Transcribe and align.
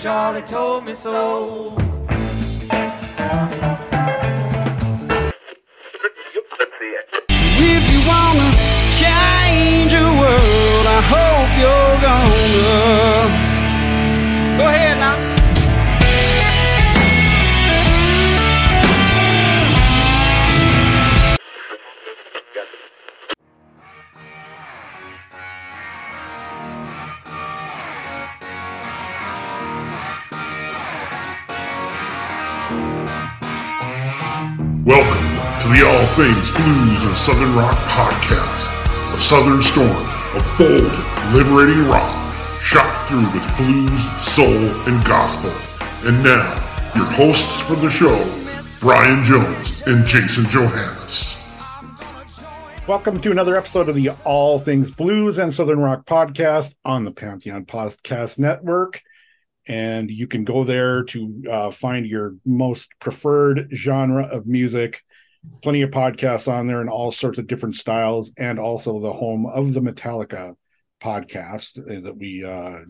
Charlie 0.00 0.42
told 0.42 0.84
me 0.84 0.94
so. 0.94 1.74
If 7.60 7.84
you 7.92 8.00
wanna 8.06 8.48
change 9.02 9.92
your 9.92 10.12
world, 10.20 10.86
I 10.86 11.00
hope 11.12 11.50
you're 11.58 11.98
gonna. 12.06 13.27
The 35.78 35.86
All 35.86 36.06
Things 36.06 36.50
Blues 36.50 37.04
and 37.04 37.16
Southern 37.16 37.54
Rock 37.54 37.76
podcast, 37.86 39.14
a 39.14 39.20
southern 39.20 39.62
storm 39.62 39.88
of 40.34 40.54
bold, 40.58 40.90
liberating 41.32 41.86
rock, 41.86 42.34
shot 42.64 43.06
through 43.06 43.22
with 43.32 43.46
blues, 43.56 44.24
soul, 44.26 44.44
and 44.88 45.06
gospel. 45.06 45.52
And 46.08 46.20
now, 46.24 46.52
your 46.96 47.04
hosts 47.04 47.60
for 47.60 47.76
the 47.76 47.90
show, 47.90 48.18
Brian 48.80 49.22
Jones 49.22 49.82
and 49.86 50.04
Jason 50.04 50.46
Johannes. 50.46 51.36
Welcome 52.88 53.20
to 53.20 53.30
another 53.30 53.56
episode 53.56 53.88
of 53.88 53.94
the 53.94 54.10
All 54.24 54.58
Things 54.58 54.90
Blues 54.90 55.38
and 55.38 55.54
Southern 55.54 55.78
Rock 55.78 56.06
podcast 56.06 56.74
on 56.84 57.04
the 57.04 57.12
Pantheon 57.12 57.66
Podcast 57.66 58.36
Network. 58.36 59.00
And 59.68 60.10
you 60.10 60.26
can 60.26 60.42
go 60.42 60.64
there 60.64 61.04
to 61.04 61.42
uh, 61.48 61.70
find 61.70 62.04
your 62.04 62.34
most 62.44 62.88
preferred 62.98 63.68
genre 63.72 64.24
of 64.24 64.48
music. 64.48 65.04
Plenty 65.62 65.82
of 65.82 65.90
podcasts 65.90 66.50
on 66.50 66.66
there 66.66 66.80
and 66.80 66.90
all 66.90 67.12
sorts 67.12 67.38
of 67.38 67.46
different 67.46 67.74
styles, 67.74 68.32
and 68.36 68.58
also 68.58 69.00
the 69.00 69.12
home 69.12 69.46
of 69.46 69.74
the 69.74 69.80
Metallica 69.80 70.54
podcast 71.00 71.78
uh, 71.78 72.00
that 72.00 72.16
we 72.16 72.44
uh, 72.44 72.80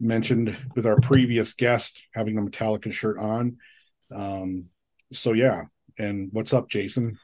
mentioned 0.00 0.56
with 0.74 0.86
our 0.86 1.00
previous 1.00 1.54
guest 1.54 2.00
having 2.12 2.34
the 2.34 2.42
Metallica 2.42 2.92
shirt 2.92 3.18
on. 3.18 3.58
Um, 4.14 4.66
so, 5.12 5.32
yeah. 5.32 5.64
And 5.98 6.30
what's 6.32 6.52
up, 6.52 6.68
Jason? 6.68 7.18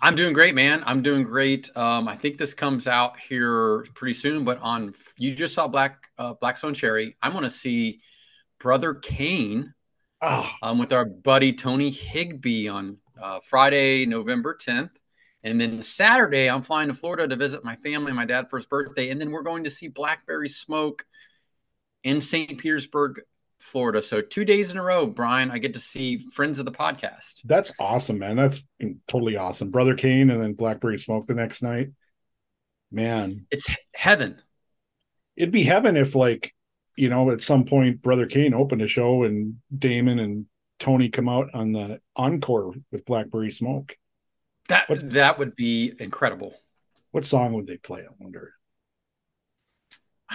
I'm 0.00 0.14
doing 0.14 0.32
great, 0.32 0.54
man. 0.54 0.82
I'm 0.86 1.02
doing 1.02 1.24
great. 1.24 1.76
Um, 1.76 2.08
I 2.08 2.16
think 2.16 2.38
this 2.38 2.54
comes 2.54 2.86
out 2.86 3.18
here 3.18 3.84
pretty 3.94 4.14
soon, 4.14 4.44
but 4.44 4.58
on 4.60 4.94
you 5.16 5.34
just 5.34 5.54
saw 5.54 5.66
Black 5.66 5.98
uh, 6.16 6.34
Black 6.40 6.56
Stone 6.56 6.74
Cherry. 6.74 7.16
I'm 7.20 7.32
going 7.32 7.44
to 7.44 7.50
see 7.50 8.00
Brother 8.60 8.94
Cane 8.94 9.74
Oh, 10.20 10.50
um, 10.62 10.78
with 10.78 10.92
our 10.92 11.04
buddy 11.04 11.52
Tony 11.52 11.90
Higbee 11.90 12.66
on 12.66 12.96
uh, 13.22 13.40
Friday, 13.42 14.06
November 14.06 14.56
10th, 14.60 14.90
and 15.42 15.60
then 15.60 15.82
Saturday 15.82 16.48
I'm 16.48 16.62
flying 16.62 16.88
to 16.88 16.94
Florida 16.94 17.28
to 17.28 17.36
visit 17.36 17.64
my 17.64 17.76
family, 17.76 18.12
my 18.12 18.24
dad 18.24 18.50
for 18.50 18.56
his 18.58 18.66
birthday, 18.66 19.10
and 19.10 19.20
then 19.20 19.30
we're 19.30 19.42
going 19.42 19.64
to 19.64 19.70
see 19.70 19.88
Blackberry 19.88 20.48
Smoke 20.48 21.04
in 22.04 22.20
St. 22.20 22.58
Petersburg, 22.58 23.20
Florida. 23.58 24.00
So 24.02 24.20
two 24.20 24.44
days 24.44 24.70
in 24.70 24.76
a 24.78 24.82
row, 24.82 25.06
Brian, 25.06 25.50
I 25.50 25.58
get 25.58 25.74
to 25.74 25.80
see 25.80 26.18
friends 26.18 26.58
of 26.58 26.64
the 26.64 26.72
podcast. 26.72 27.40
That's 27.44 27.72
awesome, 27.78 28.18
man. 28.18 28.36
That's 28.36 28.62
totally 29.08 29.36
awesome. 29.36 29.70
Brother 29.70 29.94
Cane 29.94 30.30
and 30.30 30.40
then 30.42 30.54
Blackberry 30.54 30.98
Smoke 30.98 31.26
the 31.26 31.34
next 31.34 31.62
night. 31.62 31.88
Man, 32.90 33.46
It's 33.50 33.66
heaven. 33.94 34.40
it'd 35.36 35.50
be 35.50 35.64
heaven 35.64 35.96
if, 35.96 36.14
like, 36.14 36.54
you 36.96 37.08
know, 37.10 37.30
at 37.30 37.42
some 37.42 37.64
point 37.64 38.00
Brother 38.00 38.26
Cane 38.26 38.54
opened 38.54 38.80
a 38.82 38.88
show 38.88 39.24
and 39.24 39.56
Damon 39.76 40.18
and 40.18 40.46
Tony 40.78 41.08
come 41.08 41.28
out 41.28 41.50
on 41.54 41.72
the 41.72 42.00
encore 42.16 42.72
with 42.92 43.04
Blackberry 43.04 43.50
Smoke. 43.50 43.96
That 44.68 44.88
What- 44.88 45.10
that 45.10 45.38
would 45.38 45.56
be 45.56 45.92
incredible. 45.98 46.54
What 47.10 47.24
song 47.24 47.52
would 47.54 47.66
they 47.66 47.78
play? 47.78 48.02
I 48.02 48.12
wonder. 48.18 48.54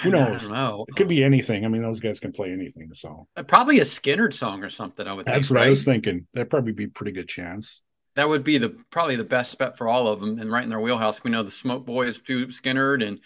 Who 0.01 0.09
I 0.09 0.11
knows? 0.11 0.41
don't 0.41 0.51
know. 0.53 0.85
It 0.87 0.95
could 0.95 1.07
be 1.07 1.23
anything. 1.23 1.65
I 1.65 1.67
mean, 1.67 1.83
those 1.83 1.99
guys 1.99 2.19
can 2.19 2.31
play 2.31 2.51
anything. 2.51 2.91
So 2.95 3.27
Uh, 3.35 3.43
probably 3.43 3.79
a 3.79 3.83
Skynyrd 3.83 4.33
song 4.33 4.63
or 4.63 4.69
something. 4.71 5.07
I 5.07 5.13
would 5.13 5.25
think. 5.25 5.35
that's 5.35 5.51
what 5.51 5.57
right? 5.57 5.67
I 5.67 5.69
was 5.69 5.85
thinking. 5.85 6.25
That'd 6.33 6.49
probably 6.49 6.71
be 6.73 6.85
a 6.85 6.89
pretty 6.89 7.11
good 7.11 7.29
chance. 7.29 7.81
That 8.15 8.27
would 8.27 8.43
be 8.43 8.57
the 8.57 8.69
probably 8.89 9.15
the 9.15 9.23
best 9.23 9.57
bet 9.59 9.77
for 9.77 9.87
all 9.87 10.07
of 10.07 10.19
them, 10.19 10.39
and 10.39 10.51
right 10.51 10.63
in 10.63 10.69
their 10.69 10.79
wheelhouse. 10.79 11.23
We 11.23 11.29
know 11.31 11.43
the 11.43 11.51
Smoke 11.51 11.85
Boys 11.85 12.17
do 12.17 12.47
Skynyrd, 12.47 13.05
and 13.07 13.19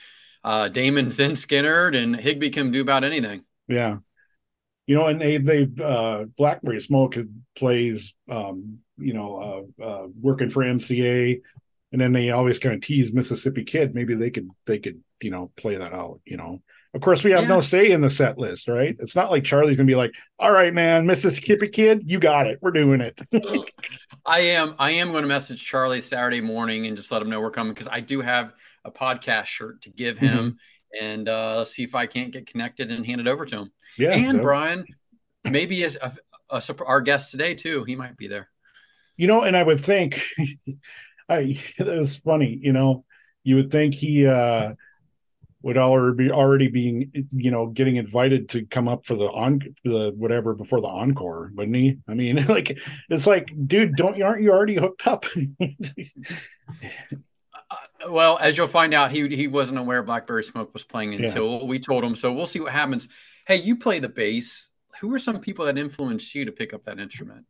uh, 0.44 0.68
Damon's 0.68 1.20
in 1.22 1.32
Skynyrd, 1.32 1.96
and 1.96 2.16
Higbee 2.18 2.50
can 2.50 2.72
do 2.72 2.82
about 2.82 3.04
anything. 3.06 3.44
Yeah. 3.70 3.98
You 4.88 4.96
know, 4.96 5.08
and 5.08 5.20
they 5.22 5.38
they 5.38 5.68
uh 5.84 6.26
Blackberry 6.38 6.82
Smoke 6.82 7.16
plays 7.56 8.14
um, 8.30 8.80
you 8.98 9.14
know, 9.14 9.68
uh 9.80 9.84
uh 9.84 10.08
working 10.20 10.50
for 10.50 10.64
MCA 10.64 11.40
and 11.92 12.02
then 12.02 12.12
they 12.12 12.32
always 12.32 12.60
kind 12.60 12.76
of 12.76 12.82
tease 12.82 13.14
Mississippi 13.14 13.64
Kid. 13.64 13.94
Maybe 13.94 14.16
they 14.16 14.30
could 14.32 14.50
they 14.66 14.80
could, 14.80 15.02
you 15.22 15.30
know, 15.32 15.52
play 15.58 15.76
that 15.76 15.94
out, 15.94 16.22
you 16.26 16.38
know. 16.38 16.62
Of 16.94 17.02
course, 17.02 17.24
we 17.24 17.32
have 17.32 17.42
Yeah. 17.44 17.48
no 17.50 17.62
say 17.62 17.92
in 17.92 18.02
the 18.02 18.10
set 18.10 18.38
list, 18.38 18.68
right? 18.68 18.96
It's 19.00 19.16
not 19.16 19.30
like 19.30 19.44
Charlie's 19.44 19.78
gonna 19.78 19.88
be 19.88 19.96
like, 19.96 20.14
All 20.40 20.52
right, 20.52 20.74
man, 20.74 21.06
Mississippi 21.06 21.68
Kid, 21.68 22.04
you 22.06 22.20
got 22.20 22.48
it. 22.48 22.60
We're 22.62 22.72
doing 22.72 23.02
it. 23.02 23.20
I 24.26 24.40
am 24.40 24.76
I 24.80 24.92
am 24.92 25.12
going 25.12 25.24
to 25.24 25.28
message 25.28 25.64
Charlie 25.66 26.02
Saturday 26.02 26.42
morning 26.42 26.88
and 26.88 26.98
just 26.98 27.12
let 27.12 27.22
him 27.22 27.30
know 27.30 27.40
we're 27.40 27.52
coming 27.52 27.74
because 27.74 27.88
I 27.92 28.00
do 28.02 28.22
have 28.22 28.54
a 28.84 28.92
podcast 28.92 29.46
shirt 29.46 29.82
to 29.84 29.90
give 29.90 30.18
him, 30.18 30.58
and 31.00 31.28
uh, 31.28 31.66
see 31.66 31.84
if 31.84 31.96
I 31.96 32.06
can't 32.06 32.32
get 32.32 32.48
connected 32.48 32.92
and 32.92 33.06
hand 33.06 33.22
it 33.22 33.28
over 33.28 33.46
to 33.46 33.58
him. 33.58 33.72
yeah. 33.98 34.12
and 34.12 34.40
that- 34.40 34.44
Brian, 34.44 34.86
maybe 35.44 35.84
a, 35.84 35.92
a, 36.02 36.14
a, 36.50 36.62
our 36.86 37.02
guest 37.02 37.32
today 37.32 37.56
too. 37.56 37.84
He 37.84 37.96
might 37.96 38.18
be 38.18 38.28
there. 38.28 38.50
You 39.16 39.28
know, 39.28 39.42
and 39.42 39.58
I 39.58 39.64
would 39.64 39.82
think 39.82 40.22
I 41.30 41.60
that 41.80 41.88
was 41.88 42.16
funny, 42.16 42.60
you 42.62 42.72
know, 42.72 43.04
you 43.44 43.56
would 43.56 43.72
think 43.72 43.94
he 43.96 44.26
uh 44.28 44.74
would 45.64 45.78
already 45.78 46.16
be 46.16 46.32
already 46.32 46.68
being 46.68 47.12
you 47.32 47.50
know 47.52 47.68
getting 47.68 47.96
invited 47.96 48.48
to 48.50 48.66
come 48.66 48.88
up 48.88 49.06
for 49.06 49.16
the 49.16 49.26
on 49.26 49.60
the 49.84 50.14
whatever 50.16 50.54
before 50.54 50.80
the 50.82 50.88
encore, 50.88 51.52
wouldn't 51.56 51.76
he? 51.76 51.98
I 52.08 52.14
mean, 52.14 52.46
like 52.48 52.78
it's 53.10 53.26
like, 53.28 53.52
dude, 53.66 53.96
don't 53.96 54.18
you 54.18 54.24
aren't 54.26 54.44
you 54.44 54.52
already 54.52 54.76
hooked 54.76 55.08
up? 55.08 55.26
Well, 58.10 58.38
as 58.40 58.58
you'll 58.58 58.68
find 58.68 58.94
out, 58.94 59.12
he 59.12 59.28
he 59.36 59.48
wasn't 59.48 59.78
aware 59.80 60.04
Blackberry 60.04 60.44
Smoke 60.44 60.74
was 60.74 60.84
playing 60.84 61.14
Yeah. 61.14 61.26
until 61.26 61.66
we 61.68 61.80
told 61.80 62.04
him. 62.04 62.16
So 62.16 62.32
we'll 62.32 62.46
see 62.46 62.60
what 62.60 62.72
happens. 62.72 63.08
Hey, 63.48 63.58
you 63.58 63.78
play 63.78 64.00
the 64.00 64.10
bass. 64.10 64.70
Who 65.02 65.14
are 65.14 65.20
some 65.20 65.40
people 65.40 65.66
that 65.66 65.78
influenced 65.78 66.34
you 66.36 66.46
to 66.46 66.52
pick 66.52 66.74
up 66.74 66.84
that 66.84 67.00
instrument? 67.00 67.46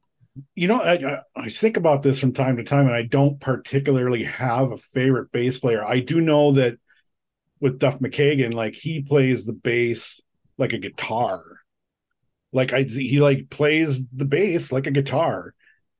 you 0.54 0.68
know, 0.68 0.80
I, 0.80 0.94
I 0.94 1.22
I 1.36 1.50
think 1.50 1.78
about 1.78 2.04
this 2.04 2.20
from 2.20 2.32
time 2.34 2.58
to 2.58 2.64
time, 2.64 2.86
and 2.86 2.96
I 2.96 3.02
don't 3.04 3.40
particularly 3.40 4.24
have 4.24 4.72
a 4.72 4.78
favorite 4.78 5.32
bass 5.32 5.58
player. 5.60 5.84
I 5.84 6.00
do 6.00 6.22
know 6.22 6.52
that 6.54 6.78
with 7.60 7.80
Duff 7.80 8.00
McKagan, 8.00 8.54
like 8.54 8.76
he 8.76 9.02
plays 9.02 9.46
the 9.48 9.54
bass 9.54 10.22
like 10.58 10.74
a 10.74 10.78
guitar. 10.78 11.42
Like 12.54 12.72
I, 12.72 12.84
he 12.84 13.20
like 13.20 13.50
plays 13.50 14.06
the 14.10 14.26
bass 14.26 14.72
like 14.72 14.86
a 14.88 14.92
guitar, 14.92 15.54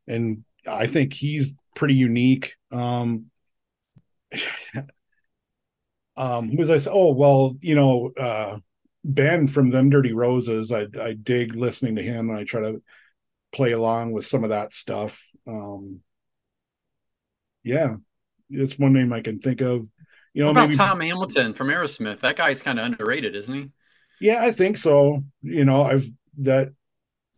and 0.08 0.44
I 0.68 0.88
think 0.88 1.14
he's 1.14 1.54
pretty 1.76 1.96
unique. 1.96 2.54
Um, 2.72 3.32
um, 6.18 6.50
who 6.50 6.58
was 6.58 6.70
I? 6.70 6.80
say? 6.80 6.92
Oh 6.92 7.14
well, 7.14 7.56
you 7.62 7.76
know, 7.76 8.12
uh, 8.18 8.60
Ben 9.04 9.48
from 9.48 9.70
Them 9.70 9.90
Dirty 9.90 10.14
Roses. 10.14 10.72
I 10.72 10.88
I 11.00 11.14
dig 11.14 11.56
listening 11.56 11.96
to 11.96 12.04
him, 12.04 12.30
and 12.30 12.38
I 12.38 12.44
try 12.44 12.62
to 12.62 12.82
play 13.52 13.72
along 13.72 14.14
with 14.14 14.26
some 14.26 14.44
of 14.44 14.50
that 14.52 14.74
stuff. 14.74 15.22
Um, 15.48 16.02
yeah, 17.64 17.96
it's 18.50 18.78
one 18.80 18.94
name 18.94 19.14
I 19.14 19.22
can 19.22 19.40
think 19.40 19.62
of. 19.62 19.88
You 20.34 20.44
know, 20.44 20.48
What 20.48 20.52
about 20.52 20.70
maybe 20.70 20.76
Tom 20.76 21.00
Hamilton 21.02 21.54
from 21.54 21.68
Aerosmith? 21.70 22.22
That 22.22 22.36
guy's 22.36 22.62
kind 22.62 22.80
of 22.80 22.86
underrated, 22.86 23.36
isn't 23.36 23.54
he? 23.54 23.72
yeah, 24.20 24.44
I 24.44 24.52
think 24.52 24.78
so. 24.78 25.24
You 25.42 25.66
know, 25.66 25.84
I've 25.84 26.10
that. 26.40 26.70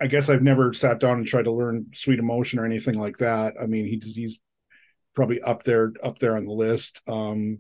I 0.02 0.08
guess 0.08 0.30
I've 0.30 0.42
never 0.42 0.72
sat 0.74 1.00
down 1.00 1.18
and 1.18 1.28
tried 1.28 1.44
to 1.44 1.52
learn 1.52 1.88
Sweet 1.94 2.20
Emotion 2.20 2.58
or 2.60 2.66
anything 2.66 2.98
like 3.00 3.18
that. 3.18 3.56
I 3.62 3.66
mean, 3.66 3.86
he, 3.86 4.02
he's 4.14 4.40
probably 5.20 5.42
up 5.42 5.64
there, 5.64 5.92
up 6.02 6.18
there 6.20 6.38
on 6.38 6.46
the 6.46 6.54
list. 6.54 7.02
Um, 7.06 7.60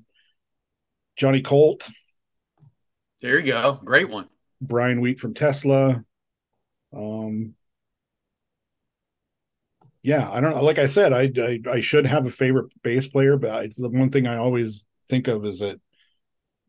Johnny 1.17 1.41
Colt, 1.41 1.85
There 3.21 3.37
you 3.37 3.51
go. 3.51 3.81
Great 3.83 4.09
one. 4.09 4.29
Brian 4.61 5.01
Wheat 5.01 5.19
from 5.19 5.33
Tesla. 5.33 6.05
Um, 6.95 7.55
yeah, 10.01 10.31
I 10.31 10.39
don't 10.39 10.55
know. 10.55 10.63
Like 10.63 10.79
I 10.79 10.85
said, 10.85 11.11
I, 11.11 11.29
I 11.37 11.59
I 11.69 11.81
should 11.81 12.05
have 12.05 12.25
a 12.25 12.31
favorite 12.31 12.71
bass 12.81 13.09
player, 13.09 13.35
but 13.35 13.65
it's 13.65 13.75
the 13.75 13.89
one 13.89 14.09
thing 14.09 14.25
I 14.25 14.37
always 14.37 14.85
think 15.09 15.27
of 15.27 15.45
is 15.45 15.59
that 15.59 15.81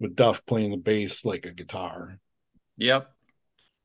with 0.00 0.16
Duff 0.16 0.44
playing 0.44 0.72
the 0.72 0.76
bass 0.76 1.24
like 1.24 1.46
a 1.46 1.52
guitar 1.52 2.18
Yep. 2.78 3.12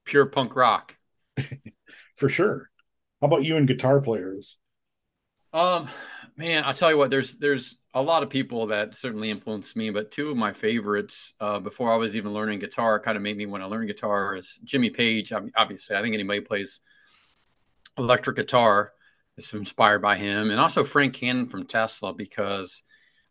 Pure 0.05 0.25
punk 0.27 0.55
rock. 0.55 0.95
for 2.15 2.29
sure. 2.29 2.69
How 3.21 3.27
about 3.27 3.43
you 3.43 3.57
and 3.57 3.67
guitar 3.67 4.01
players? 4.01 4.57
Um, 5.53 5.89
man, 6.37 6.63
I'll 6.63 6.73
tell 6.73 6.91
you 6.91 6.97
what. 6.97 7.09
There's 7.09 7.33
there's 7.35 7.75
a 7.93 8.01
lot 8.01 8.23
of 8.23 8.29
people 8.29 8.67
that 8.67 8.95
certainly 8.95 9.29
influenced 9.29 9.75
me, 9.75 9.89
but 9.89 10.11
two 10.11 10.29
of 10.29 10.37
my 10.37 10.53
favorites 10.53 11.33
uh, 11.39 11.59
before 11.59 11.93
I 11.93 11.97
was 11.97 12.15
even 12.15 12.33
learning 12.33 12.59
guitar, 12.59 12.99
kind 12.99 13.17
of 13.17 13.23
made 13.23 13.37
me 13.37 13.45
want 13.45 13.63
to 13.63 13.67
learn 13.67 13.87
guitar. 13.87 14.35
Is 14.35 14.59
Jimmy 14.63 14.89
Page. 14.89 15.31
Obviously, 15.55 15.95
I 15.95 16.01
think 16.01 16.13
anybody 16.13 16.41
plays 16.41 16.81
electric 17.97 18.35
guitar 18.35 18.91
is 19.37 19.53
inspired 19.53 20.01
by 20.01 20.17
him, 20.17 20.51
and 20.51 20.59
also 20.59 20.83
Frank 20.83 21.15
Hannon 21.17 21.47
from 21.47 21.65
Tesla 21.65 22.13
because 22.13 22.83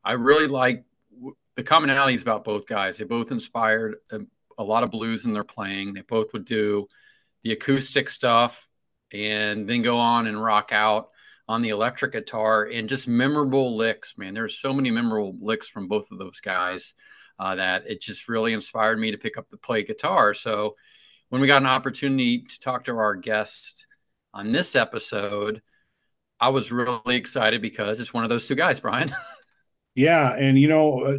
I 0.05 0.12
really 0.12 0.47
like 0.47 0.85
the 1.57 1.62
commonalities 1.62 2.23
about 2.23 2.45
both 2.45 2.67
guys. 2.67 2.97
They 2.97 3.05
both 3.05 3.31
inspired 3.31 3.97
a, 4.11 4.21
a 4.59 4.65
lot 4.65 4.83
of 4.83 4.91
blues 4.91 5.25
in 5.25 5.33
their 5.33 5.45
playing. 5.45 5.95
They 5.95 6.03
both 6.03 6.33
would 6.33 6.45
do 6.45 6.89
the 7.43 7.53
acoustic 7.53 8.09
stuff 8.09 8.67
and 9.12 9.69
then 9.69 9.83
go 9.83 9.99
on 9.99 10.27
and 10.27 10.43
rock 10.43 10.71
out 10.73 11.11
on 11.49 11.62
the 11.62 11.69
electric 11.69 12.12
guitar 12.12 12.64
and 12.64 12.88
just 12.88 13.06
memorable 13.06 13.76
licks, 13.76 14.17
man. 14.17 14.35
There's 14.35 14.58
so 14.58 14.73
many 14.73 14.91
memorable 14.91 15.37
licks 15.41 15.69
from 15.69 15.88
both 15.88 16.11
of 16.11 16.19
those 16.19 16.41
guys 16.41 16.94
uh, 17.38 17.56
that 17.56 17.85
it 17.87 18.00
just 18.00 18.29
really 18.29 18.52
inspired 18.52 18.99
me 18.99 19.11
to 19.11 19.19
pick 19.19 19.37
up 19.37 19.50
the 19.50 19.56
play 19.56 19.82
guitar. 19.82 20.35
So 20.35 20.76
when 21.29 21.41
we 21.41 21.46
got 21.46 21.62
an 21.62 21.67
opportunity 21.67 22.43
to 22.43 22.61
talk 22.61 22.85
to 22.85 22.96
our 22.96 23.14
guest 23.14 23.87
on 24.32 24.52
this 24.52 24.75
episode, 24.75 25.62
I 26.41 26.49
was 26.49 26.73
really 26.73 27.17
excited 27.17 27.61
because 27.61 28.00
it's 28.00 28.14
one 28.14 28.25
of 28.25 28.31
those 28.31 28.47
two 28.47 28.55
guys, 28.55 28.81
Brian. 28.81 29.14
yeah, 29.94 30.35
and 30.35 30.58
you 30.58 30.69
know, 30.69 31.00
uh, 31.00 31.19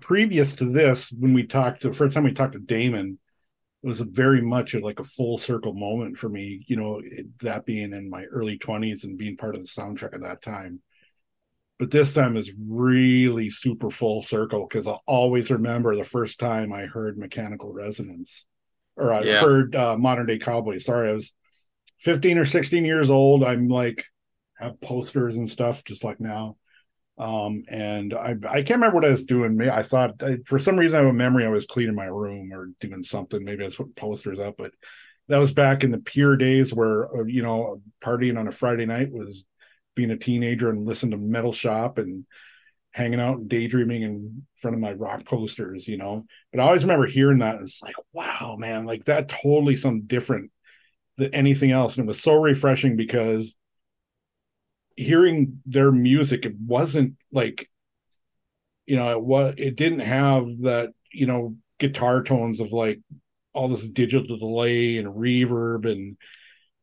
previous 0.00 0.56
to 0.56 0.66
this, 0.66 1.10
when 1.10 1.34
we 1.34 1.44
talked, 1.44 1.82
the 1.82 1.92
first 1.92 2.14
time 2.14 2.24
we 2.24 2.32
talked 2.32 2.54
to 2.54 2.58
Damon, 2.58 3.18
it 3.84 3.88
was 3.88 4.00
very 4.00 4.40
much 4.40 4.72
like 4.72 4.98
a 4.98 5.04
full 5.04 5.36
circle 5.36 5.74
moment 5.74 6.16
for 6.16 6.30
me. 6.30 6.64
You 6.66 6.76
know, 6.76 7.02
it, 7.04 7.26
that 7.40 7.66
being 7.66 7.92
in 7.92 8.08
my 8.08 8.24
early 8.24 8.56
twenties 8.56 9.04
and 9.04 9.18
being 9.18 9.36
part 9.36 9.54
of 9.54 9.60
the 9.60 9.68
soundtrack 9.68 10.14
at 10.14 10.22
that 10.22 10.40
time. 10.40 10.80
But 11.78 11.90
this 11.90 12.14
time 12.14 12.38
is 12.38 12.50
really 12.58 13.50
super 13.50 13.90
full 13.90 14.22
circle 14.22 14.66
because 14.66 14.86
I 14.86 14.96
always 15.06 15.50
remember 15.50 15.94
the 15.94 16.04
first 16.04 16.40
time 16.40 16.72
I 16.72 16.86
heard 16.86 17.18
Mechanical 17.18 17.74
Resonance, 17.74 18.46
or 18.96 19.12
I 19.12 19.22
yeah. 19.22 19.40
heard 19.40 19.76
uh, 19.76 19.98
Modern 19.98 20.26
Day 20.26 20.38
Cowboy. 20.38 20.78
Sorry, 20.78 21.10
I 21.10 21.12
was 21.12 21.34
15 21.98 22.38
or 22.38 22.46
16 22.46 22.86
years 22.86 23.10
old. 23.10 23.44
I'm 23.44 23.68
like 23.68 24.06
have 24.58 24.80
posters 24.80 25.36
and 25.36 25.50
stuff 25.50 25.84
just 25.84 26.04
like 26.04 26.20
now 26.20 26.56
um 27.16 27.62
and 27.68 28.12
i 28.12 28.34
i 28.48 28.62
can't 28.62 28.80
remember 28.80 28.96
what 28.96 29.04
i 29.04 29.10
was 29.10 29.24
doing. 29.24 29.60
I 29.68 29.82
thought 29.82 30.20
I, 30.20 30.38
for 30.44 30.58
some 30.58 30.76
reason 30.76 30.96
i 30.96 31.02
have 31.02 31.10
a 31.10 31.12
memory 31.12 31.46
i 31.46 31.48
was 31.48 31.66
cleaning 31.66 31.94
my 31.94 32.06
room 32.06 32.52
or 32.52 32.70
doing 32.80 33.04
something. 33.04 33.44
Maybe 33.44 33.62
i 33.62 33.66
was 33.66 33.76
putting 33.76 33.92
posters 33.92 34.38
up 34.38 34.56
but 34.58 34.72
that 35.28 35.38
was 35.38 35.52
back 35.52 35.84
in 35.84 35.90
the 35.90 35.98
pure 35.98 36.36
days 36.36 36.74
where 36.74 37.14
uh, 37.14 37.24
you 37.24 37.42
know 37.42 37.80
partying 38.02 38.38
on 38.38 38.48
a 38.48 38.52
friday 38.52 38.86
night 38.86 39.12
was 39.12 39.44
being 39.94 40.10
a 40.10 40.16
teenager 40.16 40.70
and 40.70 40.86
listening 40.86 41.12
to 41.12 41.16
metal 41.16 41.52
shop 41.52 41.98
and 41.98 42.24
hanging 42.90 43.20
out 43.20 43.36
and 43.36 43.48
daydreaming 43.48 44.02
in 44.02 44.46
front 44.56 44.74
of 44.74 44.80
my 44.80 44.92
rock 44.92 45.24
posters 45.24 45.86
you 45.86 45.96
know? 45.96 46.24
But 46.52 46.60
i 46.60 46.64
always 46.64 46.82
remember 46.82 47.06
hearing 47.06 47.38
that 47.38 47.56
and 47.56 47.64
it's 47.64 47.80
like 47.80 47.96
wow 48.12 48.56
man 48.58 48.86
like 48.86 49.04
that 49.04 49.28
totally 49.28 49.76
something 49.76 50.06
different 50.06 50.50
than 51.16 51.34
anything 51.34 51.70
else. 51.70 51.96
And 51.96 52.04
it 52.04 52.08
was 52.08 52.22
so 52.22 52.34
refreshing 52.34 52.96
because 52.96 53.54
hearing 54.96 55.60
their 55.66 55.92
music, 55.92 56.46
it 56.46 56.54
wasn't 56.58 57.16
like, 57.32 57.70
you 58.86 58.96
know, 58.96 59.10
it 59.10 59.20
was 59.20 59.54
it 59.58 59.76
didn't 59.76 60.00
have 60.00 60.44
that, 60.62 60.90
you 61.12 61.26
know, 61.26 61.56
guitar 61.78 62.22
tones 62.22 62.60
of 62.60 62.72
like 62.72 63.00
all 63.52 63.68
this 63.68 63.86
digital 63.86 64.36
delay 64.36 64.98
and 64.98 65.08
reverb 65.08 65.90
and 65.90 66.16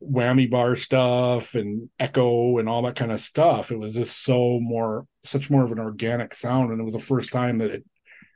whammy 0.02 0.50
bar 0.50 0.76
stuff 0.76 1.54
and 1.54 1.90
echo 2.00 2.58
and 2.58 2.68
all 2.68 2.82
that 2.82 2.96
kind 2.96 3.12
of 3.12 3.20
stuff. 3.20 3.72
It 3.72 3.78
was 3.78 3.94
just 3.94 4.24
so 4.24 4.60
more 4.60 5.06
such 5.24 5.50
more 5.50 5.64
of 5.64 5.72
an 5.72 5.80
organic 5.80 6.34
sound. 6.34 6.72
And 6.72 6.82
it 6.82 6.84
was 6.84 6.94
the 6.94 7.00
first 7.00 7.32
time 7.32 7.60
that 7.60 7.72
it 7.72 7.86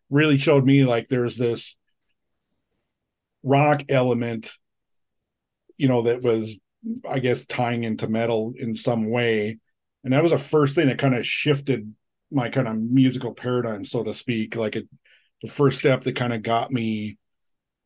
really 0.09 0.37
showed 0.37 0.63
me 0.63 0.85
like 0.85 1.07
there's 1.07 1.37
this 1.37 1.75
rock 3.43 3.83
element, 3.89 4.51
you 5.77 5.87
know, 5.87 6.03
that 6.03 6.23
was 6.23 6.55
I 7.09 7.19
guess 7.19 7.45
tying 7.45 7.83
into 7.83 8.07
metal 8.07 8.53
in 8.57 8.75
some 8.75 9.09
way 9.09 9.57
and 10.05 10.13
that 10.13 10.21
was 10.21 10.31
the 10.31 10.37
first 10.37 10.75
thing 10.75 10.87
that 10.87 10.99
kind 10.99 11.15
of 11.15 11.25
shifted 11.25 11.93
my 12.31 12.49
kind 12.49 12.67
of 12.67 12.77
musical 12.77 13.33
paradigm, 13.33 13.83
so 13.83 14.03
to 14.03 14.13
speak. 14.13 14.55
Like 14.55 14.75
it, 14.75 14.87
the 15.41 15.49
first 15.49 15.79
step 15.79 16.01
that 16.01 16.15
kind 16.15 16.31
of 16.31 16.43
got 16.43 16.71
me 16.71 17.17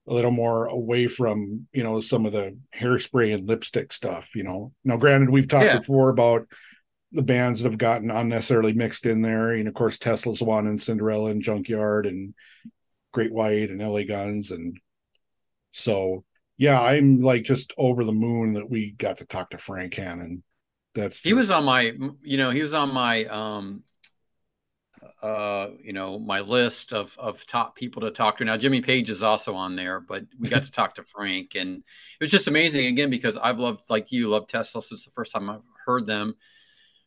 a 0.05 0.13
little 0.13 0.31
more 0.31 0.65
away 0.65 1.07
from 1.07 1.67
you 1.71 1.81
know 1.81 2.01
some 2.01 2.25
of 2.25 2.33
the 2.33 2.57
hairspray 2.75 3.33
and 3.33 3.47
lipstick 3.47 3.93
stuff. 3.93 4.35
You 4.35 4.43
know, 4.43 4.73
now 4.83 4.97
granted, 4.97 5.29
we've 5.29 5.47
talked 5.47 5.65
yeah. 5.65 5.77
before 5.77 6.09
about 6.09 6.45
the 7.13 7.23
bands 7.23 7.63
that 7.63 7.69
have 7.69 7.79
gotten 7.79 8.11
unnecessarily 8.11 8.73
mixed 8.73 9.05
in 9.05 9.21
there. 9.21 9.53
And 9.53 9.67
of 9.67 9.73
course, 9.73 9.97
Tesla's 9.97 10.41
one 10.41 10.67
and 10.67 10.79
Cinderella 10.79 11.31
and 11.31 11.41
Junkyard 11.41 12.05
and 12.05 12.33
Great 13.13 13.31
White 13.31 13.69
and 13.69 13.81
LA 13.81 14.03
Guns. 14.03 14.51
And 14.51 14.77
so, 15.71 16.25
yeah, 16.57 16.79
I'm 16.79 17.21
like 17.21 17.43
just 17.43 17.73
over 17.77 18.03
the 18.03 18.11
moon 18.11 18.53
that 18.55 18.69
we 18.69 18.91
got 18.91 19.19
to 19.19 19.25
talk 19.25 19.51
to 19.51 19.57
Frank 19.57 19.95
Hannon 19.95 20.43
that's 20.95 21.19
he 21.21 21.33
was 21.33 21.51
on 21.51 21.63
my 21.65 21.93
you 22.21 22.37
know 22.37 22.49
he 22.49 22.61
was 22.61 22.73
on 22.73 22.93
my 22.93 23.25
um 23.25 23.83
uh 25.21 25.67
you 25.83 25.93
know 25.93 26.17
my 26.17 26.39
list 26.39 26.93
of 26.93 27.15
of 27.17 27.45
top 27.45 27.75
people 27.75 28.01
to 28.01 28.11
talk 28.11 28.37
to. 28.37 28.45
Now 28.45 28.57
jimmy 28.57 28.81
page 28.81 29.09
is 29.09 29.23
also 29.23 29.55
on 29.55 29.75
there 29.75 29.99
but 29.99 30.23
we 30.39 30.49
got 30.49 30.63
to 30.63 30.71
talk 30.71 30.95
to 30.95 31.03
frank 31.03 31.55
and 31.55 31.77
it 31.77 32.23
was 32.23 32.31
just 32.31 32.47
amazing 32.47 32.85
again 32.87 33.09
because 33.09 33.37
i've 33.37 33.59
loved 33.59 33.89
like 33.89 34.11
you 34.11 34.29
love 34.29 34.47
tesla 34.47 34.81
since 34.81 35.05
the 35.05 35.11
first 35.11 35.31
time 35.31 35.49
i've 35.49 35.61
heard 35.85 36.05
them. 36.05 36.35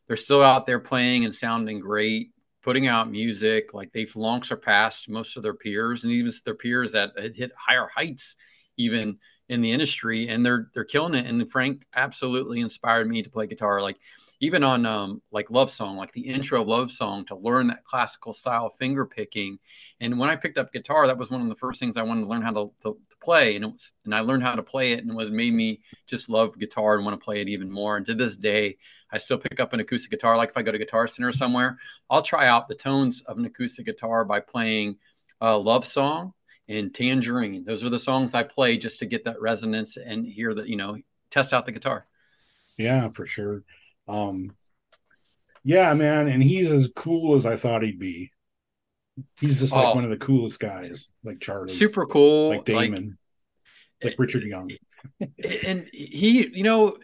They're 0.09 0.17
still 0.17 0.43
out 0.43 0.67
there 0.67 0.81
playing 0.81 1.25
and 1.25 1.35
sounding 1.35 1.81
great 1.81 2.33
putting 2.63 2.87
out 2.87 3.11
music 3.11 3.75
like 3.75 3.93
they've 3.93 4.15
long 4.15 4.43
surpassed 4.43 5.09
most 5.09 5.37
of 5.37 5.43
their 5.43 5.55
peers 5.55 6.05
and 6.05 6.13
even 6.13 6.33
their 6.45 6.55
peers 6.55 6.93
that 6.93 7.13
had 7.19 7.35
hit 7.35 7.51
higher 7.57 7.89
heights 7.93 8.37
even 8.77 9.19
in 9.49 9.61
the 9.61 9.73
industry 9.73 10.29
and 10.29 10.45
they're 10.45 10.71
they're 10.75 10.85
killing 10.85 11.15
it. 11.15 11.27
And 11.27 11.51
frank 11.51 11.87
absolutely 11.95 12.61
inspired 12.61 13.09
me 13.09 13.23
to 13.23 13.31
play 13.31 13.47
guitar. 13.47 13.83
Like 13.83 13.99
even 14.41 14.65
on 14.65 14.85
um, 14.87 15.23
like 15.31 15.51
love 15.51 15.71
song 15.71 15.97
like 15.97 16.13
the 16.13 16.21
intro 16.21 16.63
of 16.63 16.69
love 16.69 16.91
song 16.91 17.25
to 17.25 17.37
learn 17.37 17.69
that 17.69 17.85
classical 17.85 18.33
style 18.33 18.69
finger 18.69 19.07
picking. 19.07 19.59
And 20.01 20.19
when 20.19 20.29
i 20.29 20.37
picked 20.37 20.59
up 20.59 20.73
guitar 20.73 21.07
that 21.07 21.17
was 21.17 21.31
one 21.31 21.41
of 21.41 21.49
the 21.49 21.55
first 21.55 21.79
things 21.79 21.97
i 21.97 22.03
wanted 22.03 22.23
to 22.23 22.29
learn 22.29 22.43
how 22.43 22.53
to, 22.53 22.73
to, 22.83 22.99
to 23.11 23.17
play. 23.23 23.57
And 23.57 23.67
was 23.67 23.93
and 24.05 24.15
i 24.15 24.21
learned 24.21 24.43
how 24.43 24.55
to 24.55 24.63
play 24.63 24.93
it 24.93 25.01
and 25.01 25.11
it 25.11 25.17
was 25.17 25.31
made 25.31 25.55
me 25.55 25.81
just 26.07 26.29
love 26.29 26.59
guitar 26.59 26.97
and 26.97 27.05
want 27.05 27.19
to 27.19 27.25
play 27.25 27.41
it 27.41 27.49
even 27.49 27.71
more. 27.71 27.97
And 27.97 28.07
to 28.07 28.15
this 28.15 28.37
day 28.37 28.77
i 29.13 29.19
still 29.19 29.39
pick 29.39 29.61
up 29.61 29.73
an 29.73 29.81
acoustic 29.81 30.11
guitar. 30.11 30.37
Like 30.37 30.51
if 30.51 30.57
i 30.57 30.63
go 30.63 30.73
to 30.73 30.79
guitar 30.79 31.07
center 31.09 31.33
somewhere 31.33 31.79
i'll 32.11 32.23
try 32.23 32.49
out 32.49 32.69
the 32.69 32.75
tones 32.75 33.23
of 33.23 33.39
an 33.39 33.45
acoustic 33.45 33.87
guitar 33.87 34.25
by 34.25 34.41
playing 34.41 34.97
a 35.41 35.57
love 35.57 35.87
song 35.87 36.35
and 36.69 36.95
Tangerine. 36.95 37.65
Those 37.65 37.85
are 37.85 37.91
the 37.91 37.99
songs 37.99 38.35
I 38.35 38.43
play 38.43 38.77
just 38.77 38.99
to 39.01 39.07
get 39.07 39.25
that 39.25 39.41
resonance 39.41 39.97
and 39.97 40.27
hear 40.27 40.55
that, 40.55 40.69
you 40.69 40.77
know, 40.77 40.99
test 41.31 41.53
out 41.53 41.67
the 41.67 41.73
guitar. 41.73 42.07
Yeah, 42.77 43.09
for 43.11 43.27
sure. 43.27 43.63
Um 44.09 44.53
yeah, 45.65 45.95
man, 45.95 46.27
and 46.27 46.43
he's 46.43 46.73
as 46.73 46.91
cool 46.97 47.37
as 47.37 47.47
I 47.47 47.57
thought 47.57 47.83
he'd 47.83 47.99
be. 47.99 48.33
He's 49.41 49.61
just 49.61 49.75
like 49.75 49.87
oh, 49.87 49.95
one 49.95 50.05
of 50.05 50.11
the 50.11 50.17
coolest 50.17 50.59
guys, 50.59 51.09
like 51.23 51.41
Charlie. 51.41 51.73
Super 51.73 52.07
cool. 52.07 52.51
Like 52.51 52.65
Damon. 52.65 53.19
Like, 54.03 54.13
like 54.13 54.19
Richard 54.19 54.43
Young. 54.43 54.71
and 55.65 55.89
he, 55.93 56.49
you 56.53 56.63
know, 56.63 56.97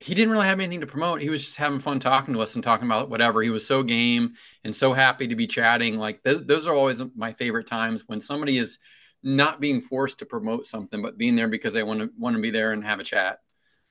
he 0.00 0.14
didn't 0.14 0.32
really 0.32 0.46
have 0.46 0.58
anything 0.58 0.80
to 0.80 0.86
promote. 0.86 1.20
He 1.20 1.28
was 1.28 1.44
just 1.44 1.58
having 1.58 1.78
fun 1.78 2.00
talking 2.00 2.32
to 2.32 2.40
us 2.40 2.54
and 2.54 2.64
talking 2.64 2.88
about 2.88 3.10
whatever. 3.10 3.42
He 3.42 3.50
was 3.50 3.66
so 3.66 3.82
game 3.82 4.32
and 4.64 4.74
so 4.74 4.94
happy 4.94 5.28
to 5.28 5.36
be 5.36 5.46
chatting. 5.46 5.98
Like 5.98 6.24
th- 6.24 6.46
those 6.46 6.66
are 6.66 6.74
always 6.74 7.02
my 7.14 7.34
favorite 7.34 7.66
times 7.66 8.04
when 8.06 8.22
somebody 8.22 8.56
is 8.56 8.78
not 9.22 9.60
being 9.60 9.82
forced 9.82 10.18
to 10.18 10.26
promote 10.26 10.66
something, 10.66 11.02
but 11.02 11.18
being 11.18 11.36
there 11.36 11.48
because 11.48 11.74
they 11.74 11.82
want 11.82 12.00
to 12.00 12.10
want 12.18 12.34
to 12.34 12.42
be 12.42 12.50
there 12.50 12.72
and 12.72 12.82
have 12.82 12.98
a 12.98 13.04
chat. 13.04 13.40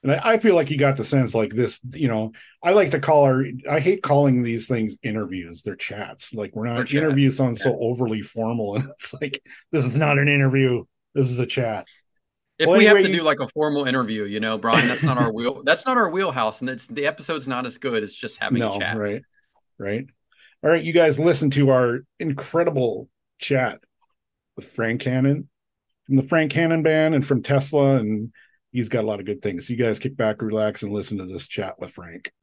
And 0.01 0.11
I, 0.11 0.33
I 0.33 0.37
feel 0.39 0.55
like 0.55 0.71
you 0.71 0.77
got 0.77 0.97
the 0.97 1.05
sense 1.05 1.35
like 1.35 1.53
this. 1.53 1.79
You 1.93 2.07
know, 2.07 2.31
I 2.63 2.71
like 2.71 2.91
to 2.91 2.99
call 2.99 3.25
our. 3.25 3.45
I 3.69 3.79
hate 3.79 4.01
calling 4.01 4.41
these 4.41 4.67
things 4.67 4.97
interviews. 5.03 5.61
They're 5.61 5.75
chats. 5.75 6.33
Like 6.33 6.55
we're 6.55 6.67
not 6.67 6.91
interview 6.91 7.29
sounds 7.29 7.61
so 7.61 7.77
overly 7.79 8.23
formal, 8.23 8.77
and 8.77 8.85
it's 8.89 9.13
like 9.13 9.43
this 9.71 9.85
is 9.85 9.95
not 9.95 10.17
an 10.17 10.27
interview. 10.27 10.85
This 11.13 11.29
is 11.29 11.37
a 11.37 11.45
chat. 11.45 11.85
If 12.59 12.67
well, 12.67 12.77
we 12.77 12.85
anyway, 12.85 13.03
have 13.03 13.07
to 13.07 13.13
you... 13.13 13.19
do 13.21 13.25
like 13.25 13.39
a 13.39 13.47
formal 13.47 13.85
interview, 13.85 14.25
you 14.25 14.41
know, 14.41 14.57
Brian, 14.57 14.87
that's 14.87 15.01
not 15.01 15.17
our 15.17 15.31
wheel. 15.31 15.63
That's 15.63 15.85
not 15.85 15.95
our 15.95 16.09
wheelhouse, 16.09 16.59
and 16.59 16.69
it's 16.69 16.87
the 16.87 17.07
episode's 17.07 17.47
not 17.47 17.65
as 17.65 17.77
good 17.77 18.03
as 18.03 18.13
just 18.13 18.37
having 18.37 18.59
no, 18.59 18.75
a 18.75 18.79
chat. 18.79 18.97
Right, 18.97 19.21
right. 19.77 20.05
All 20.61 20.69
right, 20.69 20.83
you 20.83 20.91
guys 20.91 21.17
listen 21.17 21.49
to 21.51 21.69
our 21.69 22.01
incredible 22.19 23.07
chat 23.39 23.79
with 24.57 24.65
Frank 24.65 25.03
Hannon 25.03 25.47
from 26.05 26.17
the 26.17 26.23
Frank 26.23 26.51
Hannon 26.51 26.83
band 26.83 27.15
and 27.15 27.25
from 27.25 27.43
Tesla, 27.43 27.95
and 27.95 28.33
he's 28.73 28.89
got 28.89 29.05
a 29.05 29.07
lot 29.07 29.21
of 29.21 29.25
good 29.25 29.41
things. 29.41 29.69
You 29.69 29.77
guys 29.77 29.99
kick 29.99 30.17
back, 30.17 30.41
relax, 30.41 30.83
and 30.83 30.91
listen 30.91 31.17
to 31.19 31.25
this 31.25 31.47
chat 31.47 31.79
with 31.79 31.91
Frank. 31.91 32.33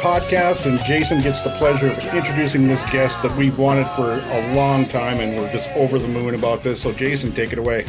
Podcast, 0.00 0.64
and 0.64 0.82
Jason 0.84 1.20
gets 1.20 1.42
the 1.42 1.50
pleasure 1.50 1.88
of 1.88 1.98
introducing 2.14 2.66
this 2.66 2.82
guest 2.90 3.22
that 3.22 3.36
we've 3.36 3.58
wanted 3.58 3.86
for 3.90 4.14
a 4.14 4.54
long 4.54 4.86
time, 4.86 5.20
and 5.20 5.36
we're 5.36 5.52
just 5.52 5.68
over 5.70 5.98
the 5.98 6.08
moon 6.08 6.34
about 6.34 6.62
this. 6.62 6.82
So, 6.82 6.92
Jason, 6.92 7.32
take 7.32 7.52
it 7.52 7.58
away. 7.58 7.86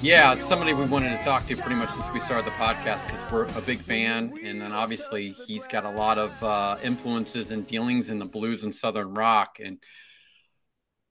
Yeah, 0.00 0.32
it's 0.32 0.46
somebody 0.46 0.74
we 0.74 0.84
wanted 0.84 1.16
to 1.16 1.22
talk 1.22 1.46
to 1.46 1.56
pretty 1.56 1.76
much 1.76 1.90
since 1.90 2.06
we 2.12 2.20
started 2.20 2.46
the 2.46 2.50
podcast 2.52 3.06
because 3.06 3.30
we're 3.30 3.44
a 3.58 3.60
big 3.60 3.80
fan, 3.80 4.32
and 4.44 4.60
then 4.60 4.72
obviously 4.72 5.36
he's 5.46 5.66
got 5.66 5.84
a 5.84 5.90
lot 5.90 6.18
of 6.18 6.42
uh, 6.42 6.76
influences 6.82 7.50
and 7.50 7.66
dealings 7.66 8.10
in 8.10 8.18
the 8.18 8.24
blues 8.24 8.64
and 8.64 8.74
southern 8.74 9.14
rock. 9.14 9.58
And 9.62 9.78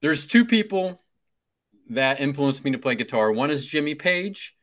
there's 0.02 0.26
two 0.26 0.46
people 0.46 1.02
that 1.90 2.20
influenced 2.20 2.64
me 2.64 2.72
to 2.72 2.78
play 2.80 2.96
guitar. 2.96 3.32
One 3.32 3.52
is 3.52 3.66
Jimmy 3.66 3.96
Page, 3.96 4.56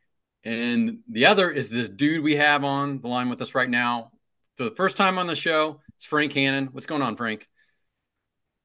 and 0.44 0.98
the 1.08 1.26
other 1.26 1.50
is 1.50 1.70
this 1.70 1.88
dude 1.88 2.24
we 2.24 2.36
have 2.36 2.64
on 2.64 3.00
the 3.00 3.08
line 3.08 3.30
with 3.30 3.40
us 3.40 3.54
right 3.54 3.70
now. 3.70 4.10
For 4.60 4.64
the 4.64 4.76
first 4.76 4.98
time 4.98 5.16
on 5.16 5.26
the 5.26 5.34
show, 5.34 5.80
it's 5.96 6.04
Frank 6.04 6.34
Hannon. 6.34 6.68
What's 6.72 6.86
going 6.86 7.00
on, 7.00 7.16
Frank? 7.16 7.48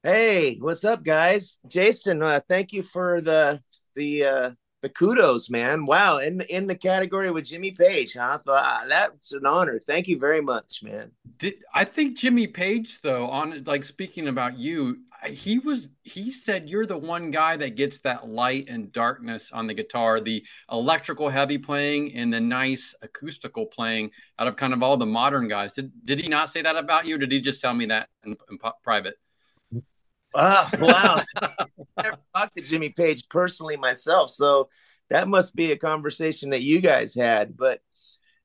Hey, 0.02 0.58
what's 0.58 0.84
up, 0.84 1.02
guys? 1.02 1.58
Jason, 1.68 2.22
uh, 2.22 2.40
thank 2.50 2.74
you 2.74 2.82
for 2.82 3.22
the 3.22 3.62
the 3.94 4.24
uh, 4.26 4.50
the 4.82 4.90
kudos, 4.90 5.48
man. 5.48 5.86
Wow, 5.86 6.18
in 6.18 6.42
in 6.50 6.66
the 6.66 6.74
category 6.74 7.30
with 7.30 7.46
Jimmy 7.46 7.70
Page, 7.70 8.12
huh? 8.12 8.40
Uh, 8.46 8.86
that's 8.86 9.32
an 9.32 9.46
honor. 9.46 9.78
Thank 9.78 10.06
you 10.06 10.18
very 10.18 10.42
much, 10.42 10.82
man. 10.82 11.12
Did 11.38 11.54
I 11.72 11.86
think 11.86 12.18
Jimmy 12.18 12.46
Page 12.46 13.00
though 13.00 13.28
on 13.30 13.64
like 13.64 13.82
speaking 13.82 14.28
about 14.28 14.58
you, 14.58 14.98
he 15.28 15.58
was 15.58 15.88
he 16.02 16.30
said 16.30 16.68
you're 16.68 16.86
the 16.86 16.98
one 16.98 17.30
guy 17.30 17.56
that 17.56 17.76
gets 17.76 18.00
that 18.00 18.28
light 18.28 18.66
and 18.68 18.92
darkness 18.92 19.50
on 19.52 19.66
the 19.66 19.74
guitar, 19.74 20.20
the 20.20 20.44
electrical 20.70 21.28
heavy 21.28 21.58
playing 21.58 22.14
and 22.14 22.32
the 22.32 22.40
nice 22.40 22.94
acoustical 23.02 23.66
playing 23.66 24.10
out 24.38 24.48
of 24.48 24.56
kind 24.56 24.72
of 24.72 24.82
all 24.82 24.96
the 24.96 25.06
modern 25.06 25.48
guys. 25.48 25.74
Did 25.74 25.92
did 26.04 26.20
he 26.20 26.28
not 26.28 26.50
say 26.50 26.62
that 26.62 26.76
about 26.76 27.06
you? 27.06 27.18
Did 27.18 27.32
he 27.32 27.40
just 27.40 27.60
tell 27.60 27.74
me 27.74 27.86
that 27.86 28.08
in, 28.24 28.36
in 28.50 28.58
private? 28.82 29.14
Oh, 30.34 30.70
wow. 30.78 31.22
I 31.40 31.66
never 32.02 32.18
talked 32.34 32.56
to 32.56 32.62
Jimmy 32.62 32.90
Page 32.90 33.28
personally 33.28 33.76
myself, 33.76 34.30
so 34.30 34.68
that 35.08 35.28
must 35.28 35.56
be 35.56 35.72
a 35.72 35.78
conversation 35.78 36.50
that 36.50 36.62
you 36.62 36.80
guys 36.80 37.14
had. 37.14 37.56
But 37.56 37.80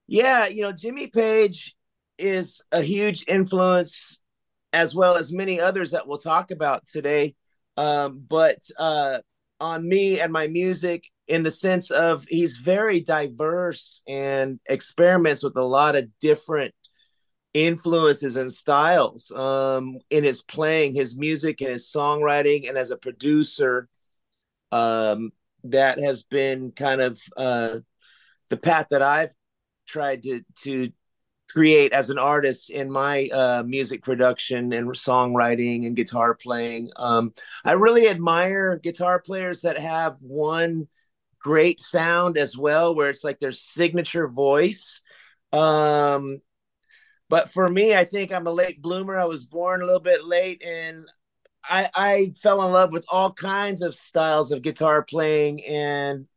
yeah, 0.07 0.47
you 0.47 0.61
know, 0.61 0.71
Jimmy 0.71 1.07
Page 1.07 1.75
is 2.17 2.61
a 2.71 2.81
huge 2.81 3.25
influence, 3.27 4.20
as 4.73 4.95
well 4.95 5.15
as 5.15 5.33
many 5.33 5.59
others 5.59 5.91
that 5.91 6.07
we'll 6.07 6.17
talk 6.17 6.51
about 6.51 6.87
today. 6.87 7.35
Um, 7.77 8.23
but 8.27 8.59
uh, 8.77 9.19
on 9.59 9.87
me 9.87 10.19
and 10.19 10.31
my 10.31 10.47
music, 10.47 11.05
in 11.27 11.43
the 11.43 11.51
sense 11.51 11.91
of 11.91 12.25
he's 12.27 12.57
very 12.57 12.99
diverse 12.99 14.01
and 14.07 14.59
experiments 14.67 15.43
with 15.43 15.55
a 15.55 15.63
lot 15.63 15.95
of 15.95 16.09
different 16.19 16.73
influences 17.53 18.37
and 18.37 18.51
styles 18.51 19.31
um, 19.31 19.97
in 20.09 20.23
his 20.23 20.41
playing, 20.41 20.93
his 20.93 21.17
music, 21.17 21.61
and 21.61 21.69
his 21.69 21.91
songwriting, 21.91 22.67
and 22.67 22.77
as 22.77 22.91
a 22.91 22.97
producer. 22.97 23.87
Um, 24.71 25.31
that 25.65 25.99
has 25.99 26.23
been 26.23 26.71
kind 26.71 27.01
of 27.01 27.19
uh, 27.37 27.79
the 28.49 28.57
path 28.57 28.87
that 28.91 29.01
I've 29.01 29.33
tried 29.87 30.23
to 30.23 30.41
to 30.63 30.91
create 31.51 31.93
as 31.93 32.09
an 32.09 32.17
artist 32.17 32.69
in 32.69 32.91
my 32.91 33.27
uh, 33.29 33.63
music 33.65 34.03
production 34.03 34.73
and 34.73 34.87
songwriting 34.89 35.85
and 35.85 35.95
guitar 35.95 36.33
playing. 36.33 36.89
Um, 36.95 37.33
I 37.63 37.73
really 37.73 38.07
admire 38.07 38.77
guitar 38.77 39.19
players 39.19 39.61
that 39.61 39.79
have 39.79 40.17
one 40.21 40.87
great 41.39 41.81
sound 41.81 42.37
as 42.37 42.57
well, 42.57 42.95
where 42.95 43.09
it's 43.09 43.23
like 43.23 43.39
their 43.39 43.51
signature 43.51 44.27
voice. 44.27 45.01
Um, 45.51 46.41
but 47.29 47.49
for 47.49 47.69
me, 47.69 47.95
I 47.95 48.05
think 48.05 48.31
I'm 48.31 48.47
a 48.47 48.51
late 48.51 48.81
bloomer. 48.81 49.17
I 49.17 49.25
was 49.25 49.45
born 49.45 49.81
a 49.81 49.85
little 49.85 50.01
bit 50.01 50.23
late, 50.23 50.63
and 50.65 51.05
I, 51.63 51.89
I 51.93 52.33
fell 52.41 52.65
in 52.65 52.71
love 52.71 52.91
with 52.91 53.05
all 53.09 53.33
kinds 53.33 53.81
of 53.81 53.93
styles 53.93 54.51
of 54.51 54.61
guitar 54.61 55.03
playing. 55.03 55.63
And 55.65 56.27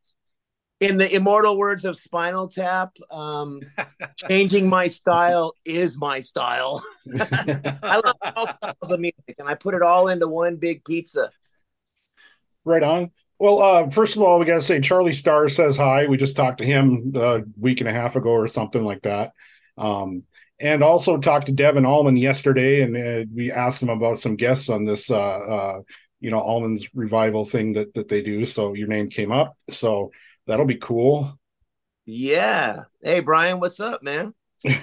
in 0.79 0.97
the 0.97 1.13
immortal 1.13 1.57
words 1.57 1.85
of 1.85 1.95
Spinal 1.95 2.47
Tap, 2.47 2.95
um, 3.09 3.61
changing 4.27 4.67
my 4.67 4.87
style 4.87 5.53
is 5.63 5.97
my 5.97 6.19
style. 6.19 6.83
I 7.19 8.01
love 8.05 8.15
all 8.35 8.47
styles 8.47 8.91
of 8.91 8.99
music, 8.99 9.35
and 9.39 9.47
I 9.47 9.55
put 9.55 9.73
it 9.73 9.81
all 9.81 10.09
into 10.09 10.27
one 10.27 10.57
big 10.57 10.83
pizza. 10.83 11.31
Right 12.65 12.83
on. 12.83 13.11
Well, 13.39 13.61
uh, 13.61 13.89
first 13.89 14.15
of 14.15 14.21
all, 14.21 14.39
we 14.39 14.45
got 14.45 14.55
to 14.55 14.61
say 14.61 14.79
Charlie 14.79 15.13
Starr 15.13 15.49
says 15.49 15.77
hi. 15.77 16.07
We 16.07 16.17
just 16.17 16.35
talked 16.35 16.59
to 16.59 16.65
him 16.65 17.13
a 17.15 17.43
week 17.59 17.81
and 17.81 17.89
a 17.89 17.93
half 17.93 18.15
ago 18.15 18.29
or 18.29 18.47
something 18.47 18.83
like 18.83 19.03
that. 19.03 19.33
Um, 19.77 20.23
and 20.59 20.81
also 20.81 21.17
talked 21.17 21.47
to 21.47 21.51
Devon 21.51 21.85
Allman 21.85 22.15
yesterday, 22.15 22.81
and 22.81 22.95
uh, 22.95 23.25
we 23.33 23.51
asked 23.51 23.81
him 23.81 23.89
about 23.89 24.19
some 24.19 24.37
guests 24.37 24.69
on 24.69 24.85
this, 24.85 25.11
uh, 25.11 25.17
uh, 25.17 25.81
you 26.21 26.31
know, 26.31 26.39
Allman's 26.39 26.87
revival 26.93 27.45
thing 27.45 27.73
that 27.73 27.93
that 27.93 28.07
they 28.07 28.21
do. 28.21 28.45
So 28.45 28.73
your 28.73 28.87
name 28.87 29.09
came 29.09 29.33
up, 29.33 29.57
so 29.69 30.11
that'll 30.47 30.65
be 30.65 30.75
cool. 30.75 31.37
Yeah. 32.05 32.83
Hey, 33.01 33.19
Brian, 33.19 33.59
what's 33.59 33.79
up, 33.79 34.03
man? 34.03 34.33
I 34.67 34.73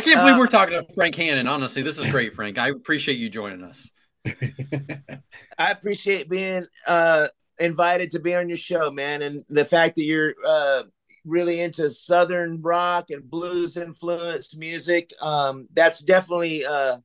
can't 0.00 0.20
believe 0.20 0.36
Uh, 0.36 0.38
we're 0.38 0.46
talking 0.46 0.74
to 0.74 0.94
Frank 0.94 1.14
Hannon. 1.16 1.46
Honestly, 1.46 1.82
this 1.82 1.98
is 1.98 2.10
great, 2.10 2.34
Frank. 2.34 2.58
I 2.58 2.68
appreciate 2.68 3.18
you 3.18 3.28
joining 3.28 3.62
us. 3.62 3.90
I 5.58 5.70
appreciate 5.70 6.30
being 6.30 6.66
uh, 6.86 7.28
invited 7.58 8.12
to 8.12 8.20
be 8.20 8.34
on 8.34 8.48
your 8.48 8.56
show, 8.56 8.90
man, 8.90 9.22
and 9.22 9.44
the 9.50 9.64
fact 9.64 9.96
that 9.96 10.04
you're 10.04 10.34
uh, 10.46 10.84
really 11.24 11.60
into 11.60 11.90
southern 11.90 12.62
rock 12.62 13.10
and 13.10 13.28
blues 13.28 13.76
influenced 13.76 14.58
music. 14.58 15.12
Um, 15.20 15.68
that's 15.72 16.02
definitely 16.02 16.64
uh, 16.64 16.98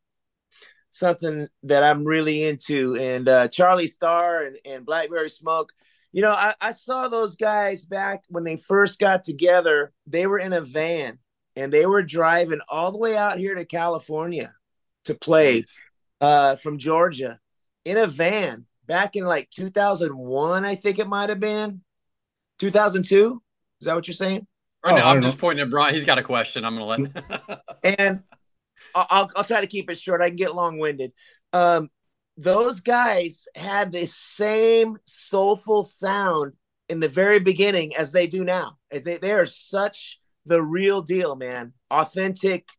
something 0.92 1.48
that 1.64 1.84
I'm 1.84 2.04
really 2.04 2.44
into. 2.44 2.96
And 2.96 3.28
uh, 3.28 3.48
Charlie 3.50 3.88
Starr 3.88 4.44
and, 4.44 4.58
and 4.66 4.86
Blackberry 4.86 5.30
Smoke. 5.30 5.72
You 6.14 6.22
know, 6.22 6.32
I, 6.32 6.54
I 6.62 6.72
saw 6.72 7.08
those 7.08 7.36
guys 7.36 7.86
back 7.86 8.24
when 8.30 8.44
they 8.44 8.58
first 8.58 9.00
got 9.00 9.24
together. 9.24 9.92
They 10.06 10.26
were 10.28 10.40
in 10.40 10.54
a 10.54 10.62
van 10.62 11.20
and 11.56 11.72
they 11.72 11.86
were 11.86 12.02
driving 12.04 12.60
all 12.70 12.92
the 12.92 12.98
way 12.98 13.16
out 13.18 13.38
here 13.38 13.56
to 13.56 13.66
California 13.66 14.54
to 15.06 15.16
play 15.16 15.64
uh, 16.22 16.56
from 16.56 16.78
Georgia 16.78 17.40
in 17.86 17.98
a 17.98 18.08
van 18.08 18.66
back 18.86 19.16
in 19.16 19.26
like 19.26 19.50
2001, 19.52 20.66
I 20.66 20.76
think 20.76 20.98
it 21.00 21.08
might 21.08 21.30
have 21.30 21.40
been 21.40 21.82
2002. 22.60 23.42
Is 23.82 23.86
that 23.86 23.96
what 23.96 24.08
you're 24.08 24.16
saying? 24.16 24.48
Right 24.84 24.94
Oh, 24.94 24.98
now, 24.98 25.06
I 25.06 25.10
I'm 25.10 25.16
don't 25.18 25.24
just 25.24 25.38
pointing 25.38 25.64
at 25.64 25.70
Brian. 25.70 25.94
He's 25.94 26.06
got 26.06 26.18
a 26.18 26.24
question. 26.24 26.66
I'm 26.66 26.78
going 26.78 27.06
to 27.06 27.20
let. 27.84 27.98
And 28.00 28.22
I- 28.96 29.06
I'll, 29.10 29.30
I'll 29.36 29.44
try 29.44 29.62
to 29.62 29.68
keep 29.68 29.90
it 29.90 30.00
short. 30.00 30.22
I 30.22 30.30
can 30.30 30.38
get 30.38 30.56
long 30.56 30.80
winded. 30.80 31.12
Um, 31.54 31.90
those 32.38 32.80
guys 32.80 33.48
had 33.56 33.92
the 33.92 34.06
same 34.06 34.98
soulful 35.06 35.84
sound 35.84 36.54
in 36.88 37.00
the 37.00 37.10
very 37.10 37.40
beginning 37.40 37.96
as 37.96 38.12
they 38.12 38.28
do 38.28 38.46
now. 38.46 38.78
They, 38.92 39.18
they 39.18 39.34
are 39.34 39.46
such 39.46 40.20
the 40.46 40.62
real 40.62 41.02
deal, 41.02 41.36
man. 41.36 41.74
Authentic, 41.92 42.70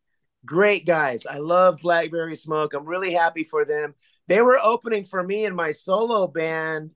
great 0.45 0.85
guys. 0.85 1.25
I 1.25 1.37
love 1.37 1.79
Blackberry 1.81 2.35
Smoke. 2.35 2.73
I'm 2.73 2.85
really 2.85 3.13
happy 3.13 3.43
for 3.43 3.65
them. 3.65 3.93
They 4.27 4.41
were 4.41 4.59
opening 4.61 5.03
for 5.03 5.21
me 5.21 5.45
in 5.45 5.55
my 5.55 5.71
solo 5.71 6.27
band 6.27 6.91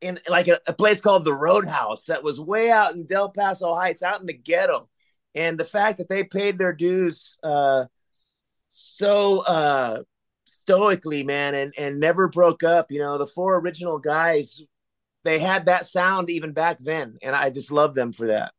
in 0.00 0.18
like 0.28 0.48
a, 0.48 0.58
a 0.68 0.72
place 0.74 1.00
called 1.00 1.24
the 1.24 1.32
Roadhouse 1.32 2.06
that 2.06 2.22
was 2.22 2.38
way 2.38 2.70
out 2.70 2.94
in 2.94 3.06
Del 3.06 3.30
Paso 3.30 3.74
Heights, 3.74 4.02
out 4.02 4.20
in 4.20 4.26
the 4.26 4.34
ghetto. 4.34 4.90
And 5.34 5.58
the 5.58 5.64
fact 5.64 5.98
that 5.98 6.08
they 6.08 6.22
paid 6.22 6.58
their 6.58 6.72
dues 6.72 7.38
uh, 7.42 7.86
so 8.68 9.40
uh, 9.40 10.02
stoically, 10.64 11.22
man, 11.22 11.54
and 11.54 11.74
and 11.78 12.00
never 12.00 12.28
broke 12.28 12.62
up. 12.62 12.90
You 12.90 13.00
know, 13.00 13.18
the 13.18 13.26
four 13.26 13.56
original 13.56 13.98
guys, 13.98 14.62
they 15.22 15.38
had 15.38 15.66
that 15.66 15.86
sound 15.86 16.30
even 16.30 16.52
back 16.52 16.78
then, 16.80 17.18
and 17.22 17.36
I 17.36 17.50
just 17.50 17.70
love 17.70 17.94
them 17.94 18.12
for 18.12 18.28
that. 18.28 18.52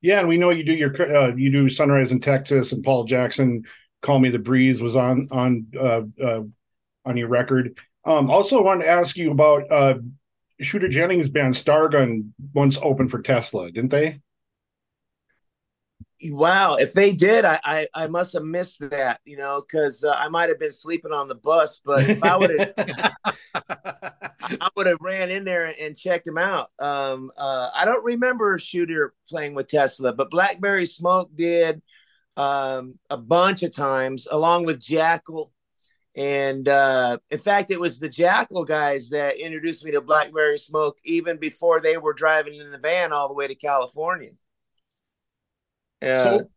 Yeah, 0.00 0.20
and 0.20 0.28
we 0.28 0.38
know 0.38 0.50
you 0.50 0.64
do 0.64 0.72
your 0.72 1.16
uh, 1.16 1.34
you 1.36 1.50
do 1.50 1.68
Sunrise 1.68 2.12
in 2.12 2.20
Texas, 2.20 2.72
and 2.72 2.82
Paul 2.82 3.04
Jackson, 3.04 3.64
"Call 4.00 4.18
Me 4.18 4.30
the 4.30 4.38
Breeze" 4.38 4.80
was 4.80 4.96
on 4.96 5.28
on 5.30 5.66
uh, 5.78 6.02
uh, 6.22 6.42
on 7.04 7.16
your 7.16 7.28
record. 7.28 7.78
Um, 8.04 8.30
also, 8.30 8.62
wanted 8.62 8.84
to 8.84 8.90
ask 8.90 9.16
you 9.16 9.30
about 9.30 9.70
uh, 9.70 9.98
Shooter 10.60 10.88
Jennings' 10.88 11.28
band 11.28 11.54
Stargunn 11.54 12.30
once 12.54 12.78
opened 12.82 13.10
for 13.10 13.20
Tesla, 13.20 13.70
didn't 13.70 13.90
they? 13.90 14.20
Wow, 16.24 16.76
if 16.76 16.92
they 16.92 17.12
did, 17.12 17.44
I 17.44 17.60
I, 17.64 17.86
I 17.94 18.06
must 18.06 18.34
have 18.34 18.44
missed 18.44 18.88
that, 18.90 19.20
you 19.24 19.36
know, 19.36 19.60
because 19.60 20.04
uh, 20.04 20.14
I 20.16 20.28
might 20.28 20.48
have 20.48 20.60
been 20.60 20.70
sleeping 20.70 21.12
on 21.12 21.28
the 21.28 21.34
bus. 21.34 21.80
But 21.84 22.08
if 22.08 22.22
I 22.22 22.36
would 22.36 22.50
have, 22.58 23.12
I 23.54 24.68
would 24.76 24.86
have 24.86 24.98
ran 25.00 25.30
in 25.30 25.44
there 25.44 25.66
and, 25.66 25.76
and 25.78 25.96
checked 25.96 26.26
him 26.26 26.38
out. 26.38 26.70
Um, 26.78 27.32
uh, 27.36 27.70
I 27.74 27.84
don't 27.84 28.04
remember 28.04 28.58
Shooter 28.58 29.14
playing 29.28 29.54
with 29.54 29.68
Tesla, 29.68 30.12
but 30.12 30.30
Blackberry 30.30 30.86
Smoke 30.86 31.30
did 31.34 31.82
um, 32.36 32.98
a 33.10 33.16
bunch 33.16 33.62
of 33.62 33.72
times, 33.72 34.28
along 34.30 34.64
with 34.64 34.80
Jackyl. 34.80 35.50
And 36.14 36.68
uh, 36.68 37.18
in 37.30 37.38
fact, 37.38 37.70
it 37.70 37.80
was 37.80 37.98
the 37.98 38.08
Jackyl 38.08 38.66
guys 38.66 39.10
that 39.10 39.38
introduced 39.38 39.84
me 39.84 39.92
to 39.92 40.02
Blackberry 40.02 40.58
Smoke 40.58 40.98
even 41.04 41.38
before 41.38 41.80
they 41.80 41.96
were 41.96 42.12
driving 42.12 42.54
in 42.54 42.70
the 42.70 42.78
van 42.78 43.12
all 43.12 43.28
the 43.28 43.34
way 43.34 43.46
to 43.46 43.54
California. 43.54 44.32
Yeah. 46.02 46.22
So, 46.24 46.50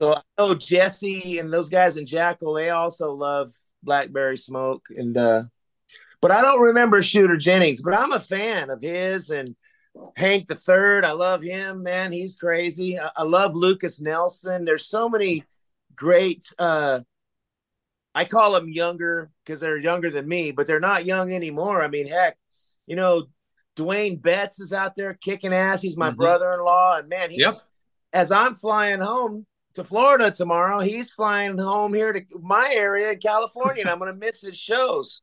so 0.00 0.14
I 0.14 0.22
know 0.38 0.54
Jesse 0.54 1.38
and 1.38 1.52
those 1.52 1.68
guys 1.68 1.96
in 1.96 2.06
Jackyl, 2.06 2.56
they 2.56 2.70
also 2.70 3.12
love 3.12 3.52
Blackberry 3.82 4.38
Smoke. 4.38 4.86
And 4.90 5.16
uh 5.16 5.44
but 6.20 6.30
I 6.30 6.40
don't 6.40 6.60
remember 6.60 7.02
Shooter 7.02 7.36
Jennings, 7.36 7.82
but 7.82 7.94
I'm 7.94 8.12
a 8.12 8.20
fan 8.20 8.70
of 8.70 8.80
his 8.80 9.30
and 9.30 9.56
Hank 10.16 10.46
the 10.46 10.54
Third. 10.54 11.04
I 11.04 11.12
love 11.12 11.42
him, 11.42 11.82
man. 11.82 12.12
He's 12.12 12.36
crazy. 12.36 12.98
I, 12.98 13.10
I 13.16 13.22
love 13.24 13.54
Lucas 13.54 14.00
Nelson. 14.00 14.64
There's 14.64 14.86
so 14.86 15.08
many 15.08 15.44
great 15.94 16.44
uh 16.58 17.00
I 18.14 18.24
call 18.24 18.52
them 18.52 18.68
younger 18.68 19.30
because 19.44 19.60
they're 19.60 19.78
younger 19.78 20.10
than 20.10 20.28
me, 20.28 20.52
but 20.52 20.66
they're 20.66 20.80
not 20.80 21.06
young 21.06 21.32
anymore. 21.32 21.82
I 21.82 21.88
mean, 21.88 22.08
heck, 22.08 22.36
you 22.86 22.96
know, 22.96 23.26
Duane 23.74 24.16
Betts 24.16 24.60
is 24.60 24.72
out 24.72 24.94
there 24.96 25.14
kicking 25.14 25.54
ass. 25.54 25.80
He's 25.80 25.96
my 25.96 26.08
mm-hmm. 26.08 26.16
brother-in-law, 26.16 26.98
and 26.98 27.08
man, 27.08 27.30
he's 27.30 27.40
yep 27.40 27.54
as 28.12 28.30
I'm 28.30 28.54
flying 28.54 29.00
home 29.00 29.46
to 29.74 29.84
Florida 29.84 30.30
tomorrow, 30.30 30.80
he's 30.80 31.12
flying 31.12 31.58
home 31.58 31.94
here 31.94 32.12
to 32.12 32.22
my 32.40 32.72
area 32.74 33.12
in 33.12 33.18
California, 33.18 33.82
and 33.82 33.90
I'm 33.90 33.98
going 33.98 34.12
to 34.12 34.18
miss 34.18 34.42
his 34.42 34.58
shows. 34.58 35.22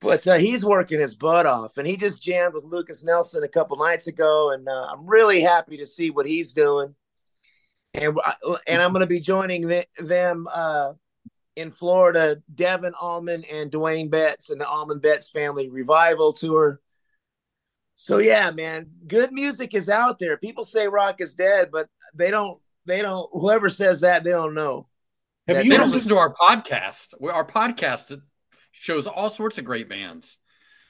But 0.00 0.26
uh, 0.26 0.34
he's 0.34 0.64
working 0.64 0.98
his 0.98 1.14
butt 1.14 1.46
off, 1.46 1.78
and 1.78 1.86
he 1.86 1.96
just 1.96 2.22
jammed 2.22 2.54
with 2.54 2.64
Lucas 2.64 3.04
Nelson 3.04 3.44
a 3.44 3.48
couple 3.48 3.76
nights 3.76 4.08
ago, 4.08 4.50
and 4.50 4.68
uh, 4.68 4.88
I'm 4.92 5.06
really 5.06 5.40
happy 5.40 5.76
to 5.76 5.86
see 5.86 6.10
what 6.10 6.26
he's 6.26 6.52
doing. 6.52 6.94
And 7.94 8.18
uh, 8.24 8.56
and 8.66 8.82
I'm 8.82 8.92
going 8.92 9.02
to 9.02 9.06
be 9.06 9.20
joining 9.20 9.68
the, 9.68 9.86
them 9.98 10.48
uh, 10.52 10.94
in 11.56 11.70
Florida, 11.70 12.42
Devon 12.52 12.94
Allman 13.00 13.44
and 13.44 13.70
Duane 13.70 14.08
Betts 14.08 14.50
and 14.50 14.60
the 14.60 14.66
Allman 14.66 14.98
Betts 14.98 15.30
Family 15.30 15.68
Revival 15.68 16.32
Tour 16.32 16.80
so 18.02 18.18
yeah, 18.18 18.50
man, 18.50 18.90
good 19.06 19.30
music 19.30 19.74
is 19.74 19.88
out 19.88 20.18
there. 20.18 20.36
People 20.36 20.64
say 20.64 20.88
rock 20.88 21.20
is 21.20 21.36
dead, 21.36 21.68
but 21.70 21.88
they 22.16 22.32
don't. 22.32 22.60
They 22.84 23.00
don't. 23.00 23.30
Whoever 23.32 23.68
says 23.68 24.00
that, 24.00 24.24
they 24.24 24.32
don't 24.32 24.54
know. 24.54 24.86
Have 25.46 25.64
you? 25.64 25.70
They 25.70 25.76
don't 25.76 25.92
listen 25.92 26.08
to 26.08 26.18
our 26.18 26.34
podcast. 26.34 27.14
Our 27.22 27.46
podcast 27.46 28.20
shows 28.72 29.06
all 29.06 29.30
sorts 29.30 29.56
of 29.58 29.64
great 29.64 29.88
bands. 29.88 30.38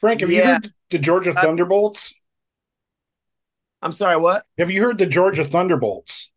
Frank, 0.01 0.20
have 0.20 0.31
yeah. 0.31 0.38
you 0.38 0.44
heard 0.55 0.72
the 0.88 0.98
Georgia 0.98 1.33
uh, 1.33 1.42
Thunderbolts? 1.42 2.14
I'm 3.83 3.92
sorry, 3.92 4.16
what? 4.16 4.46
Have 4.57 4.70
you 4.70 4.81
heard 4.81 4.96
the 4.96 5.05
Georgia 5.05 5.44
Thunderbolts? 5.44 6.33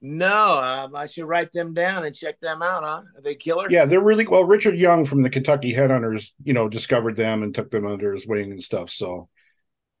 No, 0.00 0.62
um, 0.62 0.96
I 0.96 1.04
should 1.06 1.26
write 1.26 1.52
them 1.52 1.74
down 1.74 2.06
and 2.06 2.14
check 2.14 2.40
them 2.40 2.62
out. 2.62 2.84
Huh? 2.84 3.02
Are 3.16 3.22
they 3.22 3.34
killer? 3.34 3.66
Yeah, 3.68 3.84
they're 3.84 4.00
really 4.00 4.26
well. 4.26 4.44
Richard 4.44 4.78
Young 4.78 5.04
from 5.04 5.20
the 5.20 5.30
Kentucky 5.30 5.74
Headhunters, 5.74 6.30
you 6.42 6.54
know, 6.54 6.70
discovered 6.70 7.16
them 7.16 7.42
and 7.42 7.54
took 7.54 7.70
them 7.70 7.86
under 7.86 8.14
his 8.14 8.26
wing 8.26 8.50
and 8.50 8.64
stuff. 8.64 8.90
So 8.90 9.28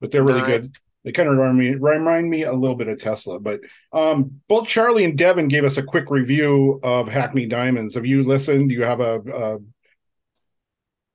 but 0.04 0.10
they're 0.10 0.22
really 0.22 0.42
good. 0.42 0.76
They 1.02 1.12
kind 1.12 1.30
of 1.30 1.38
remind 1.38 1.56
me 1.56 1.74
remind 1.76 2.28
me 2.28 2.42
a 2.42 2.52
little 2.52 2.76
bit 2.76 2.88
of 2.88 2.98
Tesla. 2.98 3.40
But 3.40 3.60
um, 3.90 4.42
both 4.48 4.68
Charlie 4.68 5.06
and 5.06 5.16
Devon 5.16 5.48
gave 5.48 5.64
us 5.64 5.78
a 5.78 5.82
quick 5.82 6.10
review 6.10 6.78
of 6.82 7.08
Hackney 7.08 7.46
Diamonds. 7.46 7.94
Have 7.94 8.04
you 8.04 8.22
listened? 8.22 8.68
Do 8.68 8.74
you 8.74 8.84
have 8.84 9.00
a, 9.00 9.20
a 9.20 9.58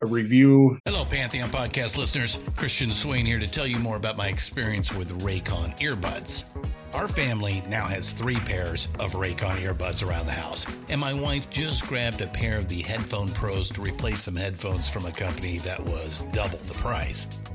a 0.02 0.06
review. 0.06 0.80
Hello, 0.86 1.04
Pantheon 1.04 1.50
podcast 1.50 1.98
listeners. 1.98 2.40
Christian 2.56 2.90
Swain 2.90 3.26
here 3.26 3.38
to 3.38 3.48
tell 3.48 3.68
you 3.68 3.78
more 3.80 3.98
about 3.98 4.16
my 4.16 4.30
experience 4.30 4.94
with 4.94 5.22
Raycon 5.24 5.78
earbuds. 5.80 6.46
Our 6.94 7.10
family 7.10 7.62
now 7.68 7.86
has 7.86 8.12
three 8.12 8.38
pairs 8.38 8.88
of 8.98 9.12
Raycon 9.12 9.58
earbuds 9.58 10.08
around 10.08 10.26
the 10.26 10.32
house, 10.32 10.66
and 10.88 11.02
my 11.02 11.14
wife 11.14 11.50
just 11.50 11.86
grabbed 11.86 12.22
a 12.22 12.28
pair 12.28 12.58
of 12.58 12.70
the 12.70 12.82
Headphone 12.82 13.28
Pros 13.28 13.70
to 13.72 13.82
replace 13.82 14.24
some 14.24 14.38
headphones 14.38 14.90
from 14.90 15.06
a 15.06 15.12
company 15.12 15.58
that 15.60 15.84
was 15.86 16.22
double 16.32 16.60
the 16.60 16.76
price. 16.76 17.28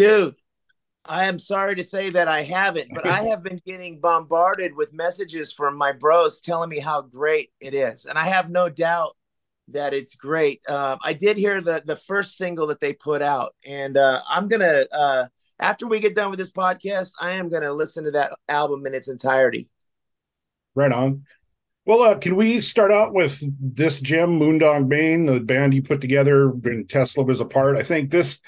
Dude, 0.00 0.36
I 1.04 1.26
am 1.26 1.38
sorry 1.38 1.76
to 1.76 1.82
say 1.82 2.08
that 2.08 2.26
I 2.26 2.40
haven't, 2.40 2.88
but 2.94 3.06
I 3.06 3.24
have 3.24 3.42
been 3.42 3.60
getting 3.66 4.00
bombarded 4.00 4.74
with 4.74 4.94
messages 4.94 5.52
from 5.52 5.76
my 5.76 5.92
bros 5.92 6.40
telling 6.40 6.70
me 6.70 6.78
how 6.78 7.02
great 7.02 7.50
it 7.60 7.74
is, 7.74 8.06
and 8.06 8.16
I 8.16 8.24
have 8.24 8.48
no 8.48 8.70
doubt 8.70 9.14
that 9.68 9.92
it's 9.92 10.16
great. 10.16 10.62
Uh, 10.66 10.96
I 11.04 11.12
did 11.12 11.36
hear 11.36 11.60
the 11.60 11.82
the 11.84 11.96
first 11.96 12.38
single 12.38 12.68
that 12.68 12.80
they 12.80 12.94
put 12.94 13.20
out, 13.20 13.54
and 13.66 13.98
uh, 13.98 14.22
I'm 14.26 14.48
gonna 14.48 14.86
uh, 14.90 15.26
after 15.58 15.86
we 15.86 16.00
get 16.00 16.14
done 16.14 16.30
with 16.30 16.38
this 16.38 16.50
podcast, 16.50 17.12
I 17.20 17.32
am 17.32 17.50
gonna 17.50 17.70
listen 17.70 18.04
to 18.04 18.12
that 18.12 18.32
album 18.48 18.86
in 18.86 18.94
its 18.94 19.08
entirety. 19.08 19.68
Right 20.74 20.92
on. 20.92 21.26
Well, 21.84 22.04
uh, 22.04 22.14
can 22.14 22.36
we 22.36 22.62
start 22.62 22.90
out 22.90 23.12
with 23.12 23.42
this 23.60 24.00
Jim 24.00 24.30
Moon 24.30 24.56
Dog 24.56 24.88
Mane, 24.88 25.26
the 25.26 25.40
band 25.40 25.74
you 25.74 25.82
put 25.82 26.00
together 26.00 26.48
when 26.48 26.86
Tesla 26.86 27.22
was 27.22 27.42
apart? 27.42 27.76
I 27.76 27.82
think 27.82 28.10
this 28.10 28.40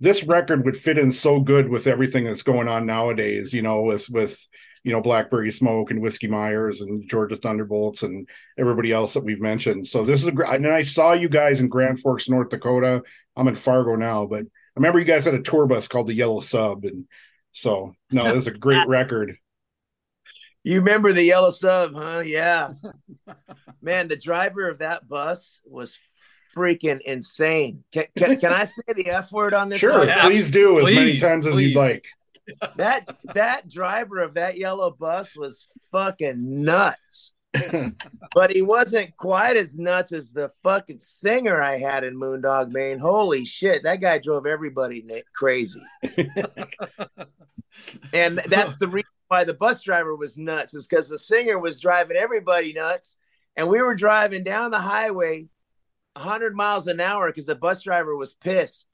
this 0.00 0.24
record 0.24 0.64
would 0.64 0.76
fit 0.76 0.98
in 0.98 1.10
so 1.10 1.40
good 1.40 1.68
with 1.68 1.86
everything 1.86 2.24
that's 2.24 2.42
going 2.42 2.68
on 2.68 2.86
nowadays, 2.86 3.52
you 3.52 3.62
know, 3.62 3.82
with 3.82 4.08
with 4.10 4.46
you 4.84 4.92
know 4.92 5.00
Blackberry 5.00 5.50
Smoke 5.50 5.90
and 5.90 6.02
Whiskey 6.02 6.28
Myers 6.28 6.80
and 6.80 7.08
Georgia 7.08 7.36
Thunderbolts 7.36 8.02
and 8.02 8.28
everybody 8.58 8.92
else 8.92 9.14
that 9.14 9.24
we've 9.24 9.40
mentioned. 9.40 9.88
So 9.88 10.04
this 10.04 10.22
is 10.22 10.28
a 10.28 10.32
great. 10.32 10.50
And 10.50 10.66
I 10.66 10.82
saw 10.82 11.12
you 11.12 11.28
guys 11.28 11.60
in 11.60 11.68
Grand 11.68 12.00
Forks, 12.00 12.28
North 12.28 12.50
Dakota. 12.50 13.02
I'm 13.36 13.48
in 13.48 13.54
Fargo 13.54 13.96
now, 13.96 14.26
but 14.26 14.42
I 14.42 14.76
remember 14.76 14.98
you 14.98 15.04
guys 15.04 15.24
had 15.24 15.34
a 15.34 15.42
tour 15.42 15.66
bus 15.66 15.88
called 15.88 16.08
the 16.08 16.14
Yellow 16.14 16.40
Sub, 16.40 16.84
and 16.84 17.06
so 17.52 17.94
no, 18.10 18.24
this 18.34 18.44
is 18.44 18.54
a 18.54 18.58
great 18.58 18.86
record. 18.88 19.36
You 20.62 20.80
remember 20.80 21.12
the 21.12 21.22
Yellow 21.22 21.50
Sub, 21.50 21.94
huh? 21.94 22.22
Yeah, 22.26 22.72
man. 23.80 24.08
The 24.08 24.16
driver 24.16 24.68
of 24.68 24.78
that 24.78 25.08
bus 25.08 25.60
was 25.64 25.98
freaking 26.56 27.00
insane. 27.02 27.84
Can, 27.92 28.04
can, 28.16 28.40
can 28.40 28.52
I 28.52 28.64
say 28.64 28.82
the 28.94 29.10
F 29.10 29.30
word 29.32 29.54
on 29.54 29.68
this? 29.68 29.78
Sure, 29.78 30.06
yeah. 30.06 30.22
please 30.22 30.50
do 30.50 30.78
as 30.78 30.94
many 30.94 31.18
times 31.18 31.46
as 31.46 31.54
please. 31.54 31.68
you'd 31.68 31.78
like. 31.78 32.06
That 32.76 33.16
that 33.34 33.68
driver 33.68 34.20
of 34.20 34.34
that 34.34 34.56
yellow 34.56 34.90
bus 34.92 35.36
was 35.36 35.68
fucking 35.90 36.62
nuts. 36.62 37.32
but 38.34 38.50
he 38.50 38.62
wasn't 38.62 39.16
quite 39.16 39.56
as 39.56 39.78
nuts 39.78 40.12
as 40.12 40.32
the 40.32 40.50
fucking 40.62 40.98
singer 40.98 41.60
I 41.62 41.78
had 41.78 42.04
in 42.04 42.16
Moon 42.16 42.40
Dog 42.42 42.72
Mane. 42.72 42.98
Holy 42.98 43.44
shit, 43.44 43.82
that 43.82 44.00
guy 44.00 44.18
drove 44.18 44.46
everybody 44.46 45.04
crazy. 45.34 45.80
and 48.12 48.38
that's 48.46 48.78
the 48.78 48.88
reason 48.88 49.10
why 49.28 49.44
the 49.44 49.54
bus 49.54 49.82
driver 49.82 50.14
was 50.14 50.38
nuts, 50.38 50.74
is 50.74 50.86
because 50.86 51.08
the 51.08 51.18
singer 51.18 51.58
was 51.58 51.80
driving 51.80 52.16
everybody 52.16 52.72
nuts. 52.72 53.16
And 53.56 53.68
we 53.68 53.80
were 53.80 53.94
driving 53.94 54.44
down 54.44 54.70
the 54.70 54.78
highway 54.78 55.48
100 56.16 56.54
miles 56.54 56.86
an 56.86 57.00
hour 57.00 57.28
because 57.28 57.46
the 57.46 57.54
bus 57.54 57.82
driver 57.82 58.16
was 58.16 58.34
pissed 58.34 58.86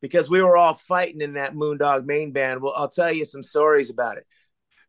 because 0.00 0.30
we 0.30 0.42
were 0.42 0.56
all 0.56 0.74
fighting 0.74 1.20
in 1.20 1.34
that 1.34 1.54
Moon 1.54 1.78
Dog 1.78 2.06
Mane 2.06 2.32
band. 2.32 2.62
Well, 2.62 2.74
I'll 2.76 2.88
tell 2.88 3.12
you 3.12 3.24
some 3.24 3.42
stories 3.42 3.90
about 3.90 4.18
it. 4.18 4.26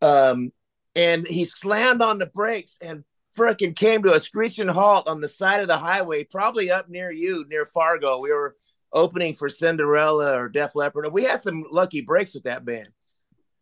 Um, 0.02 0.52
and 0.96 1.28
he 1.28 1.46
slammed 1.46 2.02
on 2.02 2.18
the 2.18 2.28
brakes 2.28 2.78
and 2.82 3.04
freaking 3.38 3.76
came 3.76 4.04
to 4.04 4.14
a 4.14 4.20
screeching 4.20 4.68
halt 4.68 5.08
on 5.08 5.22
the 5.22 5.28
side 5.28 5.62
of 5.62 5.68
the 5.68 5.78
highway, 5.78 6.24
probably 6.24 6.72
up 6.72 6.90
near 6.90 7.12
you, 7.12 7.46
near 7.50 7.66
Fargo. 7.66 8.20
We 8.20 8.32
were 8.32 8.56
opening 8.92 9.34
for 9.34 9.50
Cinderella 9.50 10.38
or 10.38 10.50
Def 10.50 10.76
Leppard. 10.76 11.06
and 11.06 11.14
We 11.14 11.24
had 11.24 11.42
some 11.42 11.66
lucky 11.72 12.02
breaks 12.02 12.34
with 12.34 12.44
that 12.44 12.66
band. 12.66 12.90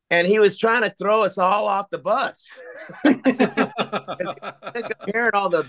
And 0.09 0.25
he 0.25 0.39
was 0.39 0.57
trying 0.57 0.83
to 0.83 0.89
throw 0.89 1.23
us 1.23 1.37
all 1.37 1.67
off 1.67 1.89
the 1.89 1.97
bus. 1.97 2.49
Comparing 3.03 3.71
all 5.33 5.49
the 5.49 5.67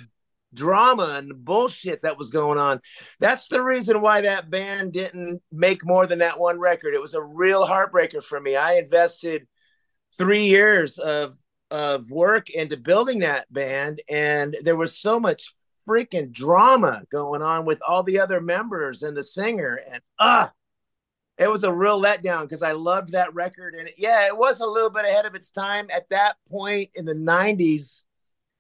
drama 0.55 1.17
and 1.19 1.45
bullshit 1.45 2.03
that 2.03 2.19
was 2.19 2.31
going 2.31 2.59
on. 2.59 2.81
That's 3.21 3.49
the 3.49 3.63
reason 3.63 4.01
why 4.01 4.23
that 4.23 4.51
band 4.51 4.93
didn't 4.93 5.43
make 5.53 5.85
more 5.85 6.07
than 6.07 6.21
that 6.21 6.39
one 6.39 6.59
record. 6.59 6.95
It 6.95 7.03
was 7.03 7.15
a 7.15 7.23
real 7.23 7.67
heartbreaker 7.67 8.23
for 8.23 8.41
me. 8.41 8.57
I 8.57 8.75
invested 8.75 9.47
three 10.17 10.47
years 10.47 10.99
of 10.99 11.37
of 11.71 12.11
work 12.11 12.49
into 12.49 12.79
building 12.79 13.19
that 13.19 13.53
band 13.53 14.01
and 14.09 14.57
there 14.63 14.77
was 14.77 14.99
so 14.99 15.21
much 15.21 15.55
freaking 15.87 16.33
drama 16.33 17.03
going 17.13 17.43
on 17.43 17.67
with 17.67 17.79
all 17.87 18.03
the 18.03 18.19
other 18.19 18.41
members 18.41 19.03
and 19.03 19.15
the 19.15 19.23
singer 19.23 19.79
and 19.93 20.01
ah 20.19 20.51
it 21.37 21.51
was 21.51 21.65
a 21.65 21.73
real 21.73 22.01
letdown 22.01 22.43
because 22.43 22.63
I 22.63 22.73
loved 22.73 23.13
that 23.13 23.35
record 23.35 23.75
and 23.75 23.91
yeah 23.99 24.27
it 24.27 24.37
was 24.37 24.61
a 24.61 24.67
little 24.67 24.89
bit 24.89 25.05
ahead 25.05 25.27
of 25.27 25.35
its 25.35 25.51
time 25.51 25.89
at 25.95 26.09
that 26.09 26.37
point 26.49 26.89
in 26.95 27.05
the 27.05 27.15
90s 27.15 28.05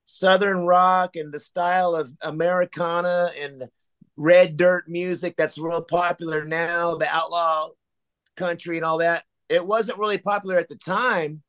southern 0.08 0.60
rock 0.60 1.16
and 1.16 1.32
the 1.32 1.40
style 1.40 1.94
of 1.94 2.10
americana 2.22 3.30
and 3.38 3.68
red 4.16 4.56
dirt 4.56 4.88
music 4.88 5.34
that's 5.36 5.58
real 5.58 5.82
popular 5.82 6.44
now 6.44 6.94
the 6.94 7.08
outlaw 7.08 7.68
country 8.36 8.78
and 8.78 8.86
all 8.86 8.98
that 8.98 9.24
it 9.48 9.66
wasn't 9.66 9.98
really 9.98 10.18
popular 10.18 10.56
at 10.56 10.68
the 10.68 10.76
time 10.76 11.42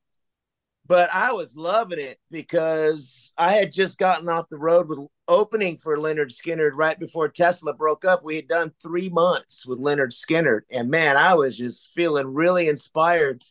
but 0.90 1.08
I 1.14 1.34
was 1.34 1.56
loving 1.56 2.00
it 2.00 2.18
because 2.32 3.32
I 3.38 3.54
had 3.54 3.72
just 3.72 4.00
gotten 4.00 4.28
off 4.28 4.50
the 4.50 4.58
road 4.58 4.90
with 4.90 4.98
opening 5.28 5.78
for 5.78 5.96
Lynyrd 5.98 6.34
Skynyrd 6.34 6.72
right 6.74 7.00
before 7.00 7.30
Tesla 7.30 7.76
broke 7.76 8.04
up. 8.04 8.24
We 8.24 8.38
had 8.38 8.48
done 8.48 8.74
three 8.82 9.08
months 9.08 9.68
with 9.68 9.78
Lynyrd 9.78 10.12
Skynyrd, 10.12 10.62
and 10.72 10.90
man, 10.90 11.16
I 11.16 11.36
was 11.36 11.56
just 11.56 11.92
feeling 11.94 12.34
really 12.34 12.68
inspired 12.68 13.44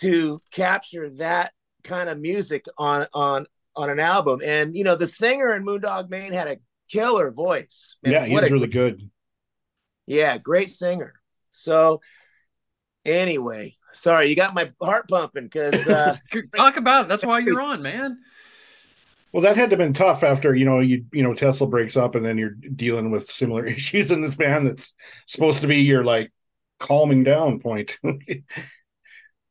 to 0.00 0.42
capture 0.50 1.08
that 1.18 1.52
kind 1.84 2.08
of 2.08 2.18
music 2.18 2.64
on 2.78 3.06
on 3.14 3.46
on 3.76 3.90
an 3.90 4.00
album. 4.00 4.40
And 4.44 4.74
you 4.74 4.84
know, 4.84 4.96
the 4.96 5.06
singer 5.06 5.54
in 5.54 5.64
Moon 5.64 5.80
Dog 5.80 6.10
Mane 6.10 6.32
had 6.32 6.48
a 6.48 6.58
killer 6.90 7.30
voice. 7.30 7.96
Man, 8.02 8.12
yeah, 8.12 8.26
he's 8.26 8.50
really 8.50 8.68
good. 8.68 9.10
Yeah, 10.06 10.38
great 10.38 10.70
singer. 10.70 11.14
So 11.50 12.00
anyway, 13.04 13.76
sorry, 13.92 14.28
you 14.28 14.36
got 14.36 14.54
my 14.54 14.72
heart 14.82 15.08
pumping 15.08 15.44
because 15.44 15.86
uh, 15.88 16.16
talk 16.54 16.76
about 16.76 17.04
it. 17.04 17.08
That's 17.08 17.24
why 17.24 17.38
you're 17.40 17.62
on, 17.62 17.82
man. 17.82 18.18
Well, 19.32 19.42
that 19.42 19.56
had 19.56 19.70
to 19.70 19.74
have 19.74 19.78
been 19.78 19.94
tough 19.94 20.22
after 20.22 20.54
you 20.54 20.64
know 20.64 20.78
you 20.78 21.06
you 21.12 21.22
know 21.22 21.34
Tesla 21.34 21.66
breaks 21.66 21.96
up 21.96 22.14
and 22.14 22.24
then 22.24 22.38
you're 22.38 22.50
dealing 22.50 23.10
with 23.10 23.30
similar 23.30 23.64
issues 23.66 24.12
in 24.12 24.20
this 24.20 24.36
band 24.36 24.66
that's 24.66 24.94
supposed 25.26 25.60
to 25.62 25.66
be 25.66 25.78
your 25.78 26.04
like 26.04 26.32
calming 26.78 27.24
down 27.24 27.58
point. 27.58 27.98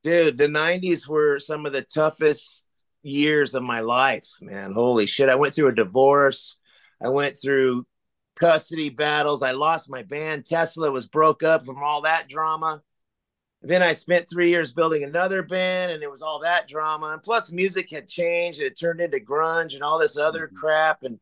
Dude, 0.04 0.38
the 0.38 0.48
'90s 0.48 1.08
were 1.08 1.40
some 1.40 1.66
of 1.66 1.74
the 1.74 1.82
toughest 1.82 2.64
years 3.04 3.54
of 3.54 3.64
my 3.64 3.82
life, 3.82 4.28
man. 4.42 4.74
Holy 4.74 5.06
shit! 5.06 5.30
I 5.30 5.36
went 5.36 5.54
through 5.54 5.68
a 5.68 5.76
divorce. 5.76 6.58
I 7.04 7.10
went 7.10 7.38
through 7.38 7.86
custody 8.36 8.90
battles. 8.90 9.44
I 9.44 9.52
lost 9.52 9.90
my 9.90 10.04
band. 10.04 10.46
Tesla 10.46 10.90
was 10.90 11.06
broke 11.06 11.44
up 11.44 11.66
from 11.66 11.84
all 11.84 12.02
that 12.02 12.28
drama 12.30 12.82
then 13.64 13.82
I 13.82 13.94
spent 13.94 14.30
three 14.30 14.50
years 14.50 14.74
building 14.74 15.04
another 15.04 15.42
band, 15.42 15.94
and 15.94 16.04
it 16.04 16.12
was 16.12 16.22
all 16.22 16.42
that 16.42 16.68
drama. 16.68 17.12
And 17.14 17.24
plus, 17.24 17.52
music 17.52 17.90
had 17.92 18.10
changed; 18.10 18.60
and 18.60 18.68
it 18.68 18.78
turned 18.78 19.00
into 19.00 19.20
grunge 19.20 19.74
and 19.74 19.82
all 19.82 19.98
this 19.98 20.18
other 20.18 20.48
mm-hmm. 20.48 20.58
crap. 20.58 21.04
And 21.04 21.20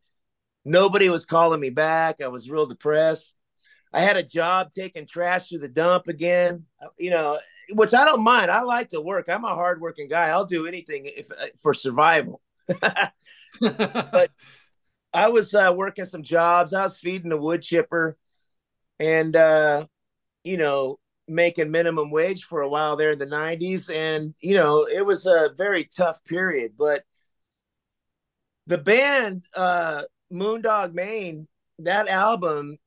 nobody 0.65 1.07
was 1.07 1.25
calling 1.25 1.59
me 1.59 1.69
back. 1.69 2.21
I 2.21 2.29
was 2.29 2.49
real 2.49 2.65
depressed. 2.65 3.35
I 3.93 4.01
had 4.01 4.15
a 4.15 4.23
job 4.23 4.71
taking 4.71 5.05
trash 5.05 5.49
to 5.49 5.57
the 5.57 5.67
dump 5.67 6.07
again, 6.07 6.65
you 6.97 7.09
know, 7.09 7.37
which 7.73 7.93
I 7.93 8.05
don't 8.05 8.23
mind. 8.23 8.49
I 8.49 8.61
like 8.61 8.89
to 8.89 9.01
work. 9.01 9.27
I'm 9.27 9.43
a 9.43 9.53
hardworking 9.53 10.07
guy. 10.07 10.29
I'll 10.29 10.45
do 10.45 10.65
anything 10.65 11.03
if 11.05 11.29
uh, 11.31 11.47
for 11.61 11.73
survival. 11.73 12.41
but 13.59 14.31
I 15.13 15.27
was 15.29 15.53
uh, 15.53 15.73
working 15.75 16.05
some 16.05 16.23
jobs. 16.23 16.73
I 16.73 16.83
was 16.83 16.97
feeding 16.97 17.29
the 17.29 17.41
wood 17.41 17.61
chipper, 17.61 18.17
and 18.97 19.35
uh, 19.35 19.87
you 20.45 20.55
know, 20.55 20.99
making 21.27 21.71
minimum 21.71 22.11
wage 22.11 22.43
for 22.43 22.61
a 22.61 22.69
while 22.69 22.95
there 22.95 23.11
in 23.11 23.19
the 23.19 23.25
90s 23.25 23.93
and 23.93 24.33
you 24.41 24.55
know 24.55 24.85
it 24.85 25.05
was 25.05 25.25
a 25.25 25.49
very 25.57 25.85
tough 25.85 26.23
period 26.25 26.73
but 26.77 27.03
the 28.67 28.77
band 28.77 29.45
uh 29.55 30.03
Moon 30.29 30.61
Dog 30.61 30.93
Mane 30.93 31.47
that 31.79 32.07
album 32.07 32.77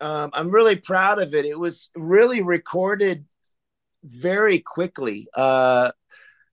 um, 0.00 0.30
i'm 0.32 0.50
really 0.50 0.76
proud 0.76 1.20
of 1.20 1.34
it 1.34 1.46
it 1.46 1.58
was 1.58 1.90
really 1.94 2.42
recorded 2.42 3.24
very 4.04 4.58
quickly 4.58 5.28
uh 5.36 5.90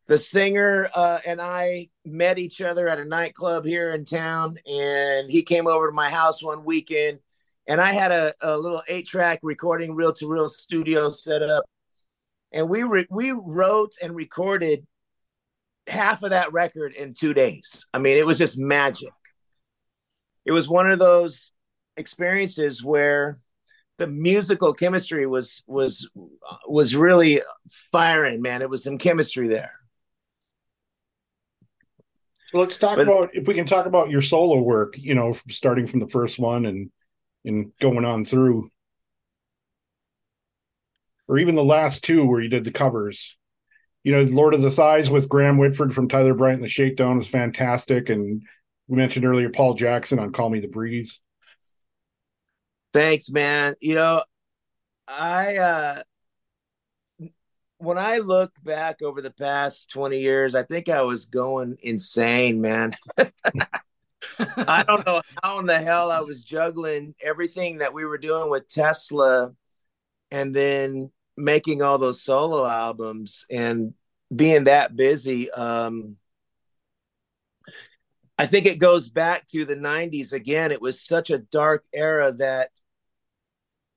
the 0.06 0.18
singer 0.18 0.90
uh, 0.94 1.20
and 1.26 1.40
I 1.40 1.88
met 2.04 2.38
each 2.38 2.60
other 2.60 2.90
at 2.90 3.00
a 3.00 3.06
nightclub 3.06 3.64
here 3.64 3.94
in 3.94 4.04
town, 4.04 4.58
and 4.70 5.32
he 5.32 5.44
came 5.44 5.66
over 5.66 5.88
to 5.88 5.94
my 5.94 6.10
house 6.10 6.44
one 6.44 6.66
weekend 6.66 7.20
and 7.68 7.80
I 7.80 7.94
had 7.94 8.12
a, 8.12 8.34
a 8.42 8.58
little 8.58 8.82
eight 8.88 9.08
track 9.08 9.40
recording 9.42 9.96
reel 9.96 10.14
to 10.14 10.28
reel 10.28 10.48
studio 10.48 11.10
set 11.10 11.42
up, 11.42 11.64
and 12.52 12.70
we 12.70 12.84
re- 12.84 13.08
we 13.10 13.32
wrote 13.32 13.94
and 14.02 14.16
recorded 14.16 14.86
half 15.88 16.24
of 16.24 16.32
that 16.32 16.52
record 16.54 16.94
in 16.94 17.14
two 17.14 17.34
days. 17.34 17.86
I 17.94 18.00
mean, 18.00 18.18
it 18.18 18.26
was 18.26 18.38
just 18.38 18.58
magic. 18.58 19.12
It 20.46 20.52
was 20.52 20.68
one 20.68 20.90
of 20.90 21.00
those 21.00 21.52
experiences 21.98 22.84
where 22.84 23.40
the 23.98 24.08
musical 24.08 24.74
chemistry 24.74 25.28
was 25.28 25.64
was 25.68 26.10
was 26.68 26.96
really 26.96 27.42
firing, 27.70 28.42
man. 28.42 28.62
It 28.62 28.70
was 28.70 28.84
some 28.84 28.98
chemistry 28.98 29.48
there. 29.48 29.72
So 32.50 32.60
let's 32.60 32.78
talk 32.78 32.98
but, 32.98 33.08
about 33.08 33.30
if 33.34 33.48
we 33.48 33.54
can 33.54 33.66
talk 33.66 33.86
about 33.86 34.10
your 34.10 34.22
solo 34.22 34.60
work. 34.60 34.96
You 34.98 35.16
know, 35.16 35.38
starting 35.50 35.88
from 35.88 36.00
the 36.00 36.08
first 36.08 36.40
one 36.40 36.66
and 36.66 36.92
and 37.46 37.72
going 37.80 38.06
on 38.06 38.26
through 38.26 38.72
or 41.28 41.38
even 41.38 41.56
the 41.56 41.64
last 41.64 42.04
two 42.04 42.26
where 42.26 42.42
you 42.42 42.50
did 42.50 42.64
the 42.64 42.72
covers 42.72 43.36
you 44.04 44.12
know 44.12 44.24
lord 44.24 44.54
of 44.54 44.62
the 44.62 44.72
thighs 44.72 45.10
with 45.10 45.30
graham 45.30 45.58
whitford 45.58 45.94
from 45.94 46.08
tyler 46.08 46.34
bryant 46.34 46.60
and 46.60 46.66
the 46.66 46.70
shakedown 46.70 47.18
was 47.18 47.28
fantastic 47.28 48.10
and 48.10 48.44
we 48.88 48.98
mentioned 48.98 49.26
earlier 49.26 49.50
paul 49.50 49.74
jackson 49.74 50.20
on 50.20 50.32
call 50.32 50.50
me 50.50 50.60
the 50.60 50.68
breeze 50.68 51.20
thanks 52.94 53.30
man 53.30 53.76
you 53.82 53.96
know 53.96 54.24
i 55.08 55.58
uh 55.58 56.02
when 57.78 57.98
i 57.98 58.20
look 58.20 58.52
back 58.64 59.02
over 59.02 59.22
the 59.22 59.32
past 59.32 59.90
20 59.92 60.20
years 60.20 60.56
i 60.56 60.64
think 60.64 60.88
i 60.88 61.02
was 61.02 61.26
going 61.26 61.78
insane 61.82 62.62
man 62.62 62.94
I 64.40 64.84
don't 64.88 65.06
know 65.06 65.22
how 65.42 65.60
in 65.60 65.66
the 65.66 65.78
hell 65.78 66.12
I 66.12 66.22
was 66.22 66.44
juggling 66.44 67.16
everything 67.22 67.80
that 67.80 67.94
we 67.94 68.06
were 68.06 68.18
doing 68.18 68.50
with 68.50 68.68
Tesla 68.68 69.54
and 70.32 70.56
then 70.56 71.12
making 71.38 71.82
all 71.82 71.98
those 71.98 72.22
solo 72.22 72.66
albums 72.66 73.46
and 73.50 73.94
being 74.34 74.66
that 74.66 74.96
busy. 74.96 75.52
Um, 75.52 76.18
I 78.44 78.46
think 78.46 78.66
it 78.66 78.78
goes 78.78 79.08
back 79.08 79.48
to 79.48 79.64
the 79.64 79.78
90s 79.78 80.34
again. 80.34 80.74
It 80.74 80.82
was 80.82 81.00
such 81.00 81.30
a 81.30 81.38
dark 81.38 81.86
era 81.94 82.34
that 82.40 82.72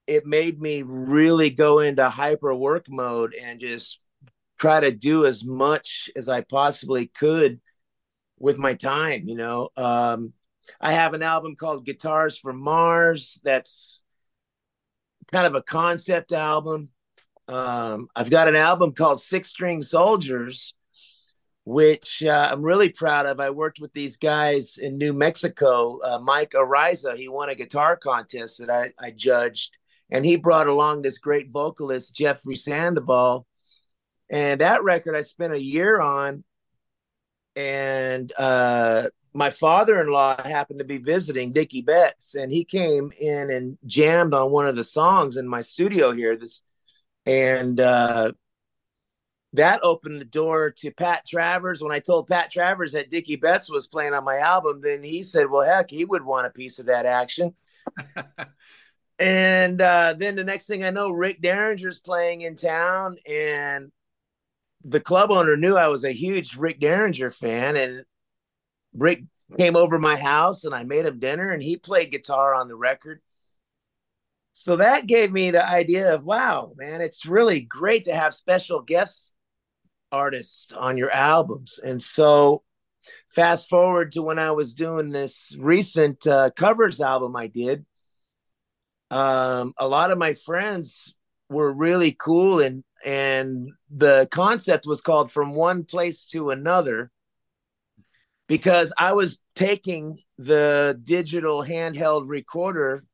it 0.06 0.24
made 0.24 0.62
me 0.62 0.84
really 0.86 1.50
go 1.50 1.80
into 1.80 2.08
hyper 2.08 2.54
work 2.54 2.86
mode 2.88 3.34
and 3.34 3.58
just 3.58 4.00
try 4.56 4.78
to 4.78 4.92
do 4.92 5.26
as 5.26 5.44
much 5.44 6.10
as 6.14 6.28
I 6.28 6.42
possibly 6.42 7.08
could 7.08 7.60
with 8.38 8.56
my 8.56 8.74
time, 8.74 9.24
you 9.26 9.34
know. 9.34 9.70
Um, 9.76 10.32
I 10.80 10.92
have 10.92 11.12
an 11.14 11.24
album 11.24 11.56
called 11.56 11.84
Guitarz 11.84 12.38
from 12.38 12.60
Mars 12.60 13.40
that's 13.42 14.00
kind 15.32 15.48
of 15.48 15.56
a 15.56 15.62
concept 15.62 16.30
album. 16.30 16.90
Um, 17.48 18.06
I've 18.14 18.30
got 18.30 18.46
an 18.46 18.54
album 18.54 18.92
called 18.92 19.20
Six 19.20 19.48
String 19.48 19.82
Soldiers, 19.82 20.72
which 21.66 22.22
uh, 22.22 22.48
I'm 22.52 22.62
really 22.62 22.90
proud 22.90 23.26
of. 23.26 23.40
I 23.40 23.50
worked 23.50 23.80
with 23.80 23.92
these 23.92 24.16
guys 24.16 24.78
in 24.78 24.96
New 24.96 25.12
Mexico. 25.12 25.98
Uh, 25.98 26.20
Mike 26.20 26.52
Ariza, 26.52 27.16
he 27.16 27.28
won 27.28 27.48
a 27.48 27.56
guitar 27.56 27.96
contest 27.96 28.60
that 28.60 28.70
I, 28.70 28.92
I 29.04 29.10
judged, 29.10 29.76
and 30.08 30.24
he 30.24 30.36
brought 30.36 30.68
along 30.68 31.02
this 31.02 31.18
great 31.18 31.50
vocalist, 31.50 32.14
Jeffrey 32.14 32.54
Sandoval. 32.54 33.46
And 34.30 34.60
that 34.60 34.84
record 34.84 35.16
I 35.16 35.22
spent 35.22 35.54
a 35.54 35.62
year 35.62 36.00
on. 36.00 36.44
And 37.56 38.32
uh, 38.38 39.08
my 39.34 39.50
father 39.50 40.00
in 40.00 40.08
law 40.08 40.40
happened 40.40 40.78
to 40.78 40.84
be 40.84 40.98
visiting 40.98 41.52
Dickey 41.52 41.82
Betts, 41.82 42.36
and 42.36 42.52
he 42.52 42.64
came 42.64 43.10
in 43.20 43.50
and 43.50 43.76
jammed 43.84 44.34
on 44.34 44.52
one 44.52 44.68
of 44.68 44.76
the 44.76 44.84
songs 44.84 45.36
in 45.36 45.48
my 45.48 45.62
studio 45.62 46.12
here. 46.12 46.36
This 46.36 46.62
and 47.24 47.80
uh, 47.80 48.32
that 49.56 49.80
opened 49.82 50.20
the 50.20 50.26
door 50.26 50.70
to 50.70 50.90
Pat 50.90 51.26
Travers. 51.26 51.82
When 51.82 51.92
I 51.92 51.98
told 51.98 52.28
Pat 52.28 52.50
Travers 52.50 52.92
that 52.92 53.10
Dickey 53.10 53.36
Betts 53.36 53.70
was 53.70 53.86
playing 53.86 54.14
on 54.14 54.24
my 54.24 54.38
album, 54.38 54.80
then 54.82 55.02
he 55.02 55.22
said, 55.22 55.50
"Well, 55.50 55.66
heck, 55.66 55.90
he 55.90 56.04
would 56.04 56.24
want 56.24 56.46
a 56.46 56.50
piece 56.50 56.78
of 56.78 56.86
that 56.86 57.06
action." 57.06 57.54
and 59.18 59.80
uh, 59.80 60.14
then 60.18 60.36
the 60.36 60.44
next 60.44 60.66
thing 60.66 60.84
I 60.84 60.90
know, 60.90 61.10
Rick 61.10 61.42
Derringer's 61.42 61.98
playing 61.98 62.42
in 62.42 62.56
town, 62.56 63.16
and 63.28 63.92
the 64.84 65.00
club 65.00 65.30
owner 65.30 65.56
knew 65.56 65.76
I 65.76 65.88
was 65.88 66.04
a 66.04 66.12
huge 66.12 66.56
Rick 66.56 66.80
Derringer 66.80 67.30
fan, 67.30 67.76
and 67.76 68.04
Rick 68.94 69.24
came 69.56 69.76
over 69.76 69.98
my 69.98 70.16
house, 70.16 70.64
and 70.64 70.74
I 70.74 70.84
made 70.84 71.06
him 71.06 71.18
dinner, 71.18 71.50
and 71.50 71.62
he 71.62 71.76
played 71.76 72.10
guitar 72.10 72.54
on 72.54 72.68
the 72.68 72.76
record. 72.76 73.20
So 74.52 74.76
that 74.76 75.06
gave 75.06 75.32
me 75.32 75.50
the 75.50 75.66
idea 75.66 76.14
of 76.14 76.24
wow, 76.24 76.72
man, 76.76 77.02
it's 77.02 77.26
really 77.26 77.60
great 77.60 78.04
to 78.04 78.14
have 78.14 78.32
special 78.32 78.80
guests 78.80 79.32
artists 80.16 80.72
on 80.72 80.96
your 80.96 81.10
albums. 81.10 81.78
And 81.78 82.02
so 82.02 82.62
fast 83.28 83.68
forward 83.68 84.12
to 84.12 84.22
when 84.22 84.38
I 84.38 84.50
was 84.52 84.74
doing 84.74 85.10
this 85.10 85.54
recent 85.58 86.26
uh, 86.26 86.50
covers 86.56 87.00
album 87.00 87.36
I 87.36 87.46
did, 87.48 87.84
um, 89.10 89.74
a 89.78 89.86
lot 89.86 90.10
of 90.10 90.18
my 90.18 90.34
friends 90.34 91.14
were 91.48 91.72
really 91.72 92.16
cool 92.18 92.60
and 92.60 92.82
and 93.04 93.70
the 93.90 94.26
concept 94.32 94.86
was 94.86 95.00
called 95.00 95.30
from 95.30 95.54
one 95.54 95.84
place 95.84 96.26
to 96.26 96.50
another 96.50 97.12
because 98.48 98.92
I 98.98 99.12
was 99.12 99.38
taking 99.54 100.18
the 100.38 100.98
digital 101.04 101.62
handheld 101.62 102.24
recorder 102.26 103.04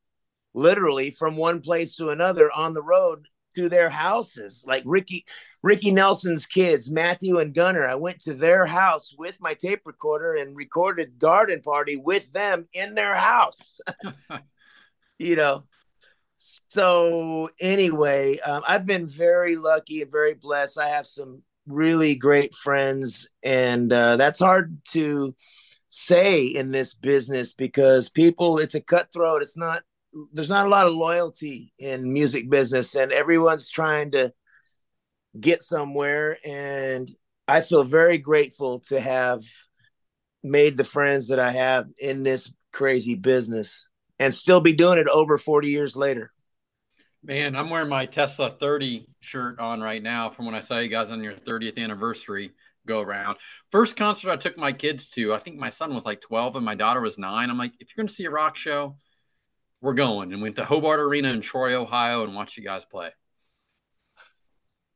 literally 0.55 1.11
from 1.11 1.37
one 1.37 1.61
place 1.61 1.97
to 1.97 2.09
another 2.09 2.51
on 2.55 2.75
the 2.75 2.83
road 2.83 3.27
to 3.55 3.69
their 3.69 3.91
houses 3.91 4.65
like 4.67 4.83
Ricky 4.87 5.25
Ricky 5.63 5.93
Nelson's 5.93 6.47
kids, 6.47 6.91
Matthew 6.91 7.39
and 7.39 7.55
Gunnar. 7.55 7.87
I 7.87 7.95
went 7.95 8.21
to 8.23 8.35
their 8.35 8.67
house 8.67 9.15
with 9.17 9.41
my 9.41 9.55
tape 9.55 9.83
recorder 9.85 10.35
and 10.35 10.57
recorded 10.57 11.19
Garden 11.19 11.63
Party 11.63 11.97
with 11.97 12.33
them 12.33 12.67
in 12.73 12.95
their 12.95 13.15
house. 13.15 13.81
you 15.19 15.37
know. 15.37 15.65
So 16.37 17.49
anyway, 17.61 18.39
um, 18.41 18.63
I've 18.67 18.85
been 18.85 19.09
very 19.09 19.55
lucky 19.55 20.03
and 20.03 20.11
very 20.11 20.35
blessed. 20.35 20.79
I 20.79 20.89
have 20.89 21.07
some 21.07 21.43
really 21.67 22.17
great 22.17 22.55
friends, 22.57 23.29
and 23.45 23.93
uh, 23.93 24.17
that's 24.17 24.41
hard 24.41 24.79
to 24.91 25.37
say 25.89 26.47
in 26.47 26.73
this 26.73 26.95
business 26.95 27.53
because 27.53 28.09
people. 28.09 28.59
It's 28.59 28.75
a 28.75 28.81
cutthroat. 28.81 29.43
It's 29.43 29.57
not. 29.57 29.83
There's 30.33 30.49
not 30.49 30.67
a 30.67 30.71
lot 30.71 30.87
of 30.87 30.95
loyalty 30.95 31.73
in 31.79 32.13
music 32.13 32.51
business, 32.51 32.95
and 32.95 33.13
everyone's 33.13 33.69
trying 33.69 34.13
to 34.13 34.33
get 35.39 35.63
somewhere. 35.63 36.39
And 36.47 37.11
I 37.49 37.61
feel 37.63 37.85
very 37.85 38.19
grateful 38.19 38.81
to 38.89 39.01
have 39.01 39.43
made 40.43 40.77
the 40.77 40.85
friends 40.85 41.29
that 41.29 41.39
I 41.39 41.53
have 41.53 41.87
in 41.99 42.23
this 42.23 42.53
crazy 42.73 43.15
business 43.15 43.87
and 44.19 44.33
still 44.33 44.61
be 44.61 44.73
doing 44.73 44.99
it 44.99 45.09
over 45.09 45.39
40 45.39 45.69
years 45.69 45.97
later. 45.97 46.33
Man, 47.25 47.55
I'm 47.55 47.71
wearing 47.71 47.89
my 47.89 48.07
Tesla 48.07 48.51
30 48.51 49.07
shirt 49.21 49.61
on 49.61 49.81
right 49.81 50.03
now 50.03 50.31
from 50.31 50.47
when 50.47 50.57
I 50.57 50.61
saw 50.61 50.79
you 50.79 50.89
guys 50.89 51.11
on 51.11 51.23
your 51.23 51.35
30th 51.35 51.79
anniversary 51.79 52.51
go 52.87 53.01
around. 53.01 53.37
First 53.71 53.97
concert 53.97 54.33
I 54.33 54.37
took 54.37 54.59
my 54.59 54.73
kids 54.73 55.09
to, 55.11 55.33
I 55.33 55.39
think 55.39 55.57
my 55.57 55.71
son 55.71 55.95
was 55.95 56.05
like 56.05 56.21
12 56.21 56.57
and 56.57 56.65
my 56.65 56.75
daughter 56.75 57.01
was 57.01 57.19
nine. 57.19 57.49
I'm 57.49 57.59
like, 57.59 57.73
if 57.79 57.89
you're 57.89 58.03
going 58.03 58.09
to 58.09 58.15
see 58.15 58.25
a 58.25 58.31
rock 58.31 58.57
show, 58.57 58.97
we're 59.83 59.93
going. 59.93 60.33
And 60.33 60.41
went 60.41 60.57
to 60.57 60.65
Hobart 60.65 61.01
Arena 61.01 61.29
in 61.29 61.43
Troy, 61.43 61.75
Ohio, 61.79 62.25
and 62.25 62.35
watched 62.35 62.57
you 62.57 62.65
guys 62.65 62.87
play. 62.87 63.11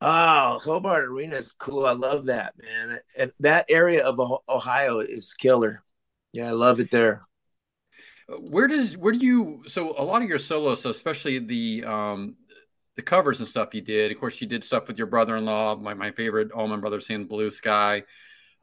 Oh, 0.01 0.59
Hobart 0.63 1.05
Arena 1.05 1.35
is 1.35 1.51
cool. 1.51 1.85
I 1.85 1.91
love 1.91 2.25
that, 2.27 2.55
man. 2.57 2.99
And 3.15 3.31
that 3.41 3.65
area 3.69 4.03
of 4.03 4.19
Ohio 4.49 4.99
is 4.99 5.33
killer. 5.33 5.83
Yeah, 6.31 6.49
I 6.49 6.51
love 6.51 6.79
it 6.79 6.89
there. 6.89 7.27
Where 8.27 8.67
does 8.67 8.97
where 8.97 9.13
do 9.13 9.19
you 9.19 9.63
so 9.67 9.95
a 9.97 10.03
lot 10.03 10.21
of 10.21 10.27
your 10.27 10.37
solo 10.37 10.75
so 10.75 10.89
especially 10.89 11.39
the 11.39 11.85
um 11.85 12.35
the 12.97 13.03
covers 13.03 13.39
and 13.39 13.47
stuff 13.47 13.73
you 13.73 13.81
did. 13.81 14.11
Of 14.11 14.19
course, 14.19 14.41
you 14.41 14.47
did 14.47 14.63
stuff 14.63 14.87
with 14.87 14.97
your 14.97 15.07
brother-in-law. 15.07 15.77
My 15.77 15.93
my 15.93 16.11
favorite, 16.11 16.51
Allman 16.51 16.81
Brothers 16.81 17.05
saying 17.05 17.27
Blue 17.27 17.51
Sky. 17.51 18.03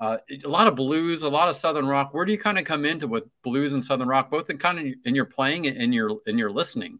Uh, 0.00 0.18
a 0.44 0.48
lot 0.48 0.66
of 0.66 0.74
blues, 0.74 1.22
a 1.22 1.28
lot 1.28 1.48
of 1.48 1.56
southern 1.56 1.86
rock. 1.86 2.12
Where 2.12 2.24
do 2.24 2.32
you 2.32 2.38
kind 2.38 2.58
of 2.58 2.64
come 2.64 2.84
into 2.84 3.06
with 3.06 3.24
blues 3.42 3.72
and 3.72 3.84
southern 3.84 4.08
rock, 4.08 4.30
both 4.30 4.50
in 4.50 4.58
kind 4.58 4.78
of 4.78 4.94
in 5.04 5.14
your 5.14 5.24
playing 5.24 5.66
and 5.66 5.76
in 5.76 5.92
your 5.92 6.18
in 6.26 6.36
your 6.36 6.50
listening? 6.50 6.98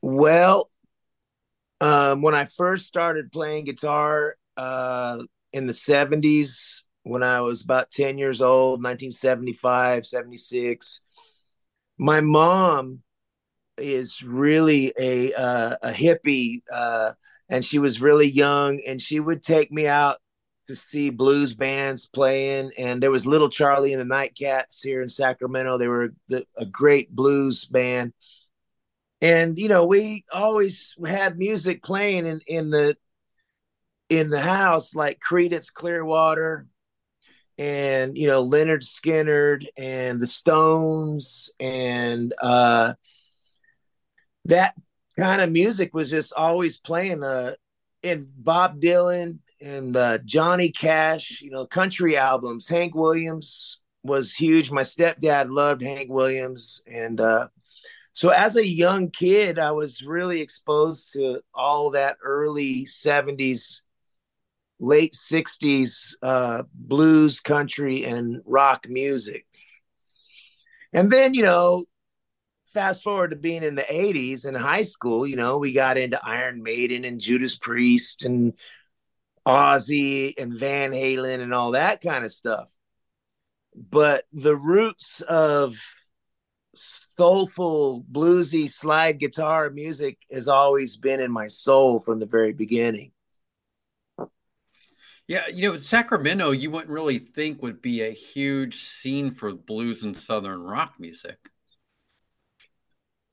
Well, 0.00 0.70
um, 1.80 2.22
when 2.22 2.34
I 2.34 2.44
first 2.46 2.86
started 2.86 3.32
playing 3.32 3.64
guitar 3.64 4.36
uh, 4.56 5.22
in 5.52 5.66
the 5.66 5.72
70s, 5.72 6.84
when 7.02 7.22
I 7.22 7.40
was 7.40 7.62
about 7.62 7.90
10 7.90 8.18
years 8.18 8.40
old, 8.40 8.82
1975, 8.82 10.06
76, 10.06 11.00
my 11.98 12.20
mom 12.20 13.02
is 13.78 14.22
really 14.22 14.92
a, 14.98 15.32
uh, 15.34 15.76
a 15.82 15.90
hippie 15.90 16.62
uh, 16.72 17.12
and 17.48 17.64
she 17.64 17.78
was 17.78 18.00
really 18.00 18.30
young 18.30 18.80
and 18.86 19.00
she 19.00 19.20
would 19.20 19.42
take 19.42 19.70
me 19.70 19.86
out 19.86 20.18
to 20.66 20.76
see 20.76 21.10
blues 21.10 21.54
bands 21.54 22.06
playing 22.06 22.70
and 22.78 23.02
there 23.02 23.10
was 23.10 23.26
little 23.26 23.48
charlie 23.48 23.92
and 23.92 24.00
the 24.00 24.14
nightcats 24.14 24.80
here 24.82 25.02
in 25.02 25.08
sacramento. 25.08 25.76
They 25.76 25.88
were 25.88 26.14
the, 26.28 26.46
a 26.56 26.66
great 26.66 27.10
blues 27.14 27.64
band. 27.64 28.12
And 29.20 29.58
you 29.58 29.68
know 29.68 29.86
we 29.86 30.24
always 30.32 30.94
had 31.04 31.38
music 31.38 31.82
playing 31.82 32.26
in 32.26 32.40
in 32.46 32.70
the 32.70 32.96
in 34.08 34.30
the 34.30 34.40
house 34.40 34.94
like 34.94 35.20
Creedence 35.20 35.72
Clearwater 35.72 36.66
and 37.58 38.16
you 38.16 38.26
know 38.26 38.44
Lynyrd 38.44 38.82
Skynyrd 38.82 39.66
and 39.76 40.20
the 40.20 40.26
Stones 40.26 41.50
and 41.60 42.34
uh 42.42 42.94
that 44.46 44.74
kind 45.18 45.40
of 45.40 45.50
music 45.50 45.94
was 45.94 46.10
just 46.10 46.32
always 46.34 46.76
playing 46.76 47.22
uh 47.22 47.54
in 48.02 48.28
Bob 48.36 48.80
Dylan 48.80 49.38
and 49.60 49.94
uh, 49.94 50.18
Johnny 50.24 50.70
Cash, 50.70 51.40
you 51.40 51.52
know, 51.52 51.64
country 51.64 52.16
albums. 52.16 52.66
Hank 52.66 52.96
Williams 52.96 53.78
was 54.02 54.34
huge. 54.34 54.72
My 54.72 54.82
stepdad 54.82 55.50
loved 55.50 55.82
Hank 55.82 56.10
Williams 56.10 56.82
and 56.86 57.20
uh 57.20 57.48
so 58.12 58.28
as 58.28 58.56
a 58.56 58.66
young 58.66 59.10
kid 59.10 59.58
i 59.58 59.72
was 59.72 60.02
really 60.02 60.40
exposed 60.40 61.12
to 61.12 61.40
all 61.54 61.90
that 61.90 62.16
early 62.22 62.84
70s 62.84 63.82
late 64.78 65.14
60s 65.14 66.14
uh, 66.22 66.64
blues 66.74 67.40
country 67.40 68.04
and 68.04 68.40
rock 68.44 68.86
music 68.88 69.46
and 70.92 71.10
then 71.10 71.34
you 71.34 71.42
know 71.42 71.84
fast 72.72 73.02
forward 73.02 73.30
to 73.30 73.36
being 73.36 73.62
in 73.62 73.74
the 73.74 73.82
80s 73.82 74.46
in 74.46 74.54
high 74.54 74.82
school 74.82 75.26
you 75.26 75.36
know 75.36 75.58
we 75.58 75.72
got 75.72 75.98
into 75.98 76.20
iron 76.24 76.62
maiden 76.62 77.04
and 77.04 77.20
judas 77.20 77.56
priest 77.56 78.24
and 78.24 78.54
ozzy 79.46 80.34
and 80.38 80.54
van 80.54 80.92
halen 80.92 81.40
and 81.40 81.52
all 81.52 81.72
that 81.72 82.00
kind 82.00 82.24
of 82.24 82.32
stuff 82.32 82.68
but 83.74 84.24
the 84.32 84.56
roots 84.56 85.20
of 85.22 85.76
soulful, 86.74 88.04
bluesy 88.10 88.68
slide 88.68 89.18
guitar 89.18 89.70
music 89.70 90.18
has 90.30 90.48
always 90.48 90.96
been 90.96 91.20
in 91.20 91.30
my 91.30 91.46
soul 91.46 92.00
from 92.00 92.18
the 92.18 92.26
very 92.26 92.52
beginning. 92.52 93.12
Yeah, 95.28 95.46
you 95.48 95.70
know, 95.70 95.78
Sacramento, 95.78 96.50
you 96.50 96.70
wouldn't 96.70 96.90
really 96.90 97.18
think 97.18 97.62
would 97.62 97.80
be 97.80 98.02
a 98.02 98.10
huge 98.10 98.82
scene 98.82 99.32
for 99.32 99.54
blues 99.54 100.02
and 100.02 100.18
southern 100.18 100.60
rock 100.62 100.94
music. 100.98 101.38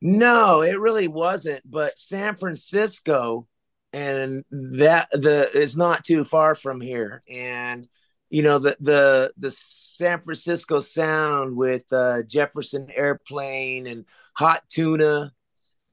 No, 0.01 0.61
it 0.61 0.79
really 0.79 1.07
wasn't. 1.07 1.69
But 1.69 1.97
San 1.97 2.35
Francisco, 2.35 3.47
and 3.91 4.43
that 4.51 5.09
the 5.11 5.49
is 5.53 5.75
not 5.77 6.03
too 6.03 6.23
far 6.25 6.55
from 6.55 6.79
here, 6.81 7.21
and 7.29 7.87
you 8.29 8.43
know 8.43 8.59
the 8.59 8.77
the 8.79 9.33
the 9.37 9.51
San 9.51 10.21
Francisco 10.21 10.79
sound 10.79 11.55
with 11.55 11.85
uh, 11.91 12.23
Jefferson 12.23 12.87
Airplane 12.95 13.87
and 13.87 14.05
Hot 14.37 14.63
Tuna 14.69 15.31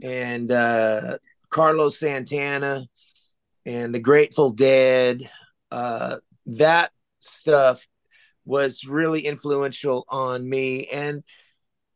and 0.02 0.52
uh, 0.52 1.18
Carlos 1.50 1.98
Santana 1.98 2.86
and 3.64 3.94
the 3.94 4.00
Grateful 4.00 4.50
Dead 4.50 5.28
uh, 5.70 6.18
that 6.46 6.90
stuff 7.18 7.86
was 8.44 8.84
really 8.86 9.20
influential 9.20 10.04
on 10.08 10.48
me. 10.48 10.86
And 10.86 11.24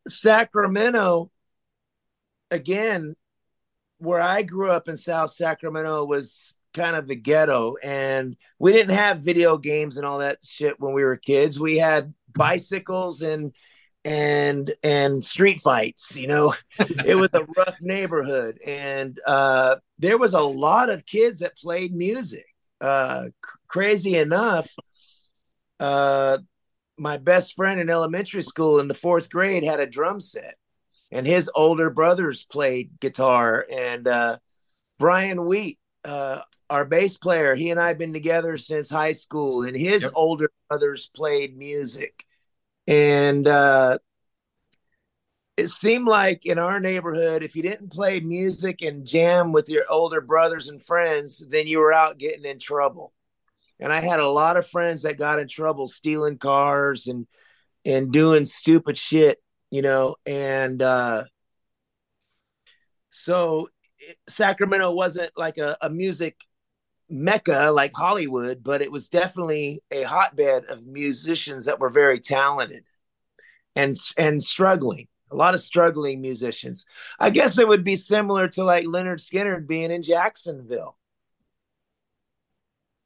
Sacramento, 0.07 1.30
again, 2.51 3.15
where 3.97 4.19
I 4.19 4.43
grew 4.43 4.69
up 4.69 4.87
in 4.87 4.97
South 4.97 5.31
Sacramento 5.31 6.05
was 6.05 6.55
kind 6.73 6.95
of 6.95 7.07
the 7.07 7.15
ghetto 7.15 7.75
and 7.83 8.35
we 8.57 8.71
didn't 8.71 8.95
have 8.95 9.21
video 9.21 9.57
games 9.57 9.97
and 9.97 10.05
all 10.05 10.19
that 10.19 10.37
shit 10.43 10.79
when 10.79 10.93
we 10.93 11.03
were 11.03 11.17
kids. 11.17 11.59
We 11.59 11.77
had 11.77 12.13
bicycles 12.33 13.21
and 13.21 13.53
and 14.03 14.73
and 14.81 15.23
street 15.23 15.59
fights 15.59 16.15
you 16.15 16.27
know? 16.27 16.55
It 17.05 17.15
was 17.15 17.29
a 17.33 17.45
rough 17.57 17.77
neighborhood 17.81 18.59
and 18.65 19.19
uh 19.27 19.75
there 19.99 20.17
was 20.17 20.33
a 20.33 20.41
lot 20.41 20.89
of 20.89 21.05
kids 21.05 21.39
that 21.39 21.57
played 21.57 21.93
music. 21.93 22.45
Uh 22.79 23.25
c- 23.25 23.31
crazy 23.67 24.15
enough 24.17 24.73
uh 25.79 26.37
my 26.97 27.17
best 27.17 27.55
friend 27.55 27.79
in 27.81 27.89
elementary 27.89 28.41
school 28.41 28.79
in 28.79 28.87
the 28.87 28.93
fourth 28.93 29.29
grade 29.29 29.63
had 29.63 29.79
a 29.79 29.85
drum 29.85 30.19
set 30.19 30.55
and 31.11 31.27
his 31.27 31.49
older 31.55 31.89
brothers 31.89 32.43
played 32.45 32.99
guitar 32.99 33.65
and 33.71 34.07
uh 34.07 34.37
brian 34.99 35.45
wheat 35.45 35.79
uh 36.05 36.41
our 36.69 36.85
bass 36.85 37.17
player 37.17 37.55
he 37.55 37.69
and 37.69 37.79
i 37.79 37.89
have 37.89 37.97
been 37.97 38.13
together 38.13 38.57
since 38.57 38.89
high 38.89 39.13
school 39.13 39.63
and 39.63 39.75
his 39.75 40.03
Yep. 40.03 40.11
older 40.15 40.51
brothers 40.69 41.09
played 41.15 41.57
music 41.57 42.25
and 42.87 43.47
uh, 43.47 43.97
it 45.57 45.67
seemed 45.67 46.07
like 46.07 46.45
in 46.45 46.57
our 46.57 46.79
neighborhood, 46.79 47.43
if 47.43 47.55
you 47.55 47.61
didn't 47.61 47.91
play 47.91 48.19
music 48.19 48.81
and 48.81 49.05
jam 49.05 49.51
with 49.51 49.69
your 49.69 49.83
older 49.89 50.21
brothers 50.21 50.69
and 50.69 50.83
friends, 50.83 51.45
then 51.49 51.67
you 51.67 51.79
were 51.79 51.93
out 51.93 52.17
getting 52.17 52.45
in 52.45 52.57
trouble. 52.57 53.13
And 53.79 53.91
I 53.91 54.01
had 54.01 54.19
a 54.19 54.29
lot 54.29 54.57
of 54.57 54.67
friends 54.67 55.03
that 55.03 55.17
got 55.19 55.39
in 55.39 55.47
trouble 55.47 55.87
stealing 55.87 56.37
cars 56.37 57.07
and 57.07 57.27
and 57.85 58.11
doing 58.11 58.45
stupid 58.45 58.97
shit, 58.97 59.41
you 59.71 59.81
know. 59.81 60.17
And 60.25 60.81
uh, 60.81 61.23
so 63.09 63.69
Sacramento 64.27 64.91
wasn't 64.91 65.31
like 65.35 65.57
a, 65.57 65.77
a 65.81 65.89
music 65.89 66.37
mecca 67.09 67.71
like 67.73 67.93
Hollywood, 67.93 68.63
but 68.63 68.81
it 68.81 68.91
was 68.91 69.09
definitely 69.09 69.81
a 69.91 70.03
hotbed 70.03 70.65
of 70.65 70.85
musicians 70.85 71.65
that 71.65 71.79
were 71.79 71.89
very 71.89 72.19
talented 72.19 72.83
and 73.75 73.95
and 74.17 74.43
struggling. 74.43 75.07
A 75.31 75.35
lot 75.35 75.53
of 75.53 75.61
struggling 75.61 76.19
musicians. 76.19 76.85
I 77.17 77.29
guess 77.29 77.57
it 77.57 77.67
would 77.67 77.85
be 77.85 77.95
similar 77.95 78.49
to 78.49 78.65
like 78.65 78.85
Lynyrd 78.85 79.19
Skynyrd 79.21 79.65
being 79.65 79.89
in 79.89 80.01
Jacksonville. 80.01 80.97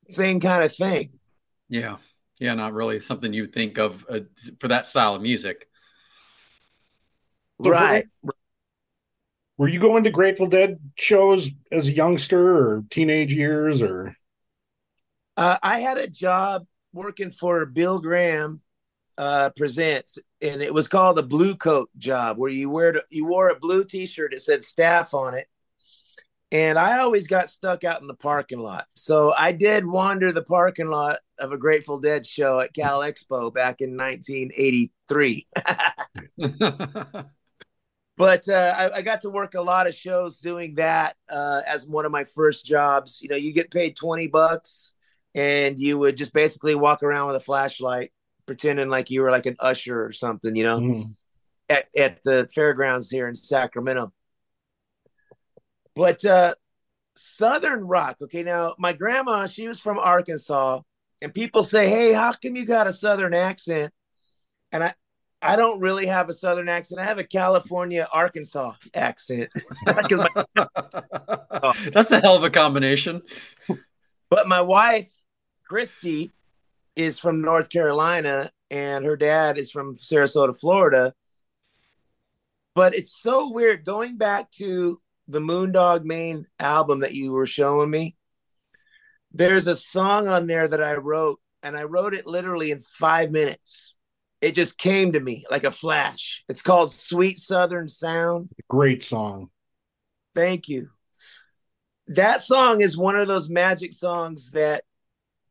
Same 0.10 0.39
kind 0.39 0.63
of 0.63 0.73
thing. 0.73 1.12
Yeah. 1.69 1.97
Yeah, 2.39 2.54
not 2.56 2.73
really 2.73 2.99
something 2.99 3.32
you 3.32 3.47
think 3.47 3.78
of 3.78 4.06
uh, 4.10 4.21
for 4.60 4.67
that 4.67 4.86
style 4.86 5.15
of 5.15 5.21
music. 5.21 5.69
So 7.63 7.70
right. 7.70 8.06
Were 9.58 9.70
you 9.70 9.80
going 9.80 10.04
to 10.04 10.12
Grateful 10.12 10.48
Dead 10.48 10.80
shows 10.98 11.50
as 11.72 11.88
a 11.88 11.91
youngster 11.91 12.58
or 12.58 12.84
teenage 12.89 13.34
years 13.34 13.82
or 13.82 14.15
Uh, 15.38 15.58
I 15.63 15.80
had 15.80 15.98
a 15.98 16.08
job 16.08 16.65
working 16.94 17.32
for 17.32 17.65
Bill 17.65 18.00
Graham 18.00 18.62
uh, 19.18 19.52
Presents, 19.56 20.18
and 20.41 20.62
it 20.62 20.74
was 20.74 20.88
called 20.88 21.18
the 21.18 21.24
Blue 21.24 21.56
Coat 21.56 21.89
job, 21.98 22.38
where 22.38 22.50
you 22.50 22.70
wear 22.70 23.02
you 23.10 23.26
wore 23.26 23.50
a 23.50 23.60
blue 23.60 23.86
T-shirt 23.86 24.32
that 24.32 24.41
said 24.41 24.63
staff 24.63 25.13
on 25.13 25.34
it. 25.34 25.48
And 26.52 26.78
I 26.78 27.00
always 27.00 27.28
got 27.28 27.50
stuck 27.50 27.84
out 27.84 28.02
in 28.02 28.08
the 28.08 28.13
parking 28.13 28.60
lot, 28.60 28.88
so 28.96 29.34
I 29.38 29.52
did 29.52 29.86
wander 29.86 30.32
the 30.32 30.44
parking 30.44 30.88
lot 30.88 31.20
of 31.39 31.52
a 31.52 31.58
Grateful 31.58 32.00
Dead 32.00 32.28
show 32.28 32.60
at 32.60 32.74
Cal 32.74 33.00
Expo 33.00 33.54
back 33.54 33.80
in 33.80 33.98
1983. 33.98 35.48
but 38.17 38.47
uh, 38.47 38.73
I, 38.78 38.97
I 38.97 39.01
got 39.01 39.21
to 39.21 39.30
work 39.30 39.56
a 39.56 39.62
lot 39.62 39.88
of 39.88 39.95
shows 39.95 40.39
doing 40.39 40.75
that 40.75 41.15
uh, 41.30 41.62
as 41.67 41.86
one 41.88 42.06
of 42.06 42.12
my 42.12 42.23
first 42.23 42.65
jobs. 42.65 43.19
You 43.21 43.30
know, 43.30 43.36
you 43.36 43.54
get 43.54 43.71
paid 43.71 43.95
20 43.95 44.28
bucks 44.28 44.91
and 45.34 45.80
you 45.80 45.97
would 45.97 46.15
just 46.17 46.34
basically 46.34 46.75
walk 46.75 47.04
around 47.04 47.28
with 47.28 47.36
a 47.36 47.41
flashlight, 47.41 48.12
pretending 48.45 48.89
like 48.89 49.10
you 49.10 49.21
were 49.21 49.32
like 49.32 49.45
an 49.45 49.58
usher 49.60 50.04
or 50.06 50.12
something, 50.13 50.56
you 50.56 50.63
know, 50.63 50.80
Mhm. 50.80 51.15
at, 51.67 51.88
at 51.97 52.23
the 52.23 52.47
fairgrounds 52.54 53.10
here 53.10 53.28
in 53.28 53.36
Sacramento. 53.36 54.13
But 55.95 56.23
uh, 56.25 56.56
Southern 57.15 57.86
rock, 57.86 58.17
okay, 58.21 58.43
now 58.43 58.75
my 58.78 58.93
grandma, 58.93 59.45
she 59.45 59.67
was 59.67 59.80
from 59.80 59.97
Arkansas, 59.99 60.82
and 61.21 61.34
people 61.34 61.63
say, 61.63 61.89
Hey, 61.89 62.13
how 62.13 62.34
come 62.34 62.56
you 62.56 62.65
got 62.65 62.88
a 62.88 62.93
Southern 62.93 63.34
accent? 63.34 63.93
And 64.71 64.84
I, 64.84 64.93
I 65.45 65.55
don't 65.55 65.79
really 65.79 66.08
have 66.08 66.29
a 66.29 66.34
Southern 66.34 66.67
accent. 66.67 66.99
I 66.99 67.05
have 67.05 67.19
a 67.19 67.23
California, 67.23 68.08
Arkansas 68.12 68.73
accent. 68.93 69.49
That's 69.86 70.12
a 72.12 72.19
hell 72.19 72.36
of 72.36 72.43
a 72.43 72.49
combination. 72.49 73.21
But 74.29 74.47
my 74.47 74.62
wife, 74.62 75.12
Christy, 75.67 76.31
is 76.95 77.19
from 77.19 77.41
North 77.41 77.69
Carolina 77.69 78.51
and 78.71 79.05
her 79.05 79.15
dad 79.15 79.58
is 79.58 79.71
from 79.71 79.95
Sarasota, 79.95 80.58
Florida. 80.60 81.13
But 82.73 82.95
it's 82.95 83.12
so 83.12 83.51
weird 83.51 83.86
going 83.86 84.17
back 84.17 84.51
to 84.51 84.99
the 85.27 85.39
Moon 85.39 85.71
Dog 85.71 86.05
Mane 86.05 86.45
album 86.60 86.99
that 86.99 87.13
you 87.13 87.31
were 87.31 87.45
showing 87.45 87.89
me. 87.89 88.15
There's 89.31 89.67
a 89.67 89.75
song 89.75 90.27
on 90.27 90.47
there 90.47 90.67
that 90.67 90.81
I 90.81 90.95
wrote, 90.95 91.39
and 91.63 91.75
I 91.75 91.84
wrote 91.84 92.13
it 92.13 92.27
literally 92.27 92.71
in 92.71 92.81
five 92.81 93.31
minutes. 93.31 93.94
It 94.41 94.54
just 94.54 94.78
came 94.78 95.13
to 95.13 95.19
me 95.19 95.45
like 95.50 95.63
a 95.63 95.71
flash. 95.71 96.43
It's 96.50 96.62
called 96.62 96.91
Sweet 96.91 97.38
Southern 97.38 97.89
Sound. 97.89 98.50
great 98.69 99.04
song. 99.04 99.50
Thank 100.36 100.67
you. 100.67 100.89
That 102.08 102.41
song 102.41 102.82
is 102.82 102.98
one 102.98 103.15
of 103.15 103.28
those 103.28 103.50
magic 103.50 103.93
songs 103.93 104.52
that 104.52 104.84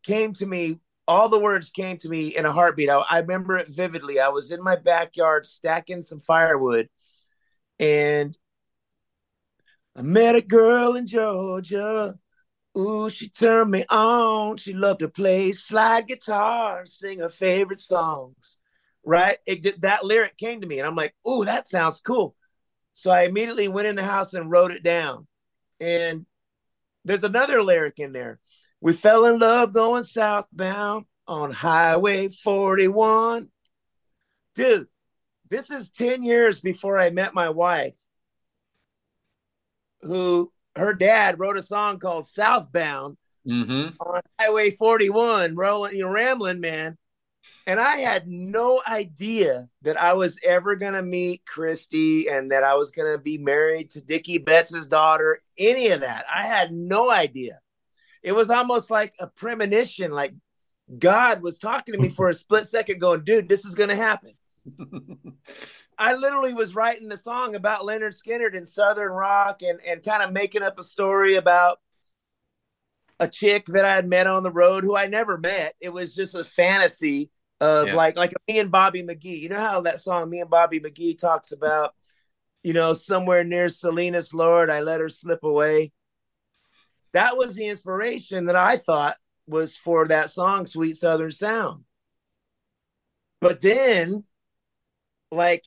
came 0.05 0.33
to 0.35 0.47
me. 0.47 0.79
All 1.09 1.29
the 1.29 1.41
words 1.41 1.71
came 1.71 1.97
to 1.99 2.09
me 2.09 2.37
in 2.37 2.47
a 2.47 2.53
heartbeat. 2.53 2.89
I, 2.89 3.03
I 3.11 3.19
remember 3.21 3.57
it 3.57 3.69
vividly. 3.69 4.21
I 4.21 4.29
was 4.29 4.51
in 4.51 4.63
my 4.63 4.77
backyard 4.77 5.47
stacking 5.47 6.03
some 6.03 6.21
firewood, 6.21 6.89
and 7.81 8.37
I 9.97 10.03
met 10.03 10.37
a 10.37 10.41
girl 10.41 10.95
in 10.95 11.07
Georgia. 11.07 12.15
Ooh, 12.77 13.09
she 13.09 13.29
turned 13.29 13.71
me 13.71 13.85
on. 13.89 14.57
She 14.57 14.73
loved 14.73 15.01
to 15.01 15.09
play 15.09 15.53
slide 15.53 16.09
guitar, 16.09 16.87
sing 16.87 17.21
her 17.21 17.29
favorite 17.29 17.79
songs. 17.79 18.59
Right? 19.05 19.39
It 19.47 19.63
did, 19.63 19.83
that 19.83 20.05
lyric 20.05 20.37
came 20.37 20.61
to 20.61 20.67
me, 20.67 20.79
and 20.79 20.87
I'm 20.87 20.97
like, 20.97 21.15
"Ooh, 21.29 21.45
that 21.45 21.69
sounds 21.69 22.01
cool." 22.01 22.35
So 22.93 23.11
I 23.11 23.23
immediately 23.23 23.69
went 23.69 23.89
in 23.89 23.97
the 23.97 24.05
house 24.05 24.35
and 24.35 24.51
wrote 24.51 24.71
it 24.71 24.83
down. 24.83 25.27
And 25.81 26.27
there's 27.05 27.25
another 27.25 27.63
lyric 27.63 27.99
in 27.99 28.13
there. 28.13 28.39
We 28.81 28.93
fell 28.93 29.25
in 29.27 29.39
love 29.39 29.73
going 29.73 30.05
southbound 30.05 31.07
on 31.27 31.51
Highway 31.51 32.29
41. 32.29 33.49
Dude, 34.55 34.87
this 35.51 35.71
is 35.71 35.91
10 35.91 36.23
years 36.23 36.61
before 36.61 36.99
I 36.99 37.11
met 37.11 37.35
my 37.35 37.51
wife, 37.51 37.95
who 40.03 40.53
her 40.77 40.95
dad 40.95 41.39
wrote 41.39 41.59
a 41.59 41.63
song 41.63 41.99
called 41.99 42.27
Southbound 42.27 43.17
hmm 43.45 43.89
on 44.01 44.21
Highway 44.41 44.71
41, 44.71 45.55
rolling, 45.55 45.97
you 45.97 46.05
know, 46.05 46.11
rambling, 46.11 46.61
man. 46.61 46.97
And 47.67 47.81
I 47.81 47.97
had 47.99 48.29
no 48.29 48.83
idea 48.87 49.69
that 49.83 50.01
I 50.01 50.13
was 50.13 50.39
ever 50.43 50.77
gonna 50.77 51.03
meet 51.03 51.47
Christy 51.47 52.29
and 52.29 52.51
that 52.53 52.63
I 52.63 52.75
was 52.75 52.91
gonna 52.91 53.19
be 53.19 53.39
married 53.39 53.91
to 53.91 54.03
Dickey 54.03 54.39
Betts' 54.39 54.87
daughter. 54.87 55.41
Any 55.59 55.89
of 55.89 56.03
that, 56.03 56.27
I 56.33 56.43
had 56.43 56.73
no 56.73 57.11
idea. 57.11 57.61
It 58.23 58.33
was 58.33 58.51
almost 58.51 58.91
like 58.91 59.15
a 59.19 59.27
premonition, 59.27 60.13
like 60.13 60.35
God 60.99 61.43
was 61.43 61.59
talking 61.59 61.95
to 61.95 62.01
me 62.01 62.11
for 62.11 62.29
a 62.29 62.35
split 62.35 62.67
second, 62.67 63.01
going, 63.01 63.25
"Dude, 63.25 63.49
this 63.49 63.65
is 63.65 63.75
gonna 63.75 63.97
happen." 63.97 64.33
I 65.99 66.15
literally 66.15 66.53
was 66.53 66.75
writing 66.75 67.09
the 67.09 67.17
song 67.17 67.55
about 67.55 67.83
Lynyrd 67.83 68.21
Skynyrd 68.21 68.57
and 68.57 68.69
Southern 68.69 69.13
rock 69.13 69.63
and, 69.63 69.79
and 69.87 70.03
kind 70.03 70.23
of 70.23 70.33
making 70.33 70.63
up 70.63 70.79
a 70.79 70.83
story 70.83 71.37
about 71.37 71.79
a 73.21 73.29
chick 73.29 73.67
that 73.67 73.85
I 73.85 73.95
had 73.95 74.09
met 74.09 74.27
on 74.27 74.43
the 74.43 74.51
road 74.51 74.83
who 74.83 74.97
I 74.97 75.07
never 75.07 75.39
met. 75.39 75.75
It 75.81 75.93
was 75.93 76.15
just 76.15 76.35
a 76.35 76.43
fantasy 76.43 77.31
of 77.61 77.89
Yeah. 77.89 77.95
like 77.95 78.17
like 78.17 78.35
me 78.49 78.59
and 78.59 78.71
Bobby 78.71 79.03
McGee. 79.03 79.41
You 79.41 79.49
know 79.49 79.61
how 79.61 79.81
that 79.83 80.01
song 80.01 80.31
me 80.31 80.41
and 80.41 80.51
Bobby 80.51 80.81
McGee 80.81 81.19
talks 81.19 81.53
about, 81.53 81.95
you 82.63 82.73
know, 82.73 82.93
somewhere 82.93 83.45
near 83.45 83.69
Salinas 83.69 84.35
Lord, 84.35 84.71
I 84.71 84.81
let 84.81 85.01
her 85.01 85.09
slip 85.09 85.43
away. 85.43 85.93
That 87.13 87.37
was 87.37 87.55
the 87.55 87.67
inspiration 87.67 88.47
that 88.47 88.57
I 88.57 88.77
thought 88.77 89.15
was 89.47 89.77
for 89.77 90.09
that 90.09 90.31
song, 90.31 90.67
Sweet 90.67 90.97
Southern 90.97 91.31
Sound. 91.31 91.85
But 93.41 93.61
then, 93.61 94.25
like 95.31 95.63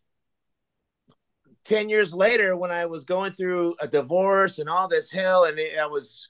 10 1.66 1.90
years 1.90 2.14
later, 2.14 2.56
when 2.58 2.72
I 2.72 2.86
was 2.86 3.04
going 3.04 3.32
through 3.32 3.76
a 3.82 3.88
divorce 3.88 4.58
and 4.58 4.70
all 4.70 4.88
this 4.88 5.12
hell, 5.12 5.46
and 5.46 5.60
I 5.80 5.86
was 5.88 6.28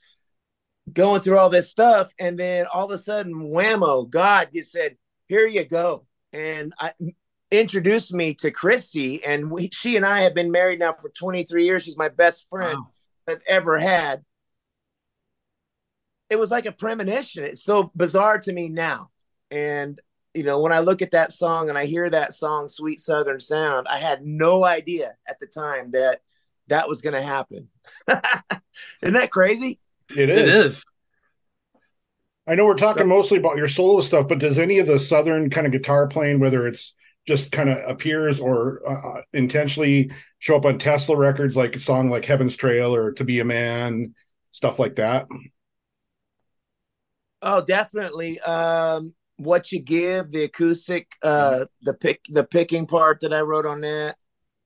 going 0.91 1.21
through 1.21 1.37
all 1.37 1.49
this 1.49 1.69
stuff, 1.69 2.11
and 2.19 2.37
then 2.37 2.65
all 2.73 2.85
of 2.85 2.91
a 2.91 2.97
sudden, 2.97 3.33
whammo, 3.33 4.09
God 4.09 4.49
just 4.53 4.71
said, 4.71 4.97
"Here 5.27 5.47
you 5.47 5.63
go," 5.65 6.05
and 6.33 6.73
I 6.79 6.93
introduced 7.51 8.13
me 8.13 8.33
to 8.35 8.51
Christy, 8.51 9.23
and 9.23 9.49
we, 9.49 9.69
she 9.71 9.95
and 9.95 10.05
I 10.05 10.21
have 10.21 10.33
been 10.33 10.51
married 10.51 10.79
now 10.79 10.93
for 10.93 11.09
23 11.09 11.65
years. 11.65 11.83
She's 11.83 11.97
my 11.97 12.09
best 12.09 12.47
friend 12.49 12.77
Wow. 12.79 12.87
I've 13.27 13.41
ever 13.47 13.77
had. 13.79 14.23
It 16.29 16.37
was 16.37 16.51
like 16.51 16.65
a 16.65 16.71
premonition. 16.73 17.45
It's 17.45 17.63
so 17.63 17.91
bizarre 17.95 18.39
to 18.39 18.53
me 18.53 18.67
now, 18.69 19.11
and 19.49 19.99
you 20.33 20.43
know, 20.43 20.59
when 20.61 20.71
I 20.73 20.79
look 20.79 21.01
at 21.01 21.11
that 21.11 21.31
song 21.31 21.69
and 21.69 21.77
I 21.77 21.85
hear 21.85 22.09
that 22.09 22.33
song, 22.33 22.67
"Sweet 22.67 22.99
Southern 22.99 23.39
Sound," 23.39 23.87
I 23.87 23.97
had 23.97 24.25
no 24.25 24.65
idea 24.65 25.15
at 25.27 25.39
the 25.39 25.47
time 25.47 25.91
that 25.91 26.21
that 26.67 26.89
was 26.89 27.01
going 27.01 27.15
to 27.15 27.21
happen. 27.21 27.69
Isn't 29.01 29.13
that 29.13 29.31
crazy? 29.31 29.79
It 30.15 30.29
is. 30.29 30.39
It 30.41 30.47
is. 30.49 30.85
I 32.47 32.55
know 32.55 32.65
we're 32.65 32.75
talking 32.75 33.07
mostly 33.07 33.37
about 33.37 33.57
your 33.57 33.67
solo 33.67 33.99
stuff, 33.99 34.29
but 34.29 34.39
does 34.39 34.57
any 34.57 34.79
of 34.79 34.87
the 34.87 34.99
southern 34.99 35.49
kind 35.49 35.67
of 35.67 35.73
guitar 35.73 36.07
playing, 36.07 36.39
whether 36.39 36.65
it's 36.65 36.95
just 37.27 37.51
kind 37.51 37.69
of 37.69 37.77
appears 37.89 38.39
or 38.39 38.81
uh, 38.87 39.21
intentionally 39.33 40.11
show 40.39 40.55
up 40.55 40.65
on 40.65 40.79
Tesla 40.79 41.17
records, 41.17 41.57
like 41.57 41.75
a 41.75 41.79
song 41.79 42.09
like 42.09 42.23
Heaven's 42.23 42.55
Trail 42.55 42.95
or 42.95 43.11
To 43.11 43.25
Be 43.25 43.41
a 43.41 43.45
Man, 43.45 44.15
stuff 44.53 44.79
like 44.79 44.95
that? 44.95 45.27
Oh, 47.41 47.63
definitely. 47.63 48.39
Um, 48.39 49.13
what 49.35 49.71
you 49.73 49.81
give, 49.81 50.31
the 50.31 50.45
acoustic, 50.45 51.11
uh, 51.21 51.65
the 51.81 51.93
pick, 51.93 52.21
the 52.29 52.45
picking 52.45 52.87
part 52.87 53.19
that 53.21 53.33
I 53.33 53.41
wrote 53.41 53.65
on 53.65 53.81
that, 53.81 54.15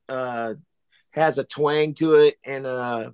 uh, 0.08 0.54
has 1.12 1.40
a 1.40 1.44
twang 1.44 1.96
to 1.96 2.14
it, 2.14 2.36
and 2.46 2.68
uh, 2.68 3.12